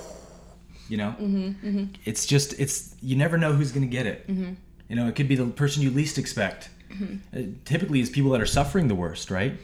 You 0.89 0.99
know, 0.99 1.15
Mm-hmm, 1.21 1.85
it's 2.05 2.27
just 2.27 2.59
it's 2.61 2.95
you 3.03 3.17
never 3.17 3.37
know 3.37 3.53
who's 3.53 3.73
gonna 3.73 3.87
get 3.87 4.07
it. 4.07 4.25
You 4.29 4.95
know, 4.95 5.09
it 5.09 5.17
could 5.17 5.27
be 5.29 5.35
the 5.35 5.47
person 5.47 5.83
you 5.83 5.91
least 5.91 6.17
expect. 6.17 6.69
Mm-hmm. 6.93 7.37
It 7.37 7.65
typically, 7.65 8.01
it's 8.01 8.09
people 8.11 8.31
that 8.31 8.41
are 8.41 8.47
suffering 8.47 8.87
the 8.87 8.95
worst, 8.95 9.31
right? 9.31 9.59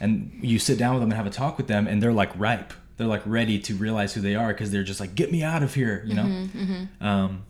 And 0.00 0.30
you 0.40 0.58
sit 0.60 0.78
down 0.78 0.94
with 0.94 1.02
them 1.02 1.10
and 1.10 1.16
have 1.16 1.26
a 1.26 1.30
talk 1.30 1.56
with 1.56 1.66
them, 1.66 1.86
and 1.88 2.00
they're 2.02 2.12
like 2.12 2.30
ripe. 2.38 2.72
They're 2.96 3.08
like 3.08 3.22
ready 3.26 3.58
to 3.58 3.74
realize 3.74 4.14
who 4.14 4.20
they 4.20 4.36
are 4.36 4.48
because 4.48 4.70
they're 4.70 4.84
just 4.84 5.00
like, 5.00 5.16
"Get 5.16 5.32
me 5.32 5.42
out 5.42 5.62
of 5.64 5.74
here," 5.74 6.04
you 6.06 6.14
know. 6.14 6.22
Mm-hmm, 6.24 7.04
Um, 7.04 7.42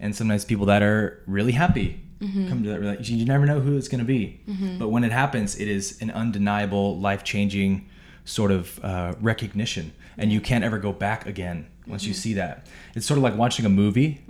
and 0.00 0.14
sometimes 0.16 0.44
people 0.44 0.66
that 0.66 0.82
are 0.82 1.22
really 1.26 1.52
happy 1.52 2.00
Mm-hmm. 2.20 2.48
come 2.48 2.64
to 2.64 2.70
that. 2.80 3.08
You 3.08 3.24
never 3.24 3.46
know 3.46 3.60
who 3.60 3.76
it's 3.76 3.86
going 3.86 4.00
to 4.00 4.04
be, 4.04 4.40
but 4.80 4.88
when 4.88 5.04
it 5.04 5.12
happens, 5.12 5.54
it 5.54 5.68
is 5.68 5.96
an 6.02 6.10
undeniable, 6.10 6.98
life-changing 6.98 7.88
sort 8.24 8.50
of 8.50 8.80
uh, 8.84 9.14
recognition, 9.20 9.92
and 10.16 10.32
you 10.32 10.40
can't 10.40 10.64
ever 10.64 10.78
go 10.80 10.92
back 10.92 11.26
again 11.26 11.66
once 11.86 12.02
Mm-hmm. 12.02 12.08
you 12.08 12.14
see 12.14 12.34
that. 12.34 12.66
It's 12.96 13.06
sort 13.06 13.18
of 13.18 13.22
like 13.22 13.36
watching 13.36 13.64
a 13.66 13.68
movie. 13.68 14.20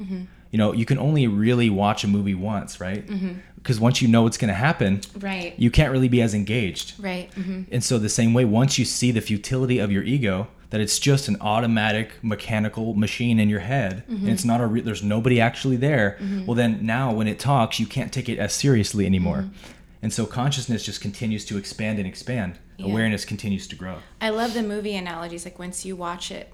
You 0.50 0.58
know, 0.58 0.74
you 0.74 0.84
can 0.84 0.98
only 0.98 1.26
really 1.28 1.70
watch 1.70 2.04
a 2.04 2.08
movie 2.08 2.34
once, 2.34 2.78
right? 2.78 3.08
Because 3.56 3.80
once 3.80 4.02
you 4.02 4.08
know 4.08 4.22
what's 4.22 4.36
going 4.36 4.48
to 4.48 4.54
happen, 4.68 5.00
right, 5.18 5.54
you 5.58 5.70
can't 5.70 5.90
really 5.90 6.08
be 6.08 6.20
as 6.20 6.34
engaged. 6.34 6.92
right. 7.02 7.30
And 7.72 7.82
so 7.82 7.98
the 7.98 8.10
same 8.10 8.34
way, 8.34 8.44
once 8.44 8.78
you 8.78 8.84
see 8.84 9.12
the 9.12 9.22
futility 9.22 9.78
of 9.78 9.90
your 9.90 10.02
ego, 10.02 10.48
that 10.70 10.80
it's 10.80 10.98
just 10.98 11.28
an 11.28 11.36
automatic 11.40 12.12
mechanical 12.22 12.94
machine 12.94 13.38
in 13.40 13.48
your 13.48 13.60
head, 13.60 14.02
and 14.08 14.28
it's 14.28 14.44
not 14.44 14.60
a 14.60 14.66
re- 14.66 14.80
there's 14.82 15.02
nobody 15.02 15.40
actually 15.40 15.76
there. 15.76 16.18
Well, 16.46 16.54
then 16.54 16.84
now 16.84 17.12
when 17.12 17.26
it 17.28 17.38
talks, 17.38 17.80
you 17.80 17.86
can't 17.86 18.12
take 18.12 18.28
it 18.28 18.38
as 18.38 18.52
seriously 18.52 19.06
anymore. 19.06 19.48
And 20.02 20.12
so 20.12 20.26
consciousness 20.26 20.84
just 20.84 21.00
continues 21.00 21.44
to 21.46 21.56
expand 21.58 21.98
and 21.98 22.06
expand. 22.06 22.58
Yeah. 22.76 22.86
Awareness 22.86 23.24
continues 23.24 23.66
to 23.68 23.76
grow. 23.76 23.96
I 24.20 24.28
love 24.30 24.54
the 24.54 24.62
movie 24.62 24.94
analogies. 24.94 25.44
Like 25.44 25.58
once 25.58 25.84
you 25.84 25.96
watch 25.96 26.30
it 26.30 26.52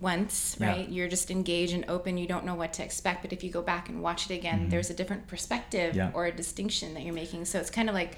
once, 0.00 0.56
Yeah. 0.60 0.68
right, 0.68 0.88
you're 0.88 1.08
just 1.08 1.30
engaged 1.30 1.72
and 1.74 1.84
open. 1.88 2.18
You 2.18 2.26
don't 2.28 2.44
know 2.44 2.54
what 2.54 2.72
to 2.74 2.84
expect. 2.84 3.22
But 3.22 3.32
if 3.32 3.42
you 3.42 3.50
go 3.50 3.62
back 3.62 3.88
and 3.88 4.00
watch 4.02 4.30
it 4.30 4.34
again, 4.34 4.68
there's 4.68 4.90
a 4.90 4.94
different 4.94 5.26
perspective 5.26 5.90
Mm-hmm. 5.90 5.98
Yeah. 5.98 6.10
or 6.14 6.26
a 6.26 6.32
distinction 6.32 6.94
that 6.94 7.02
you're 7.02 7.14
making. 7.14 7.46
So 7.46 7.58
it's 7.58 7.70
kind 7.70 7.88
of 7.88 7.94
like 7.94 8.16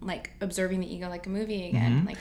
like 0.00 0.30
observing 0.40 0.80
the 0.80 0.94
ego 0.94 1.08
like 1.10 1.26
a 1.26 1.30
movie 1.30 1.68
again. 1.68 1.98
Mm-hmm. 1.98 2.06
Like 2.06 2.18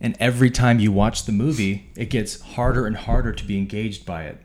And 0.00 0.16
every 0.20 0.50
time 0.50 0.80
you 0.80 0.92
watch 0.92 1.24
the 1.24 1.32
movie, 1.32 1.90
it 1.96 2.10
gets 2.10 2.40
harder 2.40 2.86
and 2.86 2.96
harder 2.96 3.32
to 3.32 3.44
be 3.44 3.56
engaged 3.56 4.04
by 4.04 4.24
it. 4.24 4.38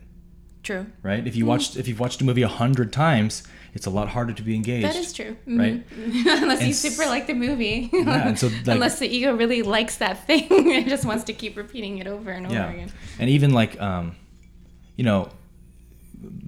True. 0.62 0.86
right? 1.02 1.26
If 1.26 1.36
you 1.36 1.46
watched 1.46 1.78
if 1.78 1.88
you've 1.88 2.00
watched 2.00 2.22
a 2.22 2.24
movie 2.26 2.42
a 2.44 2.48
hundred 2.48 2.94
times, 2.94 3.44
it's 3.74 3.86
a 3.88 3.90
lot 3.90 4.10
harder 4.10 4.34
to 4.34 4.42
be 4.44 4.56
engaged. 4.56 4.86
That 4.86 4.96
is 4.96 5.14
true. 5.14 5.36
Right? 5.48 5.84
Mhm. 5.90 6.42
Unless 6.44 6.64
you 6.68 6.74
super 6.74 7.06
like 7.08 7.28
the 7.28 7.34
movie. 7.34 7.90
Yeah, 7.92 8.28
and 8.28 8.38
so, 8.38 8.48
like- 8.66 8.68
Unless 8.68 9.00
the 9.00 9.08
ego 9.08 9.36
really 9.36 9.62
likes 9.64 9.98
that 9.98 10.28
thing 10.28 10.48
and 10.76 10.88
just 10.88 11.06
wants 11.06 11.24
to 11.26 11.34
keep 11.34 11.58
repeating 11.58 11.98
it 11.98 12.08
over 12.08 12.30
and 12.30 12.46
over 12.46 12.54
yeah 12.56 12.70
again. 12.72 12.92
and 13.20 13.30
even 13.30 13.52
like 13.52 13.80
um 13.82 14.16
you 14.96 15.04
know 15.06 15.30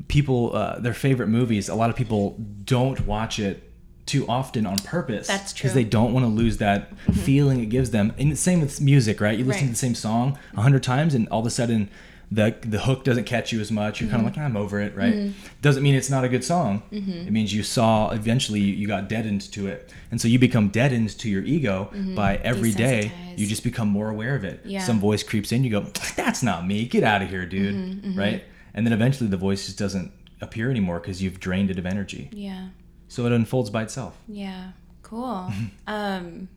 people 0.07 0.55
uh, 0.55 0.79
their 0.79 0.93
favorite 0.93 1.27
movies 1.27 1.69
a 1.69 1.75
lot 1.75 1.89
of 1.89 1.95
people 1.95 2.35
don't 2.65 3.07
watch 3.07 3.39
it 3.39 3.70
too 4.05 4.27
often 4.27 4.65
on 4.65 4.77
purpose 4.79 5.27
That's 5.27 5.53
because 5.53 5.59
true. 5.61 5.69
Mm-hmm. 5.69 5.75
they 5.77 5.83
don't 5.85 6.13
want 6.13 6.25
to 6.25 6.29
lose 6.29 6.57
that 6.57 6.91
feeling 7.13 7.61
it 7.61 7.67
gives 7.67 7.91
them. 7.91 8.13
And 8.17 8.31
the 8.31 8.35
same 8.35 8.59
with 8.61 8.81
music 8.81 9.21
right? 9.21 9.37
You 9.37 9.45
listen 9.45 9.61
Right. 9.61 9.67
to 9.67 9.71
the 9.73 9.77
same 9.77 9.95
song 9.95 10.37
a 10.55 10.61
hundred 10.61 10.83
times 10.83 11.13
and 11.13 11.27
all 11.29 11.41
of 11.41 11.45
a 11.45 11.49
sudden 11.51 11.89
the 12.31 12.55
the 12.61 12.79
hook 12.79 13.03
doesn't 13.03 13.25
catch 13.25 13.51
you 13.51 13.59
as 13.59 13.71
much. 13.71 13.99
You're 13.99 14.07
Mm-hmm. 14.07 14.15
kind 14.17 14.27
of 14.27 14.35
like 14.37 14.43
i'm 14.45 14.55
over 14.57 14.79
it 14.79 14.95
right? 14.95 15.31
Doesn't 15.61 15.83
mean 15.83 15.95
it's 15.95 16.09
not 16.09 16.23
a 16.23 16.29
good 16.29 16.43
song. 16.43 16.81
It 16.91 17.31
means 17.31 17.53
you 17.53 17.61
saw 17.63 18.09
eventually 18.11 18.59
you, 18.61 18.73
you 18.73 18.87
got 18.87 19.07
deadened 19.09 19.41
to 19.51 19.67
it. 19.67 19.93
And 20.11 20.19
so 20.19 20.27
you 20.27 20.39
become 20.39 20.69
deadened 20.69 21.09
to 21.19 21.29
your 21.29 21.43
ego 21.43 21.91
by 22.15 22.37
every 22.37 22.71
day. 22.71 23.11
You 23.37 23.45
just 23.47 23.63
become 23.63 23.87
more 23.89 24.09
aware 24.09 24.35
of 24.35 24.43
it. 24.45 24.59
Mm-hmm. 24.61 24.69
Yeah. 24.69 24.79
some 24.83 24.99
voice 24.99 25.23
creeps 25.23 25.51
in 25.51 25.63
you 25.63 25.69
go 25.71 25.81
that's 26.15 26.41
not 26.41 26.65
me. 26.65 26.85
Get 26.85 27.03
out 27.03 27.21
of 27.21 27.29
here 27.29 27.45
dude. 27.45 27.75
Mm-hmm, 27.75 28.17
right? 28.19 28.43
And 28.73 28.85
then 28.85 28.93
eventually 28.93 29.29
the 29.29 29.37
voice 29.37 29.65
just 29.65 29.77
doesn't 29.77 30.11
appear 30.39 30.71
anymore 30.71 30.99
because 30.99 31.21
you've 31.21 31.39
drained 31.39 31.69
it 31.69 31.77
of 31.77 31.85
energy. 31.85 32.29
Yeah. 32.31 32.69
So 33.11 33.25
it 33.25 33.33
unfolds 33.33 33.69
by 33.69 33.83
itself 33.83 34.17
Yeah. 34.29 34.71
Cool. 35.03 35.51
um, 35.87 36.47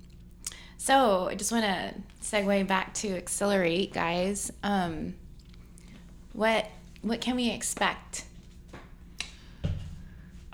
so 0.76 1.26
I 1.28 1.34
just 1.34 1.50
want 1.50 1.64
to 1.64 1.92
segue 2.22 2.64
back 2.68 2.94
to 2.94 3.08
accelerate, 3.16 3.92
guys. 3.92 4.52
Um, 4.62 5.16
what 6.32 6.66
what 7.02 7.20
can 7.20 7.34
we 7.34 7.50
expect? 7.50 8.24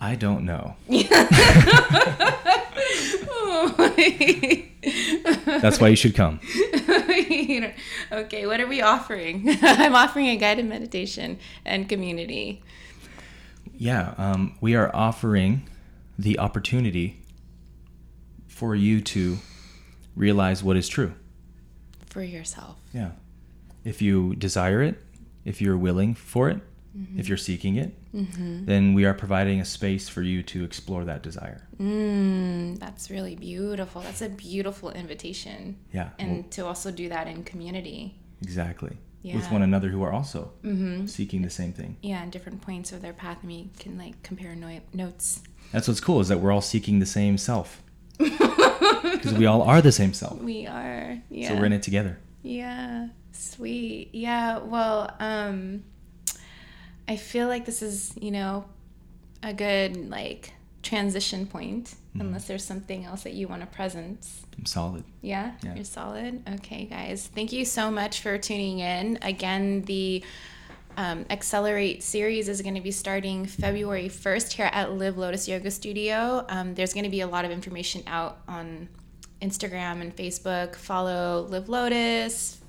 i 0.02 0.14
don't 0.14 0.46
know 0.46 0.74
that's 5.60 5.78
why 5.78 5.88
you 5.88 5.96
should 5.96 6.14
come 6.14 6.40
okay, 8.10 8.46
what 8.46 8.60
are 8.62 8.66
we 8.66 8.80
offering? 8.80 9.46
I'm 9.60 9.94
offering 9.94 10.28
a 10.28 10.36
guided 10.36 10.64
meditation 10.64 11.38
and 11.66 11.86
community. 11.86 12.62
yeah 13.76 14.14
um, 14.16 14.56
we 14.62 14.74
are 14.74 14.90
offering 14.96 15.68
the 16.20 16.38
opportunity 16.38 17.22
for 18.46 18.74
you 18.74 19.00
to 19.00 19.38
realize 20.14 20.62
what 20.62 20.76
is 20.76 20.88
true 20.88 21.12
for 22.06 22.22
yourself. 22.22 22.76
yeah 22.92 23.12
if 23.84 24.02
you 24.02 24.34
desire 24.36 24.82
it 24.82 24.96
if 25.44 25.62
you're 25.62 25.76
willing 25.78 26.14
for 26.14 26.50
it 26.50 26.56
if 26.92 27.00
mm-hmm. 27.00 27.20
you're 27.28 27.36
seeking 27.38 27.76
it 27.76 27.90
mm-hmm. 28.12 28.64
then 28.66 28.92
we 28.94 29.04
are 29.04 29.14
providing 29.14 29.60
a 29.60 29.64
space 29.64 30.08
for 30.08 30.22
you 30.22 30.42
to 30.42 30.64
explore 30.64 31.04
that 31.04 31.22
desire 31.22 31.66
Mm, 31.80 32.78
that's 32.78 33.10
really 33.10 33.36
beautiful. 33.36 34.02
That's 34.02 34.20
a 34.20 34.28
beautiful 34.28 34.90
invitation. 34.90 35.78
yeah 35.94 36.10
And 36.18 36.30
well, 36.30 36.42
to 36.50 36.66
also 36.66 36.90
do 36.90 37.08
that 37.08 37.26
in 37.26 37.42
community. 37.44 38.16
exactly 38.42 38.98
Yeah. 39.22 39.36
with 39.36 39.50
one 39.50 39.62
another 39.62 39.88
who 39.88 40.02
are 40.02 40.12
also 40.12 40.52
mm-hmm. 40.62 41.06
seeking 41.06 41.40
the 41.40 41.48
same 41.60 41.72
thing 41.72 41.96
Yeah, 42.02 42.22
and 42.22 42.30
different 42.30 42.60
points 42.60 42.92
of 42.92 43.00
their 43.00 43.14
path, 43.14 43.38
and 43.42 43.48
we 43.50 43.70
can 43.78 43.96
like 43.96 44.22
compare 44.22 44.54
no- 44.54 44.82
notes. 44.92 45.40
That's 45.72 45.88
what's 45.88 46.00
cool 46.00 46.20
is 46.20 46.28
that 46.28 46.38
we're 46.40 46.52
all 46.52 46.60
seeking 46.60 46.98
the 46.98 47.06
same 47.06 47.38
self 47.38 47.82
because 48.18 49.34
we 49.34 49.46
all 49.46 49.62
are 49.62 49.80
the 49.82 49.92
same 49.92 50.12
self 50.12 50.40
We 50.40 50.66
are. 50.66 51.18
Yeah. 51.30 51.48
so 51.48 51.56
we're 51.56 51.66
in 51.66 51.72
it 51.72 51.82
together 51.82 52.18
Yeah, 52.42 53.08
sweet. 53.32 54.10
Yeah, 54.12 54.58
well, 54.58 55.14
um 55.20 55.84
I 57.08 57.16
feel 57.16 57.48
like 57.48 57.64
this 57.64 57.82
is, 57.82 58.12
you 58.20 58.30
know, 58.30 58.64
a 59.42 59.52
good 59.52 60.08
like 60.10 60.52
transition 60.82 61.46
point 61.46 61.94
unless 62.14 62.46
there's 62.46 62.64
something 62.64 63.04
else 63.04 63.22
that 63.22 63.34
you 63.34 63.46
want 63.48 63.60
to 63.62 63.66
present. 63.68 64.26
i'm 64.58 64.66
solid 64.66 65.04
Yeah, 65.22 65.52
Yeah. 65.62 65.74
you're 65.76 65.84
solid. 65.84 66.42
Okay, 66.56 66.84
guys. 66.86 67.28
Thank 67.34 67.52
you 67.52 67.64
so 67.64 67.90
much 67.90 68.20
for 68.20 68.36
tuning 68.38 68.80
in. 68.80 69.18
Again, 69.22 69.82
the 69.82 70.24
um, 71.00 71.24
Accelerate 71.30 72.02
series 72.02 72.48
is 72.48 72.60
going 72.60 72.74
to 72.74 72.80
be 72.82 72.90
starting 72.90 73.46
February 73.46 74.08
1st 74.08 74.52
here 74.52 74.68
at 74.72 74.92
Live 74.92 75.16
Lotus 75.16 75.48
Yoga 75.48 75.70
Studio. 75.70 76.44
Um, 76.48 76.74
there's 76.74 76.92
going 76.92 77.04
to 77.04 77.10
be 77.10 77.22
a 77.22 77.26
lot 77.26 77.44
of 77.46 77.50
information 77.50 78.02
out 78.06 78.38
on 78.46 78.88
Instagram 79.40 80.02
and 80.02 80.14
Facebook. 80.14 80.74
Follow 80.76 81.46
Live 81.48 81.68
Lotus, 81.70 82.60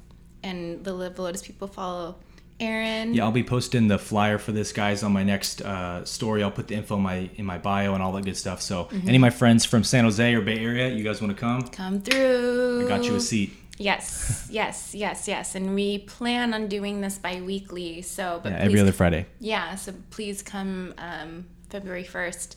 and 0.44 0.84
the 0.84 0.94
Live 0.94 1.20
Lotus 1.20 1.42
people 1.42 1.68
follow 1.68 2.16
Aaron. 2.62 3.16
yeah 3.16 3.24
i'll 3.26 3.32
be 3.32 3.44
posting 3.44 3.88
the 3.88 3.98
flyer 3.98 4.38
for 4.38 4.52
this 4.52 4.72
guys 4.72 5.02
on 5.02 5.12
my 5.12 5.24
next 5.24 5.62
uh, 5.64 6.06
story 6.06 6.44
i'll 6.44 6.52
put 6.52 6.68
the 6.68 6.76
info 6.76 6.96
in 6.96 7.02
my 7.02 7.28
in 7.38 7.44
my 7.44 7.58
bio 7.58 7.96
and 7.96 8.04
all 8.04 8.12
that 8.12 8.24
good 8.24 8.38
stuff 8.38 8.62
so 8.62 8.84
Mm-hmm. 8.84 9.08
any 9.08 9.18
of 9.18 9.22
my 9.22 9.32
friends 9.32 9.66
from 9.66 9.84
san 9.84 10.04
jose 10.04 10.32
or 10.36 10.42
bay 10.42 10.60
area 10.60 10.90
you 10.90 11.04
guys 11.04 11.20
want 11.24 11.36
to 11.36 11.40
come 11.40 11.64
Come 11.70 12.02
through. 12.02 12.86
i 12.86 12.88
got 12.88 13.04
you 13.04 13.16
a 13.16 13.20
seat 13.20 13.52
Yes, 13.82 14.48
yes, 14.50 14.94
yes, 14.94 15.28
yes. 15.28 15.56
And 15.56 15.76
we 15.76 16.00
plan 16.00 16.54
on 16.54 16.68
doing 16.68 17.02
this 17.02 17.18
bi 17.18 17.42
weekly. 17.42 18.02
So, 18.02 18.40
but 18.44 18.52
yeah, 18.52 18.60
please 18.60 18.66
every 18.68 18.80
other 18.80 18.92
friday 18.92 19.26
yeah 19.40 19.76
so 19.76 19.94
please 20.10 20.42
come 20.42 20.94
um, 20.98 21.46
february 21.70 22.04
1st 22.04 22.56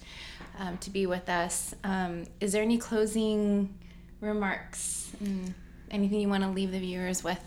um, 0.59 0.79
to 0.79 0.91
be 0.91 1.07
with 1.07 1.29
us 1.29 1.75
um, 1.85 2.25
is 2.41 2.53
there 2.53 2.63
any 2.63 2.79
closing 2.79 3.75
remarks 4.21 5.01
Mm, 5.23 5.55
anything 5.93 6.21
you 6.21 6.29
want 6.29 6.43
to 6.43 6.51
leave 6.51 6.73
the 6.73 6.81
viewers 6.81 7.23
with 7.23 7.39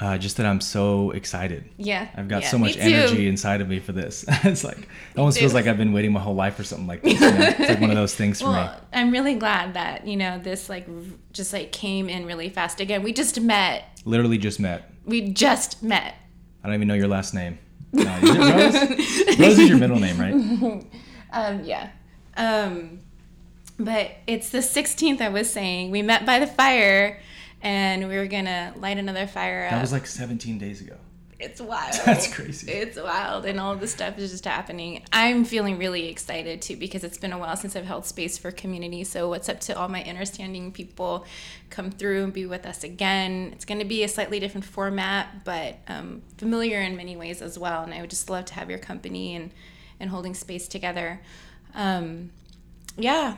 uh, 0.00 0.16
just 0.18 0.36
that 0.36 0.46
i'm 0.46 0.60
so 0.60 1.10
excited 1.10 1.64
yeah 1.76 2.08
I've 2.16 2.28
got 2.28 2.42
yeah, 2.42 2.48
so 2.48 2.58
much 2.58 2.76
energy 2.76 3.28
inside 3.28 3.60
of 3.60 3.68
me 3.68 3.78
for 3.80 3.92
this. 3.92 4.24
it's 4.44 4.64
like 4.64 4.78
it 4.78 5.18
almost 5.18 5.38
feels 5.38 5.54
like 5.54 5.66
I've 5.66 5.76
been 5.78 5.92
waiting 5.92 6.12
my 6.12 6.20
whole 6.20 6.34
life 6.34 6.56
for 6.56 6.64
something 6.64 6.86
like 6.86 7.02
this. 7.02 7.20
You 7.20 7.20
know? 7.20 7.36
It's 7.38 7.58
like 7.58 7.80
one 7.80 7.90
of 7.90 7.96
those 7.96 8.14
things 8.14 8.40
for 8.40 8.48
well 8.48 8.72
me. 8.72 8.80
i'm 8.92 9.10
really 9.10 9.34
glad 9.34 9.74
that 9.74 10.06
you 10.06 10.16
know 10.16 10.38
this 10.38 10.68
like 10.68 10.86
just 11.32 11.52
like 11.52 11.72
came 11.72 12.08
in 12.08 12.26
really 12.26 12.48
fast 12.48 12.80
again 12.80 13.02
we 13.02 13.12
just 13.12 13.40
met 13.40 13.84
Literally 14.04 14.38
just 14.38 14.60
met. 14.60 14.90
we 15.04 15.30
just 15.32 15.82
met 15.82 16.14
I 16.62 16.66
don't 16.66 16.74
even 16.74 16.88
know 16.88 16.94
your 16.94 17.08
last 17.08 17.32
name. 17.32 17.58
No, 17.92 18.04
Rose? 18.04 18.74
Rose 19.38 19.58
is 19.58 19.68
your 19.68 19.78
middle 19.78 19.98
name, 19.98 20.18
right? 20.18 20.34
um 21.32 21.64
yeah 21.64 21.90
um 22.36 22.98
but 23.78 24.10
it's 24.26 24.50
the 24.50 24.58
16th 24.58 25.20
i 25.20 25.28
was 25.28 25.50
saying 25.50 25.90
we 25.90 26.02
met 26.02 26.26
by 26.26 26.38
the 26.38 26.46
fire 26.46 27.20
and 27.62 28.08
we 28.08 28.16
were 28.16 28.26
gonna 28.26 28.72
light 28.76 28.98
another 28.98 29.26
fire 29.26 29.64
up 29.64 29.72
That 29.72 29.80
was 29.80 29.92
like 29.92 30.06
17 30.06 30.58
days 30.58 30.80
ago. 30.80 30.96
It's 31.40 31.58
wild. 31.60 31.94
That's 32.04 32.32
crazy. 32.32 32.70
It's 32.70 33.00
wild, 33.00 33.46
and 33.46 33.58
all 33.58 33.74
this 33.74 33.92
stuff 33.92 34.18
is 34.18 34.30
just 34.30 34.44
happening. 34.44 35.02
I'm 35.10 35.44
feeling 35.44 35.78
really 35.78 36.08
excited 36.08 36.60
too 36.60 36.76
because 36.76 37.02
it's 37.02 37.16
been 37.16 37.32
a 37.32 37.38
while 37.38 37.56
since 37.56 37.74
I've 37.74 37.86
held 37.86 38.04
space 38.04 38.36
for 38.36 38.50
community. 38.50 39.04
So, 39.04 39.28
what's 39.30 39.48
up 39.48 39.58
to 39.60 39.78
all 39.78 39.88
my 39.88 40.04
understanding 40.04 40.70
people? 40.70 41.24
Come 41.70 41.90
through 41.90 42.24
and 42.24 42.32
be 42.32 42.44
with 42.44 42.66
us 42.66 42.84
again. 42.84 43.50
It's 43.54 43.64
going 43.64 43.80
to 43.80 43.86
be 43.86 44.04
a 44.04 44.08
slightly 44.08 44.38
different 44.38 44.66
format, 44.66 45.44
but 45.44 45.78
um, 45.88 46.20
familiar 46.36 46.78
in 46.80 46.94
many 46.96 47.16
ways 47.16 47.40
as 47.40 47.58
well. 47.58 47.84
And 47.84 47.94
I 47.94 48.02
would 48.02 48.10
just 48.10 48.28
love 48.28 48.44
to 48.46 48.54
have 48.54 48.68
your 48.68 48.78
company 48.78 49.34
and 49.34 49.50
and 49.98 50.10
holding 50.10 50.34
space 50.34 50.68
together. 50.68 51.20
Um, 51.74 52.32
yeah, 52.98 53.36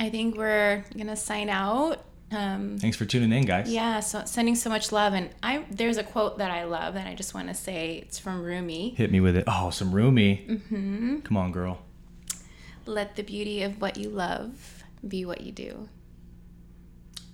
I 0.00 0.10
think 0.10 0.36
we're 0.36 0.84
gonna 0.96 1.16
sign 1.16 1.48
out. 1.48 2.04
Um, 2.34 2.78
Thanks 2.78 2.96
for 2.96 3.04
tuning 3.04 3.32
in, 3.32 3.44
guys. 3.44 3.70
yeah, 3.72 4.00
so 4.00 4.24
sending 4.24 4.54
so 4.56 4.68
much 4.68 4.90
love, 4.92 5.12
and 5.14 5.30
I 5.42 5.64
there's 5.70 5.96
a 5.96 6.02
quote 6.04 6.38
that 6.38 6.50
I 6.50 6.64
love 6.64 6.96
and 6.96 7.08
I 7.08 7.14
just 7.14 7.32
want 7.34 7.48
to 7.48 7.54
say. 7.54 7.98
It's 8.06 8.18
from 8.18 8.42
Rumi. 8.42 8.94
Hit 8.96 9.10
me 9.12 9.20
with 9.20 9.36
it. 9.36 9.44
Oh, 9.46 9.70
some 9.70 9.92
Rumi. 9.94 10.44
Mm-hmm. 10.48 11.20
Come 11.20 11.36
on, 11.36 11.52
girl. 11.52 11.78
Let 12.86 13.16
the 13.16 13.22
beauty 13.22 13.62
of 13.62 13.80
what 13.80 13.96
you 13.96 14.08
love 14.10 14.84
be 15.06 15.24
what 15.24 15.40
you 15.42 15.52
do. 15.52 15.88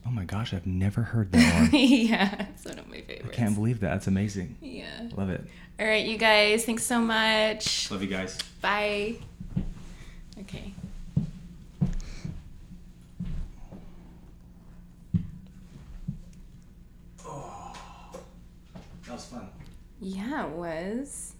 Oh 0.06 0.10
my 0.10 0.24
gosh, 0.24 0.52
I've 0.54 0.66
never 0.66 1.02
heard 1.02 1.32
that 1.32 1.54
one. 1.54 1.70
yeah, 1.80 2.46
it's 2.54 2.64
one 2.64 2.78
of 2.78 2.88
my 2.88 3.00
favorites. 3.00 3.28
I 3.30 3.34
can't 3.34 3.54
believe 3.54 3.80
that. 3.80 3.90
That's 3.90 4.06
amazing. 4.06 4.56
Yeah. 4.60 5.08
Love 5.16 5.30
it. 5.30 5.44
All 5.78 5.86
right, 5.86 6.04
you 6.04 6.18
guys. 6.18 6.64
Thanks 6.64 6.84
so 6.84 7.00
much. 7.00 7.90
Love 7.90 8.02
you 8.02 8.08
guys. 8.08 8.38
Bye. 8.60 9.16
Okay. 10.38 10.72
That 19.06 19.14
was 19.14 19.24
fun. 19.26 19.48
Yeah, 20.00 20.46
it 20.46 20.52
was. 20.52 21.34